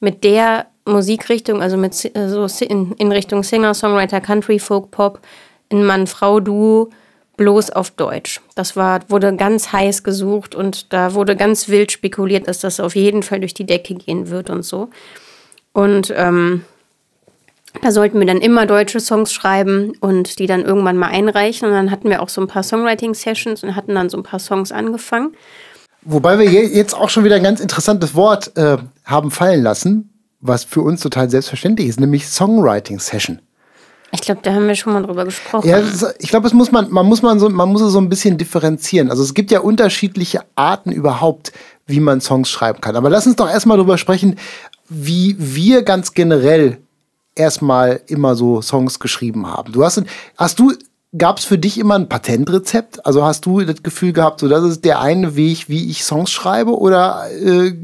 [0.00, 5.20] mit der Musikrichtung, also mit so in, in Richtung Singer, Songwriter, Country, Folk, Pop,
[5.70, 6.90] ein Mann-Frau-Duo
[7.36, 8.40] bloß auf Deutsch.
[8.54, 12.94] Das war, wurde ganz heiß gesucht und da wurde ganz wild spekuliert, dass das auf
[12.94, 14.88] jeden Fall durch die Decke gehen wird und so.
[15.72, 16.64] Und ähm,
[17.82, 21.68] da sollten wir dann immer deutsche Songs schreiben und die dann irgendwann mal einreichen.
[21.68, 24.38] Und dann hatten wir auch so ein paar Songwriting-Sessions und hatten dann so ein paar
[24.38, 25.34] Songs angefangen.
[26.02, 30.10] Wobei wir jetzt auch schon wieder ein ganz interessantes Wort äh, haben fallen lassen,
[30.40, 33.40] was für uns total selbstverständlich ist, nämlich Songwriting-Session.
[34.14, 35.68] Ich glaube, da haben wir schon mal drüber gesprochen.
[35.68, 37.98] Ja, ist, ich glaube, es muss man, man muss man so, man muss es so
[37.98, 39.10] ein bisschen differenzieren.
[39.10, 41.52] Also es gibt ja unterschiedliche Arten überhaupt,
[41.86, 42.96] wie man Songs schreiben kann.
[42.96, 44.36] Aber lass uns doch erstmal darüber sprechen,
[44.88, 46.78] wie wir ganz generell
[47.34, 49.72] erstmal immer so Songs geschrieben haben.
[49.72, 50.02] Du hast,
[50.36, 50.72] hast du,
[51.16, 53.04] gab es für dich immer ein Patentrezept?
[53.04, 56.30] Also hast du das Gefühl gehabt, so das ist der eine Weg, wie ich Songs
[56.30, 57.74] schreibe, oder äh,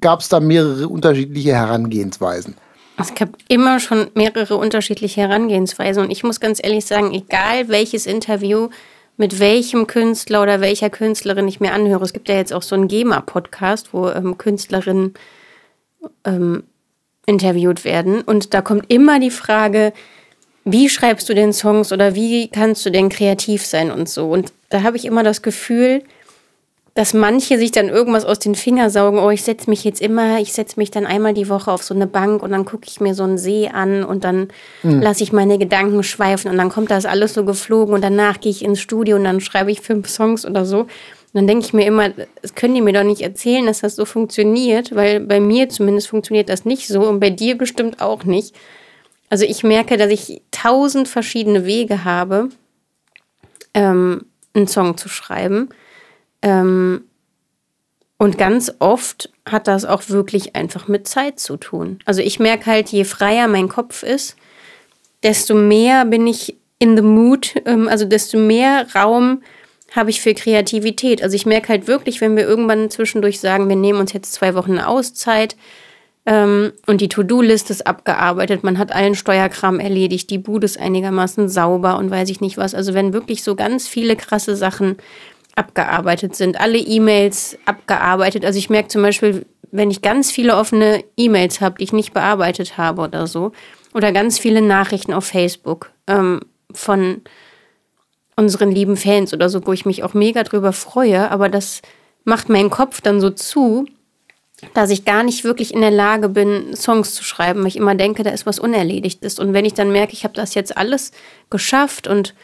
[0.00, 2.54] gab es da mehrere unterschiedliche Herangehensweisen?
[3.00, 8.06] Es gab immer schon mehrere unterschiedliche Herangehensweisen und ich muss ganz ehrlich sagen, egal welches
[8.06, 8.70] Interview
[9.16, 12.74] mit welchem Künstler oder welcher Künstlerin ich mir anhöre, es gibt ja jetzt auch so
[12.74, 15.14] einen GEMA-Podcast, wo ähm, Künstlerinnen
[16.24, 16.64] ähm,
[17.26, 19.92] interviewt werden und da kommt immer die Frage,
[20.64, 24.30] wie schreibst du den Songs oder wie kannst du denn kreativ sein und so.
[24.30, 26.02] Und da habe ich immer das Gefühl,
[26.98, 29.20] dass manche sich dann irgendwas aus den Fingern saugen.
[29.20, 31.94] Oh, ich setze mich jetzt immer, ich setze mich dann einmal die Woche auf so
[31.94, 34.48] eine Bank und dann gucke ich mir so einen See an und dann
[34.82, 35.00] mhm.
[35.00, 38.50] lasse ich meine Gedanken schweifen und dann kommt das alles so geflogen und danach gehe
[38.50, 40.80] ich ins Studio und dann schreibe ich fünf Songs oder so.
[40.80, 40.88] Und
[41.34, 42.08] dann denke ich mir immer,
[42.42, 46.08] das können die mir doch nicht erzählen, dass das so funktioniert, weil bei mir zumindest
[46.08, 48.56] funktioniert das nicht so und bei dir bestimmt auch nicht.
[49.30, 52.48] Also ich merke, dass ich tausend verschiedene Wege habe,
[53.72, 54.22] ähm,
[54.52, 55.68] einen Song zu schreiben.
[56.42, 57.04] Ähm,
[58.18, 62.00] und ganz oft hat das auch wirklich einfach mit Zeit zu tun.
[62.04, 64.36] Also ich merke halt, je freier mein Kopf ist,
[65.22, 69.42] desto mehr bin ich in the mood, ähm, also desto mehr Raum
[69.94, 71.22] habe ich für Kreativität.
[71.22, 74.54] Also ich merke halt wirklich, wenn wir irgendwann zwischendurch sagen, wir nehmen uns jetzt zwei
[74.54, 75.56] Wochen Auszeit
[76.26, 81.48] ähm, und die To-Do-Liste ist abgearbeitet, man hat allen Steuerkram erledigt, die Bude ist einigermaßen
[81.48, 82.74] sauber und weiß ich nicht was.
[82.74, 84.96] Also wenn wirklich so ganz viele krasse Sachen
[85.58, 88.44] abgearbeitet sind, alle E-Mails abgearbeitet.
[88.44, 92.14] Also ich merke zum Beispiel, wenn ich ganz viele offene E-Mails habe, die ich nicht
[92.14, 93.52] bearbeitet habe oder so,
[93.92, 96.40] oder ganz viele Nachrichten auf Facebook ähm,
[96.72, 97.22] von
[98.36, 101.82] unseren lieben Fans oder so, wo ich mich auch mega drüber freue, aber das
[102.24, 103.86] macht meinen Kopf dann so zu,
[104.74, 107.94] dass ich gar nicht wirklich in der Lage bin, Songs zu schreiben, weil ich immer
[107.94, 109.38] denke, da ist was Unerledigtes.
[109.38, 111.12] Und wenn ich dann merke, ich habe das jetzt alles
[111.50, 112.34] geschafft und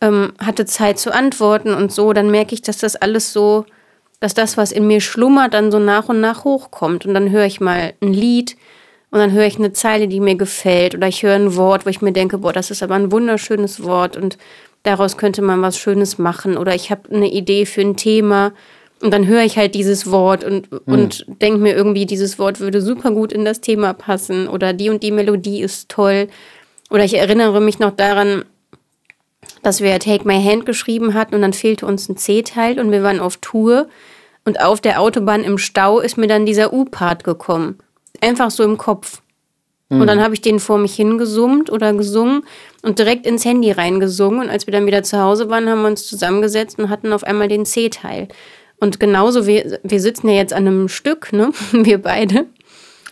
[0.00, 3.66] ähm, hatte Zeit zu antworten und so, dann merke ich, dass das alles so,
[4.20, 7.06] dass das, was in mir schlummert, dann so nach und nach hochkommt.
[7.06, 8.56] Und dann höre ich mal ein Lied
[9.10, 11.90] und dann höre ich eine Zeile, die mir gefällt oder ich höre ein Wort, wo
[11.90, 14.38] ich mir denke, boah, das ist aber ein wunderschönes Wort und
[14.82, 18.52] daraus könnte man was Schönes machen oder ich habe eine Idee für ein Thema
[19.02, 20.80] und dann höre ich halt dieses Wort und, mhm.
[20.84, 24.90] und denke mir irgendwie, dieses Wort würde super gut in das Thema passen oder die
[24.90, 26.28] und die Melodie ist toll.
[26.90, 28.44] Oder ich erinnere mich noch daran,
[29.62, 33.02] dass wir Take My Hand geschrieben hatten und dann fehlte uns ein C-Teil und wir
[33.02, 33.88] waren auf Tour
[34.44, 37.78] und auf der Autobahn im Stau ist mir dann dieser U-Part gekommen.
[38.20, 39.20] Einfach so im Kopf.
[39.90, 40.00] Mhm.
[40.00, 42.42] Und dann habe ich den vor mich hingesummt oder gesungen
[42.82, 44.40] und direkt ins Handy reingesungen.
[44.40, 47.24] Und als wir dann wieder zu Hause waren, haben wir uns zusammengesetzt und hatten auf
[47.24, 48.28] einmal den C-Teil.
[48.78, 51.52] Und genauso, wir, wir sitzen ja jetzt an einem Stück, ne?
[51.72, 52.46] wir beide.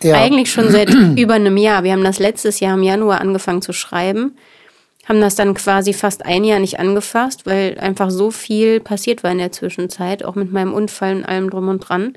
[0.01, 0.15] Ja.
[0.15, 1.83] Eigentlich schon seit über einem Jahr.
[1.83, 4.35] Wir haben das letztes Jahr im Januar angefangen zu schreiben,
[5.09, 9.31] haben das dann quasi fast ein Jahr nicht angefasst, weil einfach so viel passiert war
[9.31, 12.13] in der Zwischenzeit, auch mit meinem Unfall und allem drum und dran.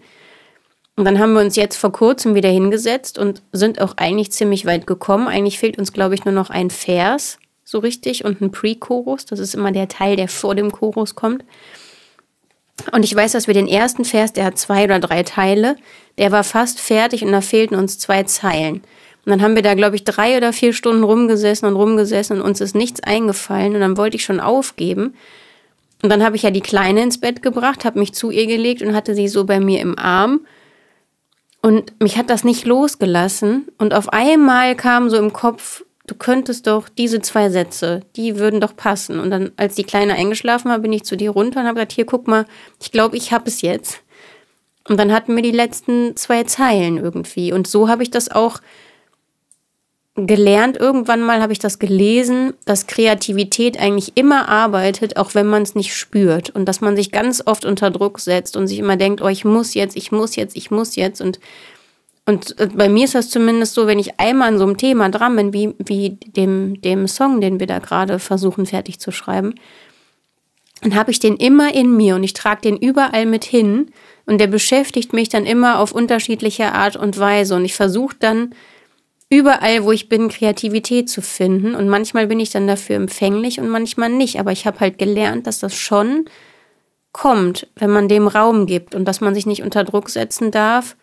[0.97, 4.67] Und dann haben wir uns jetzt vor kurzem wieder hingesetzt und sind auch eigentlich ziemlich
[4.67, 5.27] weit gekommen.
[5.27, 9.25] Eigentlich fehlt uns, glaube ich, nur noch ein Vers so richtig und ein Pre-Chorus.
[9.25, 11.45] Das ist immer der Teil, der vor dem Chorus kommt.
[12.93, 15.77] Und ich weiß, dass wir den ersten Vers, der hat zwei oder drei Teile,
[16.19, 18.83] der war fast fertig und da fehlten uns zwei Zeilen.
[19.25, 22.43] Und dann haben wir da, glaube ich, drei oder vier Stunden rumgesessen und rumgesessen und
[22.43, 25.15] uns ist nichts eingefallen und dann wollte ich schon aufgeben.
[26.03, 28.83] Und dann habe ich ja die Kleine ins Bett gebracht, habe mich zu ihr gelegt
[28.83, 30.41] und hatte sie so bei mir im Arm.
[31.61, 33.69] Und mich hat das nicht losgelassen.
[33.79, 38.61] Und auf einmal kam so im Kopf, du könntest doch diese zwei Sätze, die würden
[38.61, 39.21] doch passen.
[39.21, 41.93] Und dann, als die Kleine eingeschlafen war, bin ich zu dir runter und habe gesagt,
[41.93, 42.47] hier, guck mal,
[42.81, 44.01] ich glaube, ich habe es jetzt.
[44.89, 47.53] Und dann hatten wir die letzten zwei Zeilen irgendwie.
[47.53, 48.59] Und so habe ich das auch
[50.15, 50.77] gelernt.
[50.77, 55.75] Irgendwann mal habe ich das gelesen, dass Kreativität eigentlich immer arbeitet, auch wenn man es
[55.75, 56.51] nicht spürt.
[56.51, 59.45] Und dass man sich ganz oft unter Druck setzt und sich immer denkt, oh, ich
[59.45, 61.21] muss jetzt, ich muss jetzt, ich muss jetzt.
[61.21, 61.41] Und
[62.25, 65.09] und äh, bei mir ist das zumindest so, wenn ich einmal an so einem Thema
[65.09, 69.55] dran bin, wie, wie dem, dem Song, den wir da gerade versuchen fertig zu schreiben,
[70.83, 73.91] dann habe ich den immer in mir und ich trage den überall mit hin
[74.27, 78.55] und der beschäftigt mich dann immer auf unterschiedliche Art und Weise und ich versuche dann
[79.33, 81.75] überall, wo ich bin, Kreativität zu finden.
[81.75, 85.47] Und manchmal bin ich dann dafür empfänglich und manchmal nicht, aber ich habe halt gelernt,
[85.47, 86.27] dass das schon
[87.13, 90.97] kommt, wenn man dem Raum gibt und dass man sich nicht unter Druck setzen darf,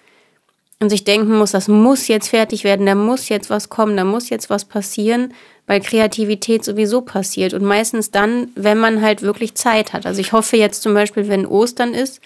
[0.79, 4.05] und sich denken muss, das muss jetzt fertig werden, da muss jetzt was kommen, da
[4.05, 5.33] muss jetzt was passieren,
[5.67, 7.53] weil Kreativität sowieso passiert.
[7.53, 10.05] Und meistens dann, wenn man halt wirklich Zeit hat.
[10.05, 12.21] Also ich hoffe jetzt zum Beispiel, wenn Ostern ist,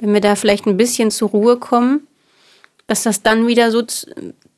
[0.00, 2.06] wenn wir da vielleicht ein bisschen zur Ruhe kommen,
[2.88, 3.84] dass das dann wieder so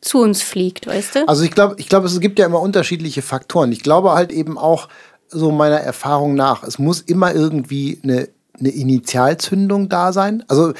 [0.06, 1.28] zu uns fliegt, weißt du?
[1.28, 3.72] Also ich glaube, ich glaube, es gibt ja immer unterschiedliche Faktoren.
[3.72, 4.88] Ich glaube halt eben auch
[5.28, 8.28] so meiner Erfahrung nach, es muss immer irgendwie eine,
[8.58, 10.44] eine Initialzündung da sein.
[10.48, 10.72] Also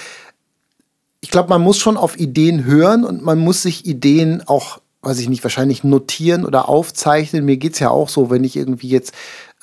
[1.20, 5.18] ich glaube, man muss schon auf Ideen hören und man muss sich Ideen auch, weiß
[5.18, 7.45] ich nicht, wahrscheinlich notieren oder aufzeichnen.
[7.45, 9.12] Mir geht es ja auch so, wenn ich irgendwie jetzt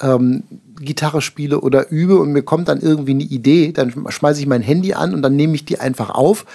[0.01, 0.43] ähm,
[0.79, 4.61] Gitarre spiele oder übe und mir kommt dann irgendwie eine Idee, dann schmeiße ich mein
[4.61, 6.45] Handy an und dann nehme ich die einfach auf,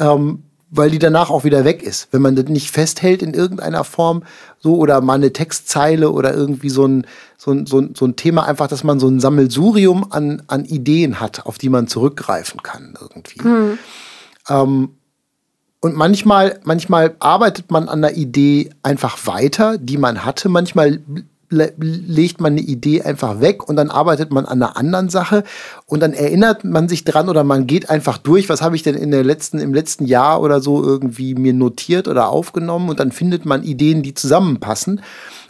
[0.00, 0.42] ähm,
[0.74, 2.08] weil die danach auch wieder weg ist.
[2.12, 4.22] Wenn man das nicht festhält in irgendeiner Form,
[4.58, 7.06] so oder mal eine Textzeile oder irgendwie so ein,
[7.36, 10.64] so ein, so ein, so ein Thema, einfach, dass man so ein Sammelsurium an, an
[10.64, 13.46] Ideen hat, auf die man zurückgreifen kann irgendwie.
[13.46, 13.78] Mhm.
[14.48, 14.88] Ähm,
[15.80, 20.48] und manchmal, manchmal arbeitet man an einer Idee einfach weiter, die man hatte.
[20.48, 21.00] Manchmal
[21.52, 25.44] legt man eine Idee einfach weg und dann arbeitet man an einer anderen Sache
[25.86, 28.94] und dann erinnert man sich dran oder man geht einfach durch, was habe ich denn
[28.94, 33.12] in der letzten, im letzten Jahr oder so irgendwie mir notiert oder aufgenommen und dann
[33.12, 35.02] findet man Ideen, die zusammenpassen.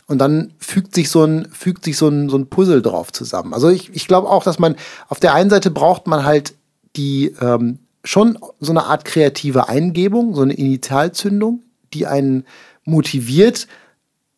[0.08, 3.54] Und dann fügt sich so ein, fügt sich so ein, so ein Puzzle drauf zusammen.
[3.54, 4.74] Also ich, ich glaube auch, dass man
[5.08, 6.54] auf der einen Seite braucht man halt
[6.96, 11.62] die, ähm, schon so eine Art kreative Eingebung, so eine Initialzündung,
[11.94, 12.44] die einen
[12.84, 13.68] motiviert,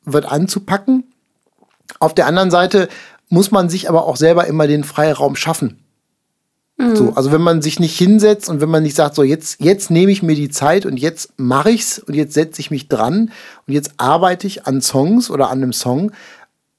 [0.04, 1.04] wird anzupacken.
[2.00, 2.88] Auf der anderen Seite
[3.28, 5.78] muss man sich aber auch selber immer den Freiraum schaffen.
[6.76, 6.96] Mhm.
[6.96, 9.90] So, also wenn man sich nicht hinsetzt und wenn man nicht sagt, so jetzt, jetzt
[9.90, 13.30] nehme ich mir die Zeit und jetzt mache ich's und jetzt setze ich mich dran
[13.66, 16.12] und jetzt arbeite ich an Songs oder an einem Song,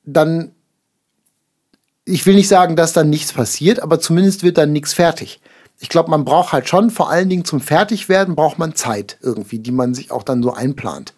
[0.04, 0.52] dann
[2.08, 5.40] ich will nicht sagen, dass dann nichts passiert, aber zumindest wird dann nichts fertig
[5.80, 9.60] ich glaube, man braucht halt schon, vor allen Dingen zum Fertigwerden, braucht man Zeit irgendwie,
[9.60, 11.14] die man sich auch dann so einplant.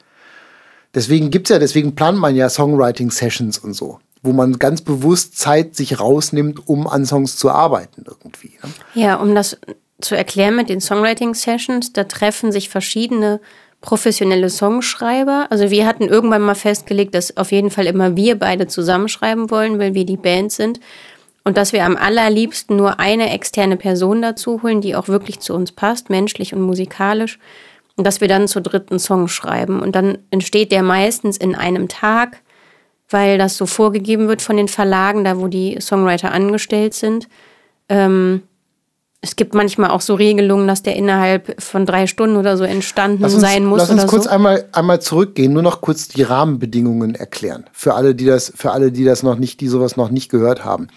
[0.98, 5.38] Deswegen gibt es ja, deswegen plant man ja Songwriting-Sessions und so, wo man ganz bewusst
[5.38, 8.54] Zeit sich rausnimmt, um an Songs zu arbeiten irgendwie.
[8.64, 8.72] Ne?
[8.96, 9.60] Ja, um das
[10.02, 13.40] zu erklären mit den Songwriting-Sessions, da treffen sich verschiedene
[13.80, 15.46] professionelle Songschreiber.
[15.52, 19.78] Also wir hatten irgendwann mal festgelegt, dass auf jeden Fall immer wir beide zusammenschreiben wollen,
[19.78, 20.80] weil wir die Band sind
[21.44, 25.54] und dass wir am allerliebsten nur eine externe Person dazu holen, die auch wirklich zu
[25.54, 27.38] uns passt, menschlich und musikalisch.
[27.98, 29.82] Und dass wir dann zu dritten Song schreiben.
[29.82, 32.42] Und dann entsteht der meistens in einem Tag,
[33.10, 37.28] weil das so vorgegeben wird von den Verlagen, da wo die Songwriter angestellt sind.
[37.90, 38.44] Ähm,
[39.22, 43.24] es gibt manchmal auch so Regelungen, dass der innerhalb von drei Stunden oder so entstanden
[43.24, 43.80] uns, sein muss.
[43.80, 44.30] Lass uns kurz so.
[44.30, 47.66] einmal, einmal zurückgehen, nur noch kurz die Rahmenbedingungen erklären.
[47.74, 50.64] Für alle, die das, für alle, die das noch nicht, die sowas noch nicht gehört
[50.64, 50.88] haben.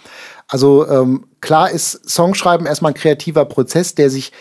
[0.49, 4.33] Also ähm, klar ist Songschreiben erstmal ein kreativer Prozess, der sich,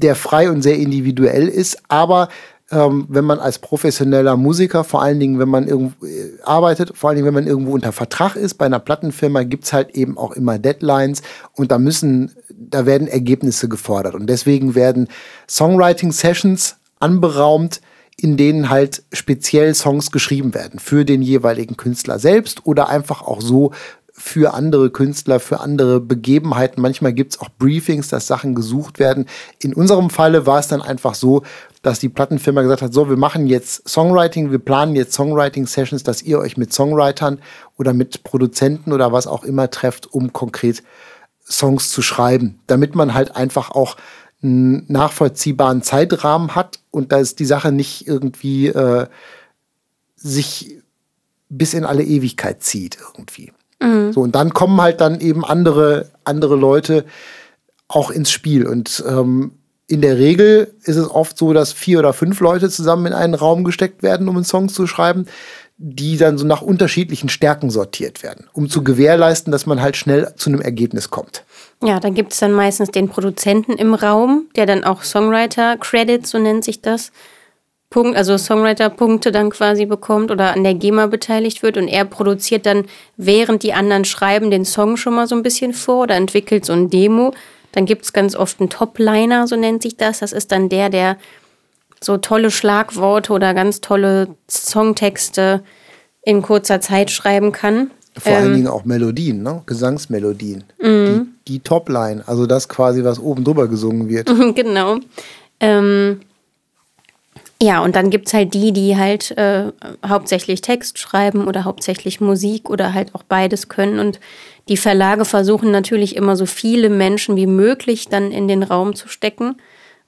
[0.00, 2.28] der frei und sehr individuell ist, aber
[2.70, 7.10] ähm, wenn man als professioneller Musiker, vor allen Dingen, wenn man irgendwo äh, arbeitet, vor
[7.10, 10.16] allen Dingen, wenn man irgendwo unter Vertrag ist, bei einer Plattenfirma gibt es halt eben
[10.16, 11.22] auch immer Deadlines
[11.52, 14.14] und da müssen, da werden Ergebnisse gefordert.
[14.14, 15.08] Und deswegen werden
[15.48, 17.80] Songwriting-Sessions anberaumt,
[18.16, 23.40] in denen halt speziell Songs geschrieben werden für den jeweiligen Künstler selbst oder einfach auch
[23.40, 23.72] so
[24.24, 26.80] für andere Künstler, für andere Begebenheiten.
[26.80, 29.26] Manchmal gibt es auch Briefings, dass Sachen gesucht werden.
[29.58, 31.42] In unserem Falle war es dann einfach so,
[31.82, 36.22] dass die Plattenfirma gesagt hat, so, wir machen jetzt Songwriting, wir planen jetzt Songwriting-Sessions, dass
[36.22, 37.38] ihr euch mit Songwritern
[37.76, 40.82] oder mit Produzenten oder was auch immer trefft, um konkret
[41.46, 43.98] Songs zu schreiben, damit man halt einfach auch
[44.42, 49.06] einen nachvollziehbaren Zeitrahmen hat und da ist die Sache nicht irgendwie äh,
[50.16, 50.78] sich
[51.50, 53.52] bis in alle Ewigkeit zieht irgendwie.
[53.84, 54.12] Mhm.
[54.12, 57.04] So, und dann kommen halt dann eben andere, andere Leute
[57.88, 58.66] auch ins Spiel.
[58.66, 59.52] Und ähm,
[59.86, 63.34] in der Regel ist es oft so, dass vier oder fünf Leute zusammen in einen
[63.34, 65.26] Raum gesteckt werden, um einen Song zu schreiben,
[65.76, 70.32] die dann so nach unterschiedlichen Stärken sortiert werden, um zu gewährleisten, dass man halt schnell
[70.36, 71.44] zu einem Ergebnis kommt.
[71.82, 76.38] Ja, da gibt es dann meistens den Produzenten im Raum, der dann auch Songwriter-Credits, so
[76.38, 77.10] nennt sich das,
[77.94, 82.66] Punkt, also Songwriter-Punkte dann quasi bekommt oder an der GEMA beteiligt wird und er produziert
[82.66, 82.86] dann,
[83.16, 86.72] während die anderen schreiben, den Song schon mal so ein bisschen vor oder entwickelt so
[86.72, 87.32] ein Demo.
[87.70, 90.18] Dann gibt es ganz oft einen Topliner, so nennt sich das.
[90.18, 91.18] Das ist dann der, der
[92.02, 95.62] so tolle Schlagworte oder ganz tolle Songtexte
[96.22, 97.92] in kurzer Zeit schreiben kann.
[98.18, 99.62] Vor ähm, allen Dingen auch Melodien, ne?
[99.66, 100.64] Gesangsmelodien.
[100.82, 101.28] Mhm.
[101.46, 104.28] Die, die Topline, also das quasi, was oben drüber gesungen wird.
[104.56, 104.98] genau.
[105.60, 106.18] Ähm,
[107.64, 109.72] ja, und dann gibt es halt die, die halt äh,
[110.06, 113.98] hauptsächlich Text schreiben oder hauptsächlich Musik oder halt auch beides können.
[113.98, 114.20] Und
[114.68, 119.08] die Verlage versuchen natürlich immer so viele Menschen wie möglich dann in den Raum zu
[119.08, 119.56] stecken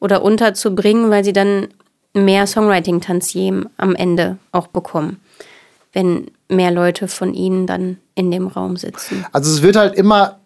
[0.01, 1.69] oder unterzubringen, weil sie dann
[2.13, 5.19] mehr Songwriting-Tantiemen am Ende auch bekommen,
[5.95, 9.25] wenn mehr Leute von ihnen dann in dem Raum sitzen.
[9.33, 10.41] Also es wird halt immer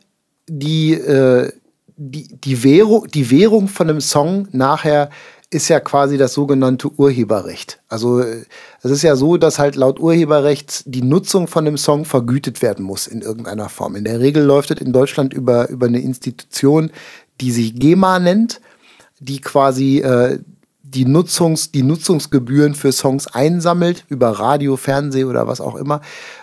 [0.48, 1.50] die, äh,
[1.96, 5.10] die, die, Währung, die Währung von einem Song nachher
[5.50, 7.80] ist ja quasi das sogenannte Urheberrecht.
[7.88, 12.62] Also es ist ja so, dass halt laut Urheberrecht die Nutzung von einem Song vergütet
[12.62, 13.96] werden muss in irgendeiner Form.
[13.96, 16.92] In der Regel läuft es in Deutschland über, über eine Institution,
[17.40, 18.60] die sich GEMA nennt,
[19.18, 20.38] die quasi äh,
[20.82, 26.00] die, Nutzungs-, die Nutzungsgebühren für Songs einsammelt, über Radio, Fernsehen oder was auch immer.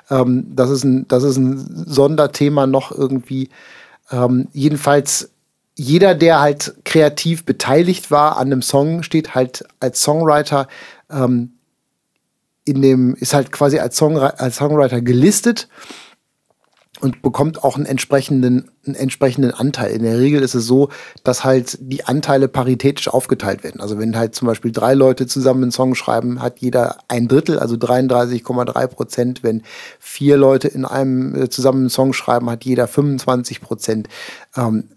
[0.10, 3.50] Ähm, das, ist ein, das ist ein Sonderthema noch irgendwie.
[4.12, 5.30] Ähm, jedenfalls
[5.80, 10.68] jeder, der halt kreativ beteiligt war an einem Song, steht halt als Songwriter
[11.12, 11.54] ähm,
[12.66, 15.70] in dem, ist halt quasi als, Song, als Songwriter gelistet
[17.00, 19.92] und bekommt auch einen entsprechenden, einen entsprechenden Anteil.
[19.92, 20.90] In der Regel ist es so,
[21.24, 23.80] dass halt die Anteile paritätisch aufgeteilt werden.
[23.80, 27.60] Also wenn halt zum Beispiel drei Leute zusammen einen Song schreiben, hat jeder ein Drittel,
[27.60, 29.44] also 33,3 Prozent.
[29.44, 29.62] Wenn
[30.00, 34.08] vier Leute in einem äh, zusammen einen Song schreiben, hat jeder 25 Prozent.
[34.56, 34.90] Ähm,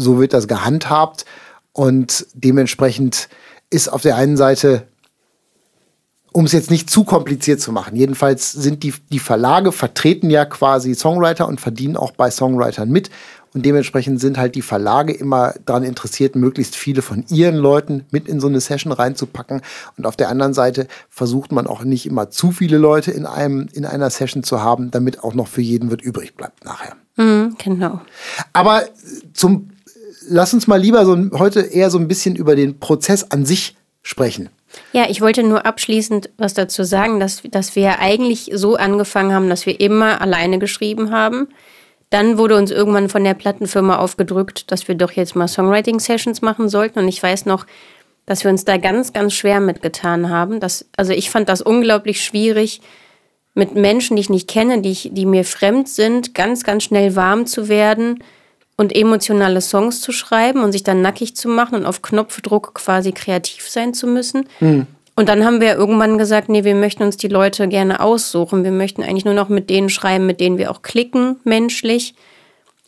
[0.00, 1.24] so wird das gehandhabt
[1.72, 3.28] und dementsprechend
[3.70, 4.86] ist auf der einen Seite,
[6.32, 10.44] um es jetzt nicht zu kompliziert zu machen, jedenfalls sind die, die Verlage vertreten ja
[10.44, 13.10] quasi Songwriter und verdienen auch bei Songwritern mit.
[13.52, 18.28] Und dementsprechend sind halt die Verlage immer daran interessiert, möglichst viele von ihren Leuten mit
[18.28, 19.62] in so eine Session reinzupacken.
[19.96, 23.68] Und auf der anderen Seite versucht man auch nicht immer zu viele Leute in, einem,
[23.72, 26.94] in einer Session zu haben, damit auch noch für jeden wird übrig bleibt nachher.
[27.16, 28.00] Mhm, genau.
[28.52, 28.84] Aber
[29.34, 29.70] zum
[30.30, 33.76] lass uns mal lieber so heute eher so ein bisschen über den Prozess an sich
[34.02, 34.48] sprechen.
[34.92, 39.48] Ja, ich wollte nur abschließend was dazu sagen, dass, dass wir eigentlich so angefangen haben,
[39.48, 41.48] dass wir immer alleine geschrieben haben.
[42.08, 46.68] Dann wurde uns irgendwann von der Plattenfirma aufgedrückt, dass wir doch jetzt mal Songwriting-Sessions machen
[46.68, 47.00] sollten.
[47.00, 47.66] Und ich weiß noch,
[48.26, 50.60] dass wir uns da ganz, ganz schwer mitgetan haben.
[50.60, 52.80] Das, also ich fand das unglaublich schwierig,
[53.54, 57.16] mit Menschen, die ich nicht kenne, die, ich, die mir fremd sind, ganz, ganz schnell
[57.16, 58.22] warm zu werden
[58.80, 63.12] und emotionale Songs zu schreiben und sich dann nackig zu machen und auf Knopfdruck quasi
[63.12, 64.48] kreativ sein zu müssen.
[64.58, 64.86] Mhm.
[65.16, 68.64] Und dann haben wir irgendwann gesagt, nee, wir möchten uns die Leute gerne aussuchen.
[68.64, 72.14] Wir möchten eigentlich nur noch mit denen schreiben, mit denen wir auch klicken, menschlich,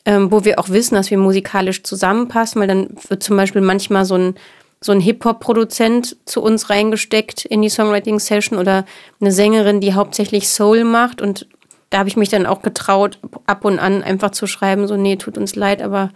[0.07, 4.07] ähm, wo wir auch wissen, dass wir musikalisch zusammenpassen, weil dann wird zum Beispiel manchmal
[4.07, 4.37] so ein,
[4.81, 8.87] so ein Hip-Hop-Produzent zu uns reingesteckt in die Songwriting-Session oder
[9.21, 11.47] eine Sängerin, die hauptsächlich Soul macht und
[11.93, 15.17] da habe ich mich dann auch getraut, ab und an einfach zu schreiben, so, nee,
[15.17, 16.11] tut uns leid, aber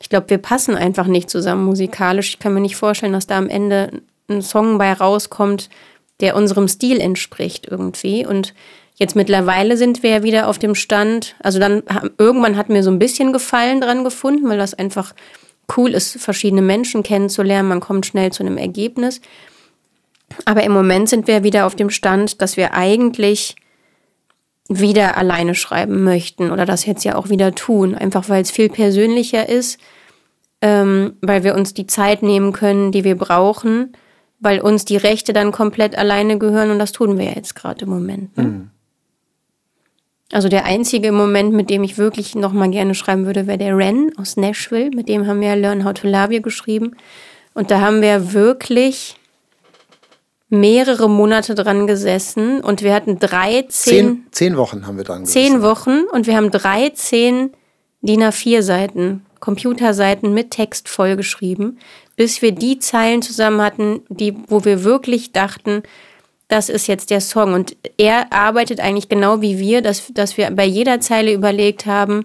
[0.00, 2.30] ich glaube, wir passen einfach nicht zusammen musikalisch.
[2.30, 4.00] Ich kann mir nicht vorstellen, dass da am Ende
[4.30, 5.68] ein Song bei rauskommt,
[6.20, 8.24] der unserem Stil entspricht irgendwie.
[8.24, 8.54] Und
[8.94, 11.34] jetzt mittlerweile sind wir ja wieder auf dem Stand.
[11.40, 11.82] Also dann
[12.16, 15.14] irgendwann hat mir so ein bisschen Gefallen dran gefunden, weil das einfach
[15.76, 17.68] cool ist, verschiedene Menschen kennenzulernen.
[17.68, 19.20] Man kommt schnell zu einem Ergebnis.
[20.46, 23.56] Aber im Moment sind wir wieder auf dem Stand, dass wir eigentlich
[24.70, 28.68] wieder alleine schreiben möchten oder das jetzt ja auch wieder tun, einfach weil es viel
[28.68, 29.80] persönlicher ist,
[30.62, 33.92] ähm, weil wir uns die Zeit nehmen können, die wir brauchen,
[34.38, 37.84] weil uns die Rechte dann komplett alleine gehören und das tun wir ja jetzt gerade
[37.84, 38.36] im Moment.
[38.36, 38.44] Ne?
[38.44, 38.70] Mhm.
[40.32, 43.76] Also der einzige Moment, mit dem ich wirklich noch mal gerne schreiben würde, wäre der
[43.76, 44.90] Ren aus Nashville.
[44.94, 46.94] Mit dem haben wir Learn How to Love You geschrieben.
[47.52, 49.16] Und da haben wir wirklich
[50.50, 53.70] mehrere Monate dran gesessen und wir hatten 13.
[53.70, 55.52] Zehn, zehn Wochen haben wir dran gesessen.
[55.52, 57.52] Zehn Wochen und wir haben 13
[58.02, 61.78] DIN A4 Seiten, Computerseiten mit Text vollgeschrieben,
[62.16, 65.82] bis wir die Zeilen zusammen hatten, die, wo wir wirklich dachten,
[66.48, 67.54] das ist jetzt der Song.
[67.54, 72.24] Und er arbeitet eigentlich genau wie wir, dass, dass wir bei jeder Zeile überlegt haben,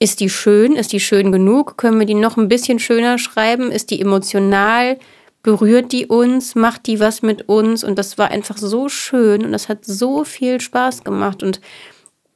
[0.00, 3.70] ist die schön, ist die schön genug, können wir die noch ein bisschen schöner schreiben,
[3.70, 4.98] ist die emotional,
[5.44, 9.52] berührt die uns, macht die was mit uns und das war einfach so schön und
[9.52, 11.60] das hat so viel Spaß gemacht und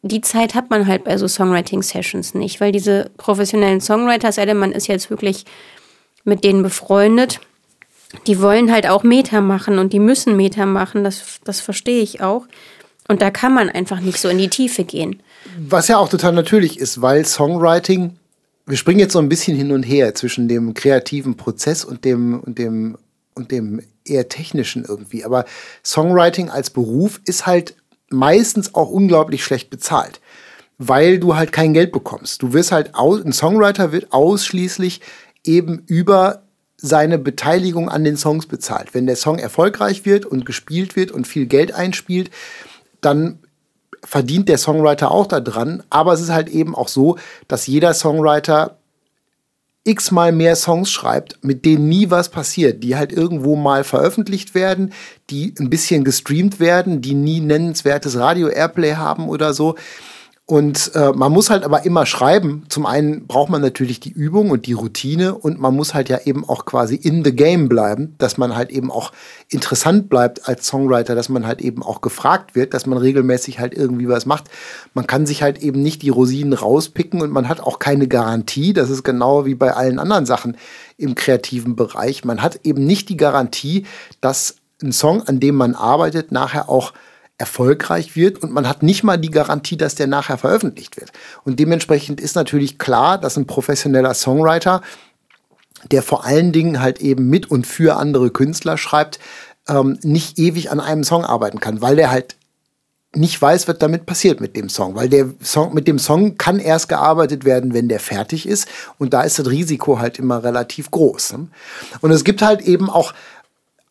[0.03, 4.71] die Zeit hat man halt bei so Songwriting-Sessions nicht, weil diese professionellen Songwriter, sei man
[4.71, 5.45] ist jetzt wirklich
[6.23, 7.41] mit denen befreundet,
[8.27, 12.21] die wollen halt auch Meter machen und die müssen Meter machen, das, das verstehe ich
[12.21, 12.47] auch.
[13.09, 15.23] Und da kann man einfach nicht so in die Tiefe gehen.
[15.59, 18.17] Was ja auch total natürlich ist, weil Songwriting
[18.69, 22.41] wir springen jetzt so ein bisschen hin und her zwischen dem kreativen Prozess und dem,
[22.41, 22.99] und dem,
[23.35, 25.25] und dem eher technischen irgendwie.
[25.25, 25.47] Aber
[25.85, 27.77] Songwriting als Beruf ist halt
[28.11, 30.21] meistens auch unglaublich schlecht bezahlt,
[30.77, 32.43] weil du halt kein Geld bekommst.
[32.43, 35.01] Du wirst halt, aus, ein Songwriter wird ausschließlich
[35.45, 36.43] eben über
[36.77, 38.95] seine Beteiligung an den Songs bezahlt.
[38.95, 42.31] Wenn der Song erfolgreich wird und gespielt wird und viel Geld einspielt,
[43.01, 43.41] dann
[44.05, 48.79] verdient der Songwriter auch daran, aber es ist halt eben auch so, dass jeder Songwriter
[49.85, 54.93] x-mal mehr Songs schreibt, mit denen nie was passiert, die halt irgendwo mal veröffentlicht werden,
[55.31, 59.77] die ein bisschen gestreamt werden, die nie nennenswertes Radio-Airplay haben oder so.
[60.51, 62.65] Und äh, man muss halt aber immer schreiben.
[62.71, 66.21] Zum einen braucht man natürlich die Übung und die Routine und man muss halt ja
[66.25, 69.13] eben auch quasi in the game bleiben, dass man halt eben auch
[69.51, 73.75] interessant bleibt als Songwriter, dass man halt eben auch gefragt wird, dass man regelmäßig halt
[73.75, 74.45] irgendwie was macht.
[74.95, 78.73] Man kann sich halt eben nicht die Rosinen rauspicken und man hat auch keine Garantie.
[78.73, 80.57] Das ist genau wie bei allen anderen Sachen
[80.97, 82.25] im kreativen Bereich.
[82.25, 83.85] Man hat eben nicht die Garantie,
[84.23, 86.95] dass ein Song, an dem man arbeitet, nachher auch
[87.39, 91.13] erfolgreich wird und man hat nicht mal die Garantie, dass der nachher veröffentlicht wird.
[91.45, 94.83] Und dementsprechend ist natürlich klar, dass ein professioneller Songwriter,
[95.93, 99.21] der vor allen Dingen halt eben mit und für andere Künstler schreibt,
[99.69, 102.37] ähm, nicht ewig an einem Song arbeiten kann, weil der halt
[103.15, 106.59] nicht weiß, was damit passiert mit dem Song, weil der Song mit dem Song kann
[106.59, 108.69] erst gearbeitet werden, wenn der fertig ist
[108.99, 111.35] und da ist das Risiko halt immer relativ groß.
[111.35, 111.49] Ne?
[112.01, 113.15] Und es gibt halt eben auch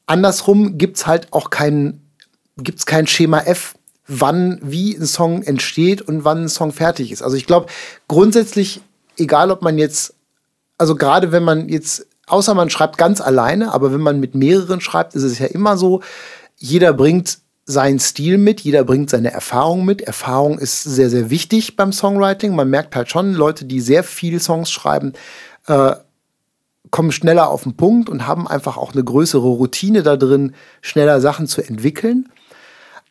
[0.05, 2.06] andersrum gibt's halt auch keinen
[2.57, 3.75] gibt es kein Schema F,
[4.07, 7.21] wann, wie ein Song entsteht und wann ein Song fertig ist.
[7.21, 7.67] Also ich glaube,
[8.07, 8.81] grundsätzlich,
[9.17, 10.13] egal ob man jetzt,
[10.77, 14.81] also gerade wenn man jetzt, außer man schreibt ganz alleine, aber wenn man mit mehreren
[14.81, 16.01] schreibt, ist es ja immer so,
[16.57, 20.01] jeder bringt seinen Stil mit, jeder bringt seine Erfahrung mit.
[20.01, 22.55] Erfahrung ist sehr, sehr wichtig beim Songwriting.
[22.55, 25.13] Man merkt halt schon, Leute, die sehr viele Songs schreiben,
[25.67, 25.95] äh,
[26.89, 31.19] kommen schneller auf den Punkt und haben einfach auch eine größere Routine da drin, schneller
[31.19, 32.29] Sachen zu entwickeln.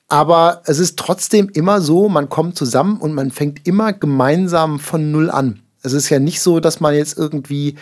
[0.09, 5.11] Aber es ist trotzdem immer so, man kommt zusammen und man fängt immer gemeinsam von
[5.11, 5.63] Null an.
[5.83, 7.77] Es ist ja nicht so, dass man jetzt irgendwie,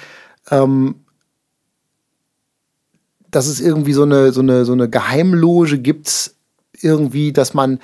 [0.51, 0.97] ähm,
[3.31, 6.33] dass es irgendwie so eine, so eine, so eine Geheimloge gibt,
[6.81, 7.79] irgendwie, dass man,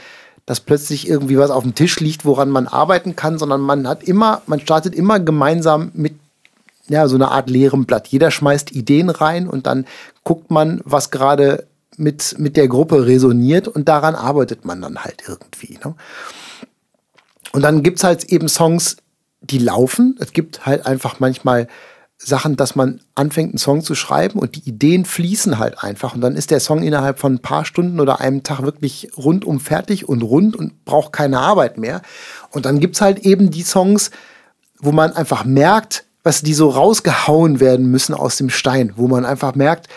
[0.47, 4.03] dass plötzlich irgendwie was auf dem Tisch liegt, woran man arbeiten kann, sondern man hat
[4.03, 6.14] immer, man startet immer gemeinsam mit
[6.88, 8.09] ja, so einer Art leerem Blatt.
[8.09, 9.86] Jeder schmeißt Ideen rein und dann
[10.24, 11.66] guckt man, was gerade
[12.01, 15.78] mit, mit der Gruppe resoniert und daran arbeitet man dann halt irgendwie.
[15.84, 15.94] Ne?
[17.53, 18.96] Und dann gibt es halt eben Songs,
[19.40, 20.16] die laufen.
[20.20, 21.68] Es gibt halt einfach manchmal
[22.22, 26.14] Sachen, dass man anfängt, einen Song zu schreiben und die Ideen fließen halt einfach.
[26.14, 29.59] Und dann ist der Song innerhalb von ein paar Stunden oder einem Tag wirklich rundum
[29.59, 32.03] fertig und rund und braucht keine Arbeit mehr.
[32.51, 34.11] Und dann gibt es halt eben die Songs,
[34.78, 39.24] wo man einfach merkt, was die so rausgehauen werden müssen aus dem Stein, wo man
[39.24, 39.88] einfach merkt,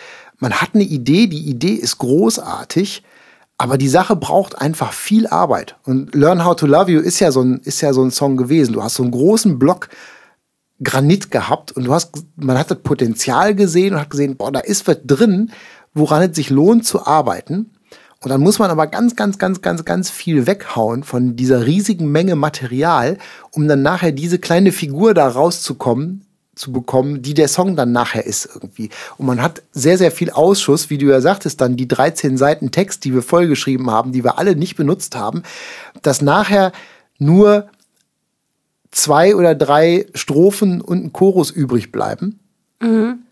[0.44, 3.02] man hat eine Idee, die Idee ist großartig,
[3.58, 5.78] aber die Sache braucht einfach viel Arbeit.
[5.86, 8.36] Und Learn How to Love You ist ja so ein, ist ja so ein Song
[8.36, 8.74] gewesen.
[8.74, 9.88] Du hast so einen großen Block
[10.84, 14.60] Granit gehabt und du hast, man hat das Potenzial gesehen und hat gesehen, boah, da
[14.60, 15.52] ist was drin,
[15.94, 17.72] woran es sich lohnt zu arbeiten.
[18.22, 22.12] Und dann muss man aber ganz, ganz, ganz, ganz, ganz viel weghauen von dieser riesigen
[22.12, 23.18] Menge Material,
[23.52, 26.26] um dann nachher diese kleine Figur da rauszukommen,
[26.56, 28.90] zu bekommen, die der Song dann nachher ist irgendwie.
[29.18, 32.72] Und man hat sehr, sehr viel Ausschuss, wie du ja sagtest, dann die 13 Seiten
[32.72, 35.44] Text, die wir vollgeschrieben haben, die wir alle nicht benutzt haben,
[36.02, 36.72] dass nachher
[37.18, 37.68] nur
[38.92, 42.40] zwei oder drei Strophen und ein Chorus übrig bleiben.
[42.80, 43.24] Mhm.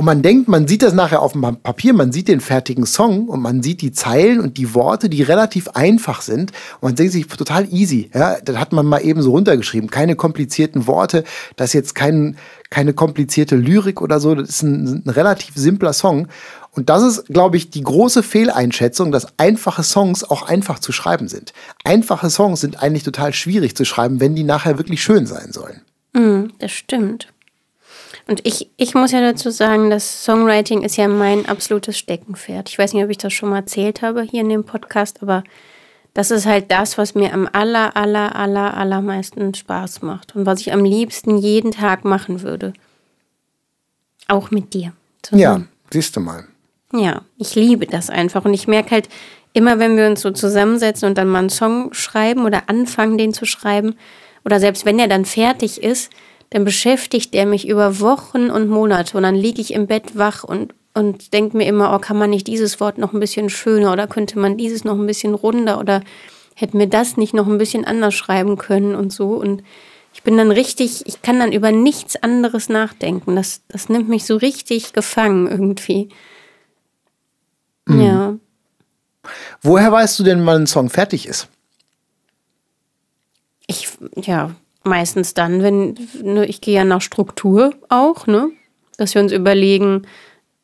[0.00, 3.28] Und man denkt, man sieht das nachher auf dem Papier, man sieht den fertigen Song
[3.28, 6.52] und man sieht die Zeilen und die Worte, die relativ einfach sind.
[6.80, 8.10] Und man denkt sich total easy.
[8.14, 9.90] Ja, das hat man mal eben so runtergeschrieben.
[9.90, 11.22] Keine komplizierten Worte.
[11.56, 12.38] Das ist jetzt kein,
[12.70, 14.34] keine komplizierte Lyrik oder so.
[14.34, 16.28] Das ist ein, ein relativ simpler Song.
[16.72, 21.26] Und das ist, glaube ich, die große Fehleinschätzung, dass einfache Songs auch einfach zu schreiben
[21.26, 21.52] sind.
[21.84, 25.82] Einfache Songs sind eigentlich total schwierig zu schreiben, wenn die nachher wirklich schön sein sollen.
[26.12, 27.28] Mm, das stimmt.
[28.28, 32.68] Und ich, ich muss ja dazu sagen, das Songwriting ist ja mein absolutes Steckenpferd.
[32.68, 35.42] Ich weiß nicht, ob ich das schon mal erzählt habe hier in dem Podcast, aber
[36.14, 40.60] das ist halt das, was mir am aller, aller, aller, allermeisten Spaß macht und was
[40.60, 42.72] ich am liebsten jeden Tag machen würde.
[44.28, 44.92] Auch mit dir.
[45.22, 45.42] Zusammen.
[45.42, 46.44] Ja, siehst du mal.
[46.92, 49.08] Ja, ich liebe das einfach und ich merke halt
[49.52, 53.32] immer, wenn wir uns so zusammensetzen und dann mal einen Song schreiben oder anfangen, den
[53.32, 53.96] zu schreiben,
[54.44, 56.10] oder selbst wenn er dann fertig ist,
[56.50, 60.44] dann beschäftigt er mich über Wochen und Monate und dann liege ich im Bett wach
[60.44, 63.92] und, und denke mir immer, oh, kann man nicht dieses Wort noch ein bisschen schöner
[63.92, 66.02] oder könnte man dieses noch ein bisschen runder oder
[66.54, 69.30] hätte mir das nicht noch ein bisschen anders schreiben können und so.
[69.30, 69.62] Und
[70.12, 73.36] ich bin dann richtig, ich kann dann über nichts anderes nachdenken.
[73.36, 76.08] Das, das nimmt mich so richtig gefangen irgendwie.
[77.86, 78.00] Mhm.
[78.00, 78.34] Ja.
[79.62, 81.48] Woher weißt du denn, wann ein Song fertig ist?
[83.66, 84.50] Ich, ja,
[84.82, 88.50] meistens dann, wenn, ne, ich gehe ja nach Struktur auch, ne?
[88.96, 90.06] Dass wir uns überlegen,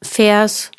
[0.06, 0.70] Vers,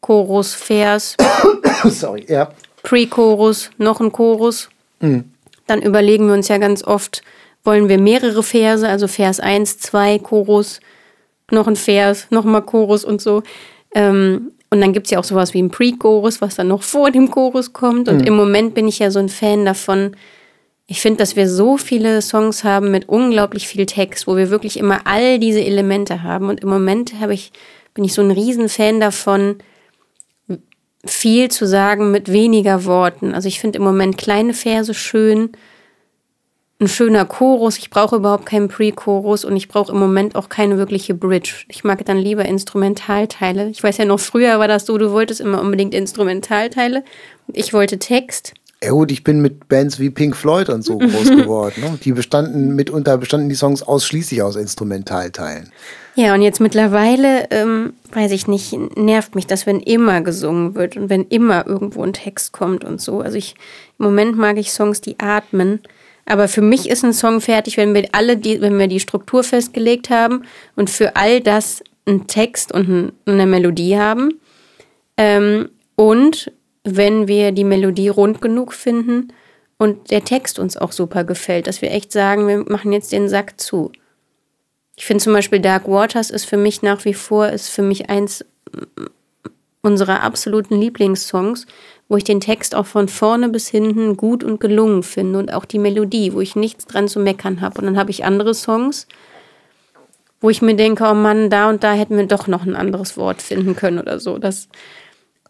[0.00, 1.16] Chorus, Vers.
[1.84, 2.50] Sorry, ja.
[2.82, 4.68] Pre-Chorus, noch ein Chorus.
[5.00, 5.32] Mhm.
[5.66, 7.22] Dann überlegen wir uns ja ganz oft,
[7.64, 10.80] wollen wir mehrere Verse, also Vers 1, 2, Chorus,
[11.50, 13.42] noch ein Vers, nochmal Chorus und so.
[13.94, 17.10] Ähm, und dann gibt es ja auch sowas wie ein Pre-Chorus, was dann noch vor
[17.10, 18.08] dem Chorus kommt.
[18.08, 18.26] Und mhm.
[18.26, 20.16] im Moment bin ich ja so ein Fan davon,
[20.88, 24.78] ich finde, dass wir so viele Songs haben mit unglaublich viel Text, wo wir wirklich
[24.78, 26.48] immer all diese Elemente haben.
[26.48, 27.50] Und im Moment ich,
[27.96, 29.56] bin ich so ein Riesenfan davon,
[31.04, 33.34] viel zu sagen mit weniger Worten.
[33.34, 35.52] Also ich finde im Moment kleine Verse schön,
[36.78, 37.78] ein schöner Chorus.
[37.78, 41.64] Ich brauche überhaupt keinen Pre-Chorus und ich brauche im Moment auch keine wirkliche Bridge.
[41.68, 43.70] Ich mag dann lieber Instrumentalteile.
[43.70, 47.02] Ich weiß ja noch, früher war das so, du wolltest immer unbedingt Instrumentalteile.
[47.54, 48.52] Ich wollte Text.
[48.86, 51.74] Ja gut, ich bin mit Bands wie Pink Floyd und so groß geworden.
[51.80, 51.98] Ne?
[52.04, 55.72] Die bestanden mitunter bestanden die Songs ausschließlich aus Instrumentalteilen.
[56.14, 60.96] Ja, und jetzt mittlerweile, ähm, weiß ich nicht, nervt mich das, wenn immer gesungen wird
[60.96, 63.22] und wenn immer irgendwo ein Text kommt und so.
[63.22, 63.56] Also ich,
[63.98, 65.80] im Moment mag ich Songs, die atmen.
[66.24, 69.42] Aber für mich ist ein Song fertig, wenn wir alle die, wenn wir die Struktur
[69.42, 70.44] festgelegt haben
[70.76, 74.38] und für all das einen Text und ein, eine Melodie haben.
[75.16, 76.52] Ähm, und
[76.86, 79.32] wenn wir die Melodie rund genug finden
[79.76, 83.28] und der Text uns auch super gefällt, dass wir echt sagen, wir machen jetzt den
[83.28, 83.90] Sack zu.
[84.94, 88.08] Ich finde zum Beispiel Dark Waters ist für mich nach wie vor, ist für mich
[88.08, 88.44] eins
[89.82, 91.66] unserer absoluten Lieblingssongs,
[92.08, 95.64] wo ich den Text auch von vorne bis hinten gut und gelungen finde und auch
[95.64, 97.80] die Melodie, wo ich nichts dran zu meckern habe.
[97.80, 99.06] Und dann habe ich andere Songs,
[100.40, 103.16] wo ich mir denke, oh Mann, da und da hätten wir doch noch ein anderes
[103.16, 104.38] Wort finden können oder so.
[104.38, 104.68] Das,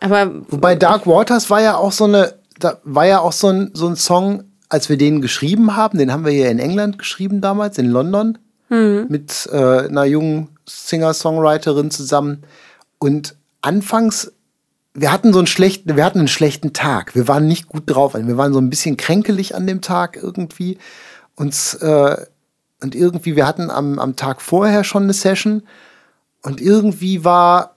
[0.00, 3.70] aber Wobei Dark Waters war ja auch so eine, da war ja auch so ein,
[3.74, 7.40] so ein Song, als wir den geschrieben haben, den haben wir hier in England geschrieben
[7.40, 8.38] damals, in London,
[8.68, 9.06] mhm.
[9.08, 12.42] mit äh, einer jungen Singer-Songwriterin zusammen.
[12.98, 14.32] Und anfangs,
[14.94, 17.14] wir hatten so einen schlechten, wir hatten einen schlechten Tag.
[17.14, 18.14] Wir waren nicht gut drauf.
[18.14, 20.78] Wir waren so ein bisschen kränkelig an dem Tag irgendwie.
[21.34, 22.16] Uns, äh,
[22.82, 25.62] und irgendwie, wir hatten am, am Tag vorher schon eine Session.
[26.42, 27.75] Und irgendwie war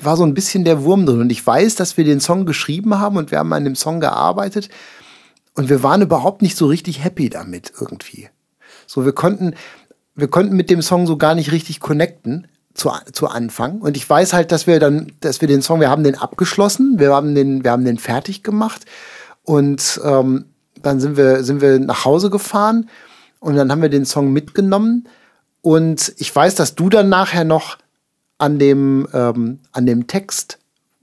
[0.00, 1.20] war so ein bisschen der Wurm drin.
[1.20, 4.00] Und ich weiß, dass wir den Song geschrieben haben und wir haben an dem Song
[4.00, 4.68] gearbeitet.
[5.54, 8.28] Und wir waren überhaupt nicht so richtig happy damit irgendwie.
[8.86, 9.54] So, wir konnten,
[10.14, 13.80] wir konnten mit dem Song so gar nicht richtig connecten zu, zu Anfang.
[13.80, 16.98] Und ich weiß halt, dass wir dann, dass wir den Song, wir haben den abgeschlossen,
[16.98, 18.86] wir haben den, wir haben den fertig gemacht.
[19.42, 20.46] Und ähm,
[20.82, 22.88] dann sind wir, sind wir nach Hause gefahren
[23.40, 25.08] und dann haben wir den Song mitgenommen.
[25.60, 27.78] Und ich weiß, dass du dann nachher noch
[28.38, 30.58] an dem, ähm, an dem Text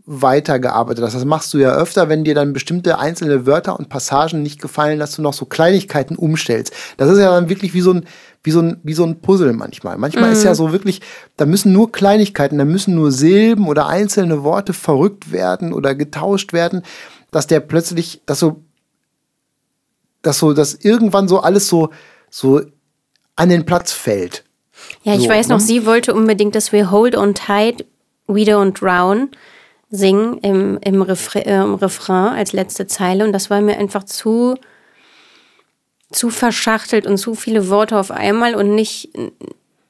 [0.05, 1.15] weitergearbeitet hast.
[1.15, 4.99] Das machst du ja öfter, wenn dir dann bestimmte einzelne Wörter und Passagen nicht gefallen,
[4.99, 6.73] dass du noch so Kleinigkeiten umstellst.
[6.97, 8.05] Das ist ja dann wirklich wie so ein,
[8.43, 9.97] wie so ein, wie so ein Puzzle manchmal.
[9.97, 10.33] Manchmal mhm.
[10.33, 11.01] ist ja so wirklich,
[11.37, 16.53] da müssen nur Kleinigkeiten, da müssen nur Silben oder einzelne Worte verrückt werden oder getauscht
[16.53, 16.83] werden,
[17.31, 18.63] dass der plötzlich, dass so,
[20.21, 21.89] dass so, dass irgendwann so alles so,
[22.29, 22.61] so
[23.35, 24.43] an den Platz fällt.
[25.05, 25.63] Ja, ich So, weiß noch, ne?
[25.63, 27.85] sie wollte unbedingt, dass wir Hold on Tight,
[28.27, 29.29] We Don't Drown
[29.91, 33.23] singen im, im, Refra äh, im Refrain als letzte Zeile.
[33.23, 34.55] Und das war mir einfach zu,
[36.11, 39.11] zu verschachtelt und zu viele Worte auf einmal und nicht,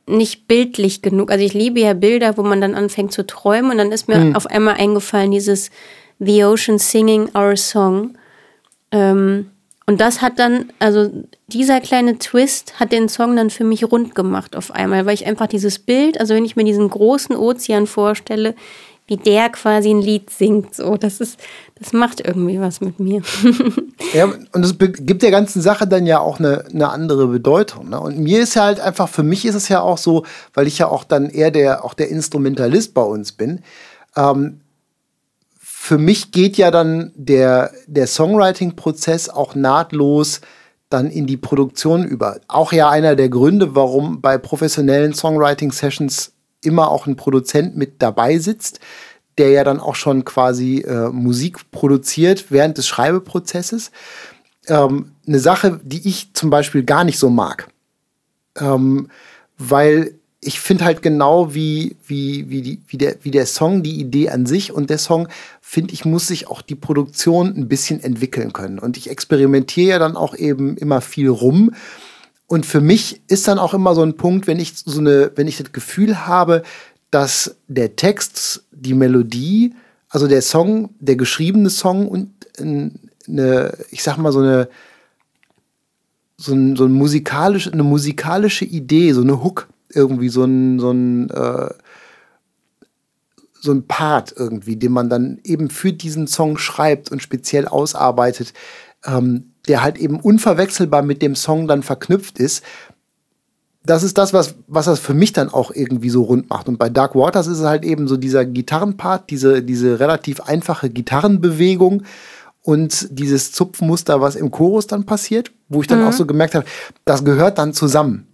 [0.06, 1.32] nicht bildlich genug.
[1.32, 4.36] Also ich liebe ja Bilder, wo man dann anfängt zu träumen und dann ist mir
[4.36, 5.72] auf einmal eingefallen, dieses
[6.20, 8.18] The Ocean Singing Our Song.
[8.92, 9.50] Ähm,
[9.88, 11.12] und das hat dann, also
[11.48, 15.26] dieser kleine Twist hat den Song dann für mich rund gemacht auf einmal, weil ich
[15.28, 18.56] einfach dieses Bild, also wenn ich mir diesen großen Ozean vorstelle,
[19.08, 21.40] wie der quasi ein Lied singt, so, das ist,
[21.80, 23.22] das macht irgendwie was mit mir.
[24.14, 27.90] Ja, und be- gibt der ganzen Sache dann ja auch eine, eine andere Bedeutung.
[27.90, 28.00] Ne?
[28.00, 30.78] Und mir ist ja halt einfach, für mich ist es ja auch so, weil ich
[30.78, 33.62] ja auch dann eher der, auch der Instrumentalist bei uns bin.
[34.16, 34.62] Ähm,
[35.86, 40.42] für mich geht ja dann der, der Songwriting-Prozess auch nahtlos
[40.90, 42.40] dann in die Produktion über.
[42.48, 46.34] Auch ja einer der Gründe, warum bei professionellen Songwriting-Sessions
[46.64, 48.80] immer auch ein Produzent mit dabei sitzt,
[49.38, 53.92] der ja dann auch schon quasi äh, Musik produziert während des Schreibeprozesses.
[54.66, 57.68] Ähm, eine Sache, die ich zum Beispiel gar nicht so mag.
[58.60, 59.12] Ähm,
[59.60, 60.16] weil
[60.46, 64.30] ich finde halt genau wie, wie, wie, die, wie, der, wie der Song, die Idee
[64.30, 65.28] an sich und der Song,
[65.60, 68.78] finde ich, muss sich auch die Produktion ein bisschen entwickeln können.
[68.78, 71.74] Und ich experimentiere ja dann auch eben immer viel rum.
[72.46, 75.48] Und für mich ist dann auch immer so ein Punkt, wenn ich so eine, wenn
[75.48, 76.62] ich das Gefühl habe,
[77.10, 79.74] dass der Text, die Melodie,
[80.10, 82.30] also der Song, der geschriebene Song und
[82.60, 84.70] eine, ich sag mal so eine,
[86.38, 90.92] so, ein, so ein musikalisch, eine musikalische Idee, so eine Hook, irgendwie so ein, so
[90.92, 91.70] ein, äh,
[93.66, 98.54] so ein Part irgendwie, den man dann eben für diesen Song schreibt und speziell ausarbeitet,
[99.06, 102.64] ähm, der halt eben unverwechselbar mit dem Song dann verknüpft ist.
[103.84, 106.68] Das ist das, was, was das für mich dann auch irgendwie so rund macht.
[106.68, 110.90] Und bei Dark Waters ist es halt eben so dieser Gitarrenpart, diese, diese relativ einfache
[110.90, 112.04] Gitarrenbewegung
[112.64, 116.66] und dieses Zupfmuster, was im Chorus dann passiert, wo ich dann auch so gemerkt habe,
[117.06, 118.28] das gehört dann zusammen.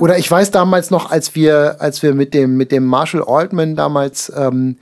[0.00, 3.76] Oder ich weiß damals noch, als wir, als wir mit dem, mit dem Marshall Altman
[3.76, 4.76] damals ähm,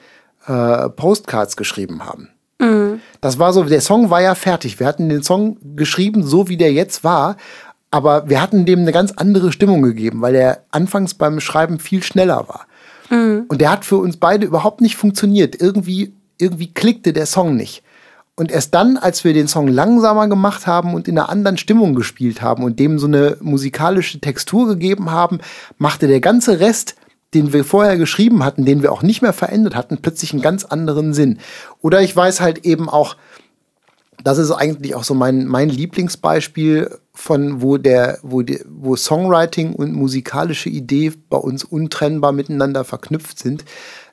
[0.46, 2.28] äh, Postcards geschrieben haben.
[3.20, 4.80] Das war so, der Song war ja fertig.
[4.80, 7.36] Wir hatten den Song geschrieben, so wie der jetzt war,
[7.90, 12.02] aber wir hatten dem eine ganz andere Stimmung gegeben, weil der anfangs beim Schreiben viel
[12.02, 12.66] schneller war.
[13.48, 15.60] Und der hat für uns beide überhaupt nicht funktioniert.
[15.60, 17.82] Irgendwie, irgendwie klickte der Song nicht.
[18.34, 21.94] Und erst dann, als wir den Song langsamer gemacht haben und in einer anderen Stimmung
[21.94, 25.40] gespielt haben und dem so eine musikalische Textur gegeben haben,
[25.76, 26.96] machte der ganze Rest,
[27.34, 30.64] den wir vorher geschrieben hatten, den wir auch nicht mehr verändert hatten, plötzlich einen ganz
[30.64, 31.38] anderen Sinn.
[31.80, 33.16] Oder ich weiß halt eben auch,
[34.24, 39.74] das ist eigentlich auch so mein, mein Lieblingsbeispiel von, wo der, wo die, wo Songwriting
[39.74, 43.64] und musikalische Idee bei uns untrennbar miteinander verknüpft sind,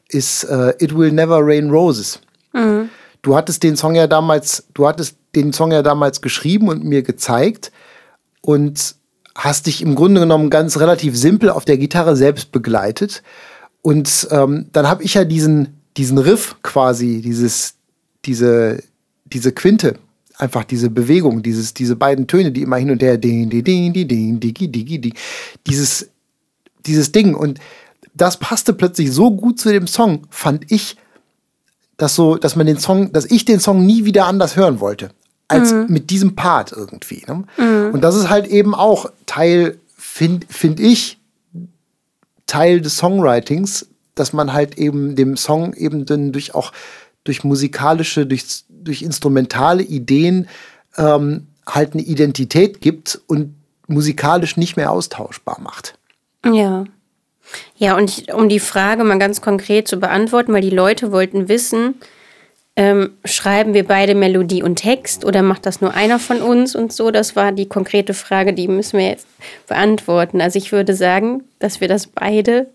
[0.09, 2.19] ist äh, It Will Never Rain Roses.
[3.21, 7.03] Du hattest den Song ja damals, du hattest den Song ja damals geschrieben und mir
[7.03, 7.71] gezeigt
[8.41, 8.95] und
[9.35, 13.23] hast dich im Grunde genommen ganz relativ simpel auf der Gitarre selbst begleitet.
[13.81, 17.75] Und ähm, dann habe ich ja diesen, diesen Riff quasi, dieses,
[18.25, 18.83] diese,
[19.25, 19.97] diese Quinte,
[20.37, 23.93] einfach diese Bewegung, dieses, diese beiden Töne, die immer hin und her, ding, ding, ding,
[23.93, 25.13] ding, ding, digi, digi, ding,
[25.67, 26.09] dieses,
[26.85, 27.35] dieses Ding.
[27.35, 27.59] Und
[28.13, 30.97] das passte plötzlich so gut zu dem Song, fand ich,
[31.99, 35.11] dass so, dass man den Song, dass ich den Song nie wieder anders hören wollte,
[35.47, 37.23] als mit diesem Part irgendwie.
[37.27, 37.91] Ne?
[37.91, 41.19] Und das ist halt eben auch Teil, finde find ich,
[42.47, 46.71] Teil des Songwritings, dass man halt eben dem Song eben dann durch auch
[47.23, 50.47] durch musikalische, durch, durch instrumentale Ideen
[50.97, 53.55] ähm, halt eine Identität gibt und
[53.87, 55.95] musikalisch nicht mehr austauschbar macht.
[56.45, 56.85] Ja.
[57.77, 61.49] Ja, und ich, um die Frage mal ganz konkret zu beantworten, weil die Leute wollten
[61.49, 61.95] wissen,
[62.79, 66.93] ähm, schreiben wir beide Melodie und Text oder macht das nur einer von uns und
[66.93, 67.11] so?
[67.11, 69.27] Das war die konkrete Frage, die müssen wir jetzt
[69.67, 70.39] beantworten.
[70.39, 72.67] Also ich würde sagen, dass wir das beide,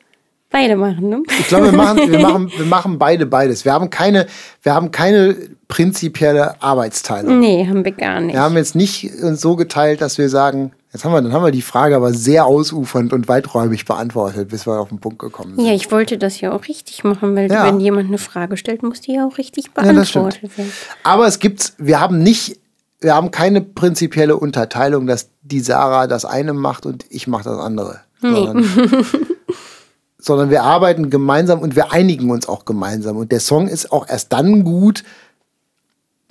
[0.50, 1.08] beide machen.
[1.08, 1.22] Ne?
[1.40, 3.64] Ich glaube, wir machen, wir, machen, wir machen beide beides.
[3.64, 4.26] Wir haben keine,
[4.62, 5.36] wir haben keine
[5.68, 7.40] prinzipielle Arbeitsteilung.
[7.40, 8.34] Nee, haben wir gar nicht.
[8.34, 11.44] Wir haben jetzt nicht uns so geteilt, dass wir sagen, jetzt haben wir, dann haben
[11.44, 15.56] wir die Frage aber sehr ausufernd und weiträumig beantwortet, bis wir auf den Punkt gekommen
[15.56, 15.66] sind.
[15.66, 17.66] Ja, ich wollte das ja auch richtig machen, weil Ja.
[17.66, 20.72] wenn jemand eine Frage stellt, muss die ja auch richtig Ja, beantwortet werden.
[21.02, 22.58] Aber es gibt, wir haben nicht,
[23.00, 27.58] wir haben keine prinzipielle Unterteilung, dass die Sarah das eine macht und ich mache das
[27.58, 28.00] andere.
[28.22, 28.64] Sondern,
[30.18, 33.16] sondern wir arbeiten gemeinsam und wir einigen uns auch gemeinsam.
[33.18, 35.04] Und der Song ist auch erst dann gut,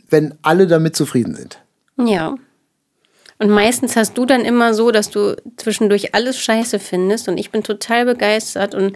[0.09, 1.59] wenn alle damit zufrieden sind.
[1.97, 2.35] Ja.
[3.43, 7.27] Und meistens hast du dann immer so, dass du zwischendurch alles scheiße findest.
[7.27, 8.95] Und ich bin total begeistert und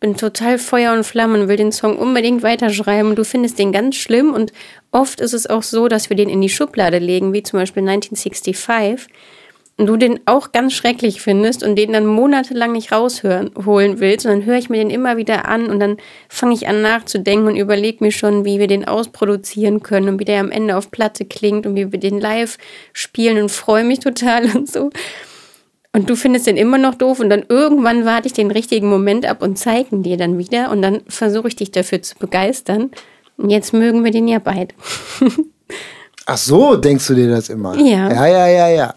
[0.00, 3.08] bin total Feuer und Flamme und will den Song unbedingt weiterschreiben.
[3.08, 4.34] Und du findest den ganz schlimm.
[4.34, 4.52] Und
[4.92, 7.88] oft ist es auch so, dass wir den in die Schublade legen, wie zum Beispiel
[7.88, 9.08] 1965 und
[9.78, 14.32] du den auch ganz schrecklich findest und den dann monatelang nicht raushören holen willst, und
[14.32, 15.98] dann höre ich mir den immer wieder an und dann
[16.28, 20.24] fange ich an nachzudenken und überlege mir schon, wie wir den ausproduzieren können und wie
[20.24, 22.56] der am Ende auf Platte klingt und wie wir den live
[22.94, 24.90] spielen und freue mich total und so.
[25.92, 29.26] Und du findest den immer noch doof und dann irgendwann warte ich den richtigen Moment
[29.26, 32.90] ab und zeige ihn dir dann wieder und dann versuche ich dich dafür zu begeistern.
[33.38, 34.74] Und jetzt mögen wir den ja beide.
[36.26, 37.76] Ach so, denkst du dir das immer?
[37.76, 38.12] Ja.
[38.12, 38.94] Ja, ja, ja, ja.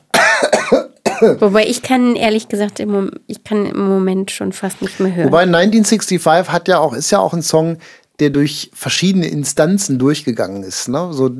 [1.39, 5.13] Wobei ich kann ehrlich gesagt im, Mom- ich kann im Moment schon fast nicht mehr
[5.15, 5.27] hören.
[5.27, 7.77] Wobei 1965 hat ja auch, ist ja auch ein Song,
[8.19, 11.09] der durch verschiedene Instanzen durchgegangen ist, ne?
[11.11, 11.31] So,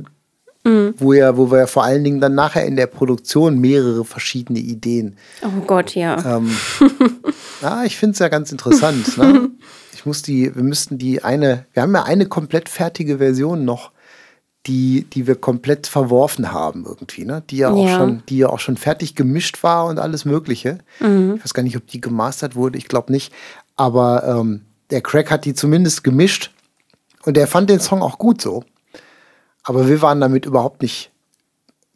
[0.98, 4.60] wo ja, wo wir ja vor allen Dingen dann nachher in der Produktion mehrere verschiedene
[4.60, 5.18] Ideen.
[5.42, 6.38] oh Gott, ja.
[6.38, 6.52] Ähm,
[7.62, 9.18] ja, ich finde es ja ganz interessant.
[9.18, 9.50] Ne?
[9.94, 13.92] Ich muss die, wir müssten die eine, wir haben ja eine komplett fertige Version noch,
[14.66, 17.43] die, die wir komplett verworfen haben irgendwie, ne?
[17.49, 17.95] Die ja auch Ja.
[17.97, 20.80] schon, die ja auch schon fertig gemischt war und alles Mögliche.
[20.99, 21.05] Ich
[21.43, 23.34] weiß gar nicht, ob die gemastert wurde, ich glaube nicht.
[23.78, 26.51] Aber ähm, der Craig hat die zumindest gemischt
[27.24, 28.64] und er fand den Song auch gut so.
[29.64, 31.12] Aber wir waren damit überhaupt nicht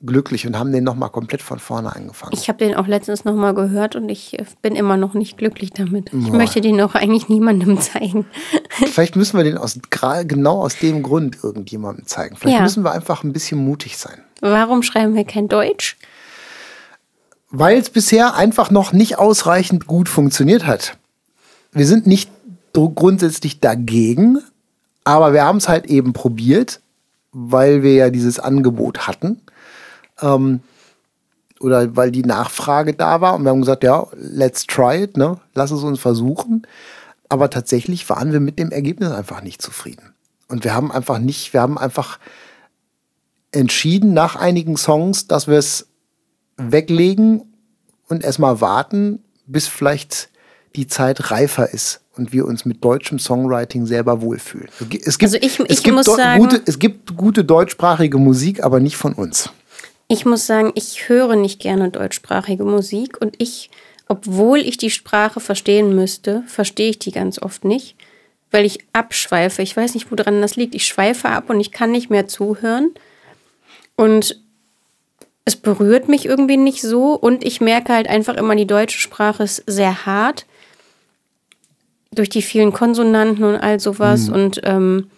[0.06, 2.34] glücklich und haben den nochmal komplett von vorne angefangen.
[2.34, 5.72] Ich habe den auch letztens nochmal gehört und ich äh, bin immer noch nicht glücklich
[5.72, 6.12] damit.
[6.14, 8.26] Ich möchte den auch eigentlich niemandem zeigen.
[8.70, 9.80] Vielleicht müssen wir den aus,
[10.28, 12.36] genau aus dem Grund irgendjemandem zeigen.
[12.36, 12.64] Vielleicht Ja.
[12.64, 14.20] müssen wir einfach ein bisschen mutig sein.
[14.42, 15.98] Warum schreiben wir kein Deutsch?
[17.50, 20.98] Weil es bisher einfach noch nicht ausreichend gut funktioniert hat.
[21.72, 22.30] Wir sind nicht
[22.74, 24.40] grundsätzlich dagegen,
[25.04, 26.82] aber wir haben es halt eben probiert,
[27.32, 29.42] weil wir ja dieses Angebot hatten.
[30.24, 30.62] Ähm,
[31.60, 35.40] oder weil die Nachfrage da war und wir haben gesagt, ja, let's try it, ne?
[35.54, 36.66] lass es uns versuchen.
[37.30, 40.14] Aber tatsächlich waren wir mit dem Ergebnis einfach nicht zufrieden.
[40.50, 42.20] Und wir haben einfach nicht, wir haben einfach
[43.52, 45.88] entschieden nach einigen Songs, dass wir es
[46.58, 47.44] weglegen
[48.08, 50.30] und erstmal warten, bis vielleicht
[50.76, 54.68] die Zeit reifer ist und wir uns mit deutschem Songwriting selber wohlfühlen.
[55.06, 58.18] Es gibt, Also ich- es ich gibt muss dort sagen- gute, es gibt gute deutschsprachige
[58.18, 59.50] Musik, aber nicht von uns.
[60.14, 63.72] Ich muss sagen, ich höre nicht gerne deutschsprachige Musik und ich,
[64.08, 67.96] obwohl ich die Sprache verstehen müsste, verstehe ich die ganz oft nicht,
[68.52, 69.64] weil ich abschweife.
[69.64, 70.76] Ich weiß nicht, woran das liegt.
[70.76, 72.92] Ich schweife ab und ich kann nicht mehr zuhören.
[73.96, 74.40] Und
[75.46, 79.42] es berührt mich irgendwie nicht so und ich merke halt einfach immer, die deutsche Sprache
[79.42, 80.46] ist sehr hart
[82.12, 85.10] durch die vielen Konsonanten und all sowas und ähm,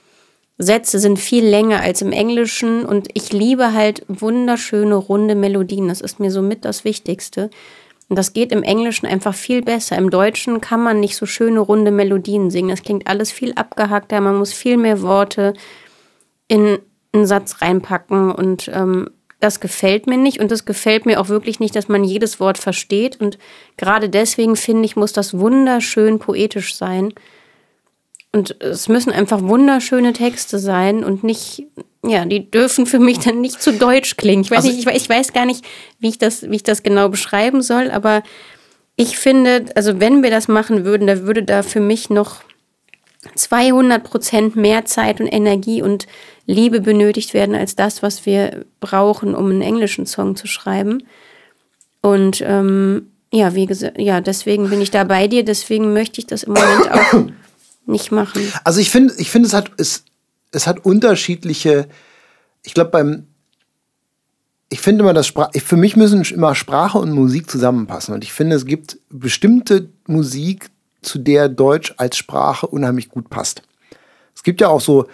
[0.57, 5.89] Sätze sind viel länger als im Englischen und ich liebe halt wunderschöne runde Melodien.
[5.89, 7.49] Das ist mir somit das Wichtigste.
[8.07, 9.97] Und das geht im Englischen einfach viel besser.
[9.97, 12.69] Im Deutschen kann man nicht so schöne runde Melodien singen.
[12.69, 14.21] Das klingt alles viel abgehackter.
[14.21, 15.53] Man muss viel mehr Worte
[16.47, 16.77] in
[17.11, 21.59] einen Satz reinpacken und ähm, das gefällt mir nicht und das gefällt mir auch wirklich
[21.59, 23.37] nicht, dass man jedes Wort versteht und
[23.77, 27.13] gerade deswegen finde ich, muss das wunderschön poetisch sein
[28.35, 31.63] und es müssen einfach wunderschöne Texte sein und nicht,
[32.05, 34.43] ja, die dürfen für mich dann nicht zu deutsch klingen.
[34.43, 35.63] Ich weiß Also- nicht, ich weiß, ich weiß gar nicht,
[35.99, 38.23] wie ich das, wie ich das genau beschreiben soll, aber
[38.97, 42.41] ich finde, also wenn wir das machen würden, da würde da für mich noch
[43.35, 46.05] 200 Prozent mehr Zeit und Energie und
[46.45, 51.03] Liebe benötigt werden als das, was wir brauchen, um einen englischen Song zu schreiben.
[52.01, 55.43] Und ähm, ja, wie gesagt, ja, deswegen bin ich da bei dir.
[55.43, 57.13] Deswegen möchte ich das im Moment auch
[57.87, 58.41] nicht machen.
[58.63, 60.03] Also ich finde, ich finde, es hat, es,
[60.51, 61.87] es hat unterschiedliche,
[62.63, 63.27] ich glaube beim,
[64.69, 68.13] ich finde immer, dass Spra für mich müssen immer Sprache und Musik zusammenpassen.
[68.13, 70.69] Und ich finde, es gibt bestimmte Musik,
[71.05, 73.61] zu der Deutsch als Sprache unheimlich gut passt.
[74.35, 75.07] Es gibt ja auch so,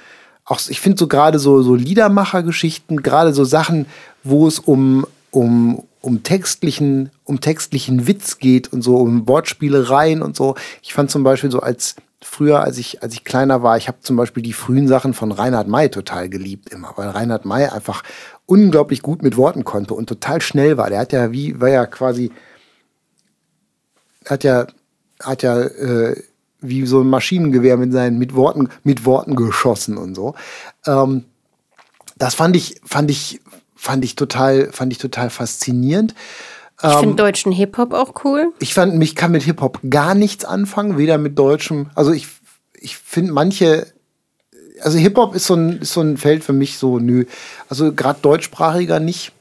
[0.46, 3.86] auch, ich finde so gerade so, so Liedermacher-Geschichten, gerade so Sachen,
[4.24, 10.36] wo es um, um, um textlichen, um textlichen Witz geht und so, um Wortspielereien und
[10.36, 10.56] so.
[10.82, 11.96] Ich fand zum Beispiel so als
[12.32, 15.34] früher, als ich, als ich kleiner war, ich habe zum Beispiel die frühen Sachen von
[15.34, 18.04] Reinhard May total geliebt immer, weil Reinhard May einfach
[18.46, 20.90] unglaublich gut mit Worten konnte und total schnell war.
[20.90, 22.32] Der hat ja wie, war ja quasi,
[24.26, 24.66] hat ja,
[25.22, 26.24] hat ja äh,
[26.62, 30.34] wie so ein Maschinengewehr mit seinen mit Worten, mit Worten geschossen und so.
[30.88, 31.26] Ähm,
[32.18, 33.42] das fand ich, fand ich,
[33.76, 36.16] fand ich total, fand ich total faszinierend.
[36.84, 38.54] Ich finde deutschen Hip-Hop auch cool.
[38.60, 41.90] Ich fand, mich kann mit Hip-Hop gar nichts anfangen, weder mit deutschem.
[41.96, 42.28] Also ich,
[42.74, 43.88] ich finde manche,
[44.82, 47.26] also Hip-Hop ist so ein, ist so ein Feld für mich so, nö.
[47.70, 49.32] Also gerade deutschsprachiger nicht.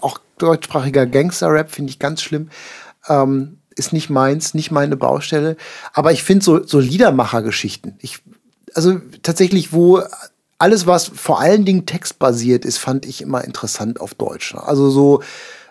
[0.00, 2.50] Auch deutschsprachiger Gangster-Rap finde ich ganz schlimm.
[3.08, 5.56] Ähm, ist nicht meins, nicht meine Baustelle.
[5.92, 7.96] Aber ich finde so, so Liedermacher-Geschichten.
[8.00, 8.18] Ich,
[8.74, 10.02] also tatsächlich, wo
[10.58, 14.54] alles, was vor allen Dingen textbasiert ist, fand ich immer interessant auf Deutsch.
[14.56, 15.22] Also so,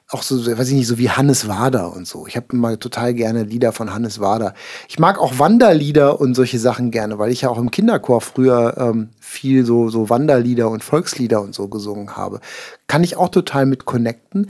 [0.10, 2.28] auch so, weiß ich nicht, so wie Hannes Wader und so.
[2.28, 4.54] Ich habe immer total gerne Lieder von Hannes Wader.
[4.88, 8.76] Ich mag auch Wanderlieder und solche Sachen gerne, weil ich ja auch im Kinderchor früher
[8.78, 12.40] ähm, viel so, so Wanderlieder und Volkslieder und so gesungen habe.
[12.88, 14.50] Kann ich auch total mit connecten.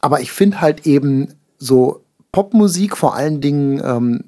[0.00, 4.24] Aber ich finde halt eben so Popmusik, vor allen Dingen ähm,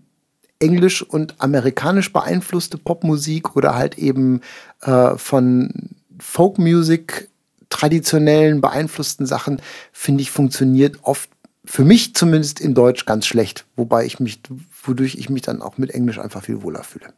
[0.60, 4.40] englisch und amerikanisch beeinflusste Popmusik oder halt eben
[4.82, 5.90] äh, von
[6.20, 7.28] Folkmusik
[7.68, 9.60] traditionellen beeinflussten Sachen,
[9.92, 11.30] finde ich, funktioniert oft
[11.64, 14.40] für mich zumindest in Deutsch ganz schlecht, wobei ich mich,
[14.84, 17.12] wodurch ich mich dann auch mit Englisch einfach viel wohler fühle.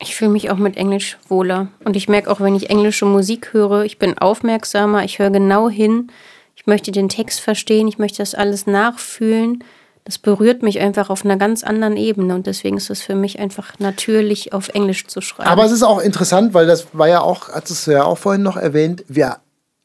[0.00, 1.68] Ich fühle mich auch mit Englisch wohler.
[1.84, 5.68] Und ich merke auch, wenn ich englische Musik höre, ich bin aufmerksamer, ich höre genau
[5.68, 6.10] hin,
[6.56, 9.62] ich möchte den Text verstehen, ich möchte das alles nachfühlen
[10.08, 13.40] das berührt mich einfach auf einer ganz anderen Ebene und deswegen ist es für mich
[13.40, 15.50] einfach natürlich auf Englisch zu schreiben.
[15.50, 18.42] Aber es ist auch interessant, weil das war ja auch, hattest du ja auch vorhin
[18.42, 19.36] noch erwähnt, wir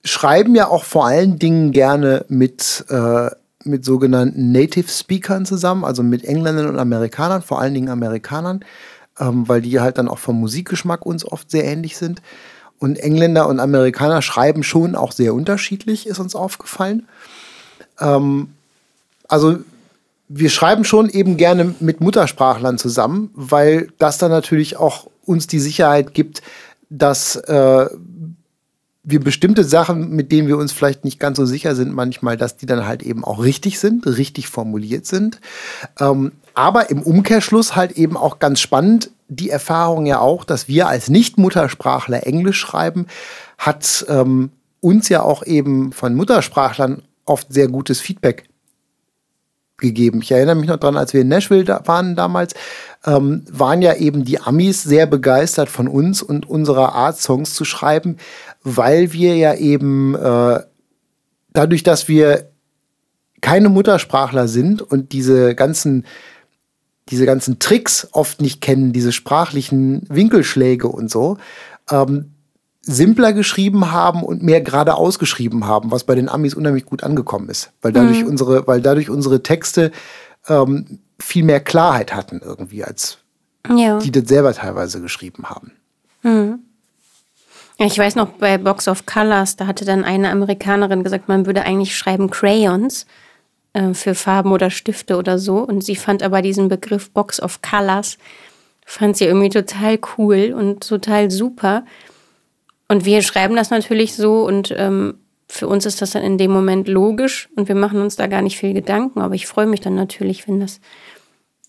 [0.04, 3.30] schreiben ja auch vor allen Dingen gerne mit, äh,
[3.64, 8.66] mit sogenannten Native Speakern zusammen, also mit Engländern und Amerikanern, vor allen Dingen Amerikanern,
[9.20, 12.22] ähm, weil die halt dann auch vom Musikgeschmack uns oft sehr ähnlich sind.
[12.80, 17.08] Und Engländer und Amerikaner schreiben schon auch sehr unterschiedlich, ist uns aufgefallen.
[18.00, 18.50] Ähm,
[19.30, 19.60] also
[20.28, 25.60] wir schreiben schon eben gerne mit Muttersprachlern zusammen, weil das dann natürlich auch uns die
[25.60, 26.42] Sicherheit gibt,
[26.90, 27.88] dass äh,
[29.04, 32.56] wir bestimmte Sachen, mit denen wir uns vielleicht nicht ganz so sicher sind, manchmal, dass
[32.56, 35.42] die dann halt eben auch richtig sind, richtig formuliert sind.
[36.00, 40.88] Ähm, aber im Umkehrschluss halt eben auch ganz spannend, die Erfahrung ja auch, dass wir
[40.88, 43.08] als Nicht-Muttersprachler Englisch schreiben,
[43.58, 48.46] hat ähm, uns ja auch eben von Muttersprachlern oft sehr gutes Feedback
[49.84, 50.22] gegeben.
[50.24, 52.56] Ich erinnere mich noch dran, als wir in Nashville da waren damals,
[53.06, 57.66] ähm, waren ja eben die Amis sehr begeistert von uns und unserer Art, Songs zu
[57.66, 58.18] schreiben,
[58.64, 60.60] weil wir ja eben äh,
[61.54, 62.50] dadurch, dass wir
[63.42, 66.06] keine Muttersprachler sind und diese ganzen
[67.10, 71.38] diese ganzen Tricks oft nicht kennen, diese sprachlichen Winkelschläge und so,
[71.92, 72.33] ähm,
[72.86, 77.50] simpler geschrieben haben und mehr geradeaus geschrieben haben, was bei den Amis unheimlich gut angekommen
[77.50, 78.28] ist, weil dadurch mhm.
[78.28, 79.92] unsere, weil dadurch unsere Texte
[80.48, 83.20] ähm, viel mehr Klarheit hatten irgendwie als
[83.70, 84.00] ja.
[84.00, 85.72] die das selber teilweise geschrieben haben.
[86.24, 86.60] Mhm.
[87.78, 91.64] Ich weiß noch bei Box of Colors, da hatte dann eine Amerikanerin gesagt, man würde
[91.64, 93.06] eigentlich schreiben Crayons
[93.74, 95.58] äh, für Farben oder Stifte oder so.
[95.58, 98.18] Und sie fand aber diesen Begriff Box of Colors,
[98.86, 101.84] fand sie irgendwie total cool und total super.
[102.88, 105.16] Und wir schreiben das natürlich so und ähm,
[105.48, 108.42] für uns ist das dann in dem Moment logisch und wir machen uns da gar
[108.42, 109.22] nicht viel Gedanken.
[109.22, 110.80] Aber ich freue mich dann natürlich, wenn das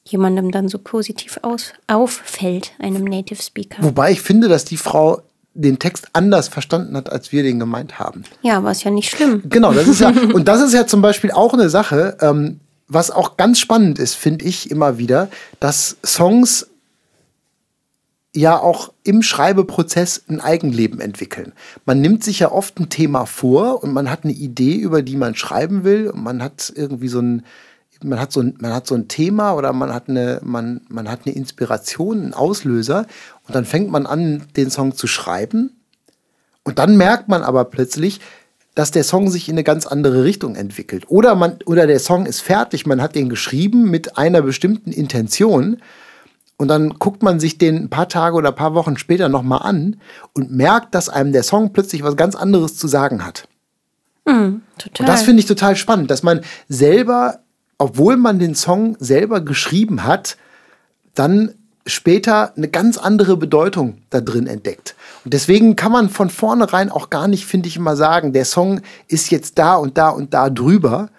[0.04, 3.82] jemandem dann so positiv aus, auffällt, einem Native Speaker.
[3.82, 5.22] Wobei ich finde, dass die Frau
[5.54, 8.24] den Text anders verstanden hat, als wir den gemeint haben.
[8.42, 9.42] Ja, aber ist ja nicht schlimm.
[9.48, 13.10] Genau, das ist ja, und das ist ja zum Beispiel auch eine Sache, ähm, was
[13.10, 15.28] auch ganz spannend ist, finde ich immer wieder,
[15.60, 16.68] dass Songs
[18.34, 21.52] ja auch im Schreibeprozess ein Eigenleben entwickeln.
[21.84, 25.16] Man nimmt sich ja oft ein Thema vor und man hat eine Idee, über die
[25.16, 26.10] man schreiben will.
[26.10, 27.44] Und man hat irgendwie so ein
[28.02, 31.08] man hat so ein, man hat so ein Thema oder man hat eine man, man
[31.08, 33.06] hat eine Inspiration, einen Auslöser.
[33.46, 35.76] Und dann fängt man an den Song zu schreiben.
[36.64, 38.20] Und dann merkt man aber plötzlich,
[38.74, 41.04] dass der Song sich in eine ganz andere Richtung entwickelt.
[41.08, 45.78] Oder man oder der Song ist fertig, man hat den geschrieben mit einer bestimmten Intention
[46.56, 49.62] und dann guckt man sich den ein paar Tage oder ein paar Wochen später nochmal
[49.62, 49.96] an
[50.34, 53.48] und merkt, dass einem der Song plötzlich was ganz anderes zu sagen hat.
[54.24, 55.00] Mm, total.
[55.00, 57.40] Und das finde ich total spannend, dass man selber,
[57.78, 60.36] obwohl man den Song selber geschrieben hat,
[61.14, 61.54] dann
[61.86, 64.94] später eine ganz andere Bedeutung da drin entdeckt.
[65.24, 68.80] Und deswegen kann man von vornherein auch gar nicht, finde ich immer sagen, der Song
[69.08, 71.10] ist jetzt da und da und da drüber,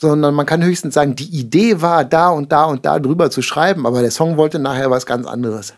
[0.00, 3.42] sondern man kann höchstens sagen, die Idee war, da und da und da drüber zu
[3.42, 5.74] schreiben, aber der Song wollte nachher was ganz anderes.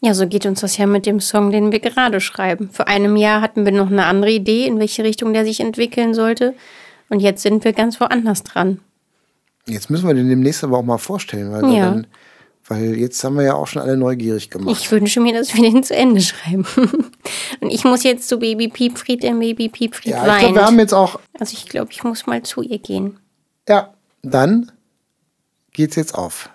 [0.00, 2.70] Ja, so geht uns das ja mit dem Song, den wir gerade schreiben.
[2.72, 6.14] Vor einem Jahr hatten wir noch eine andere Idee, in welche Richtung der sich entwickeln
[6.14, 6.54] sollte.
[7.08, 8.80] Und jetzt sind wir ganz woanders dran.
[9.66, 11.90] Jetzt müssen wir den demnächst aber auch mal vorstellen, weil, ja.
[11.90, 12.06] dann,
[12.66, 14.76] weil jetzt haben wir ja auch schon alle neugierig gemacht.
[14.76, 16.66] Ich wünsche mir, dass wir den zu Ende schreiben.
[17.60, 20.32] Und ich muss jetzt zu Baby Piepfried, der Baby Piepfried ja, weint.
[20.32, 21.20] Ich glaube, wir haben jetzt auch.
[21.38, 23.18] Also ich glaube, ich muss mal zu ihr gehen.
[23.68, 24.70] Ja, dann
[25.72, 26.50] geht's jetzt auf.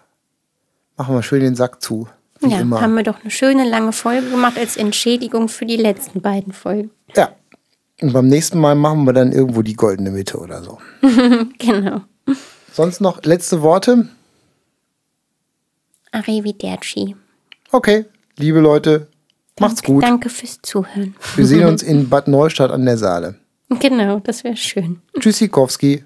[0.98, 2.08] Machen wir schön den Sack zu.
[2.42, 2.82] ja, immer.
[2.82, 6.92] haben wir doch eine schöne lange Folge gemacht als Entschädigung für die letzten beiden Folgen.
[7.16, 7.32] Ja.
[8.02, 10.80] Und beim nächsten Mal machen wir dann irgendwo die goldene Mitte oder so.
[11.58, 12.02] genau.
[12.72, 14.08] Sonst noch letzte Worte?
[16.12, 17.16] Arrivederci.
[17.72, 18.06] Okay,
[18.38, 19.08] liebe Leute,
[19.60, 20.04] macht's Danke- gut.
[20.04, 21.16] Danke fürs Zuhören.
[21.36, 23.36] Wir sehen uns in Bad Neustadt an der Saale.
[23.70, 25.02] Genau, das wäre schön.
[25.20, 26.04] Tschüssikowski.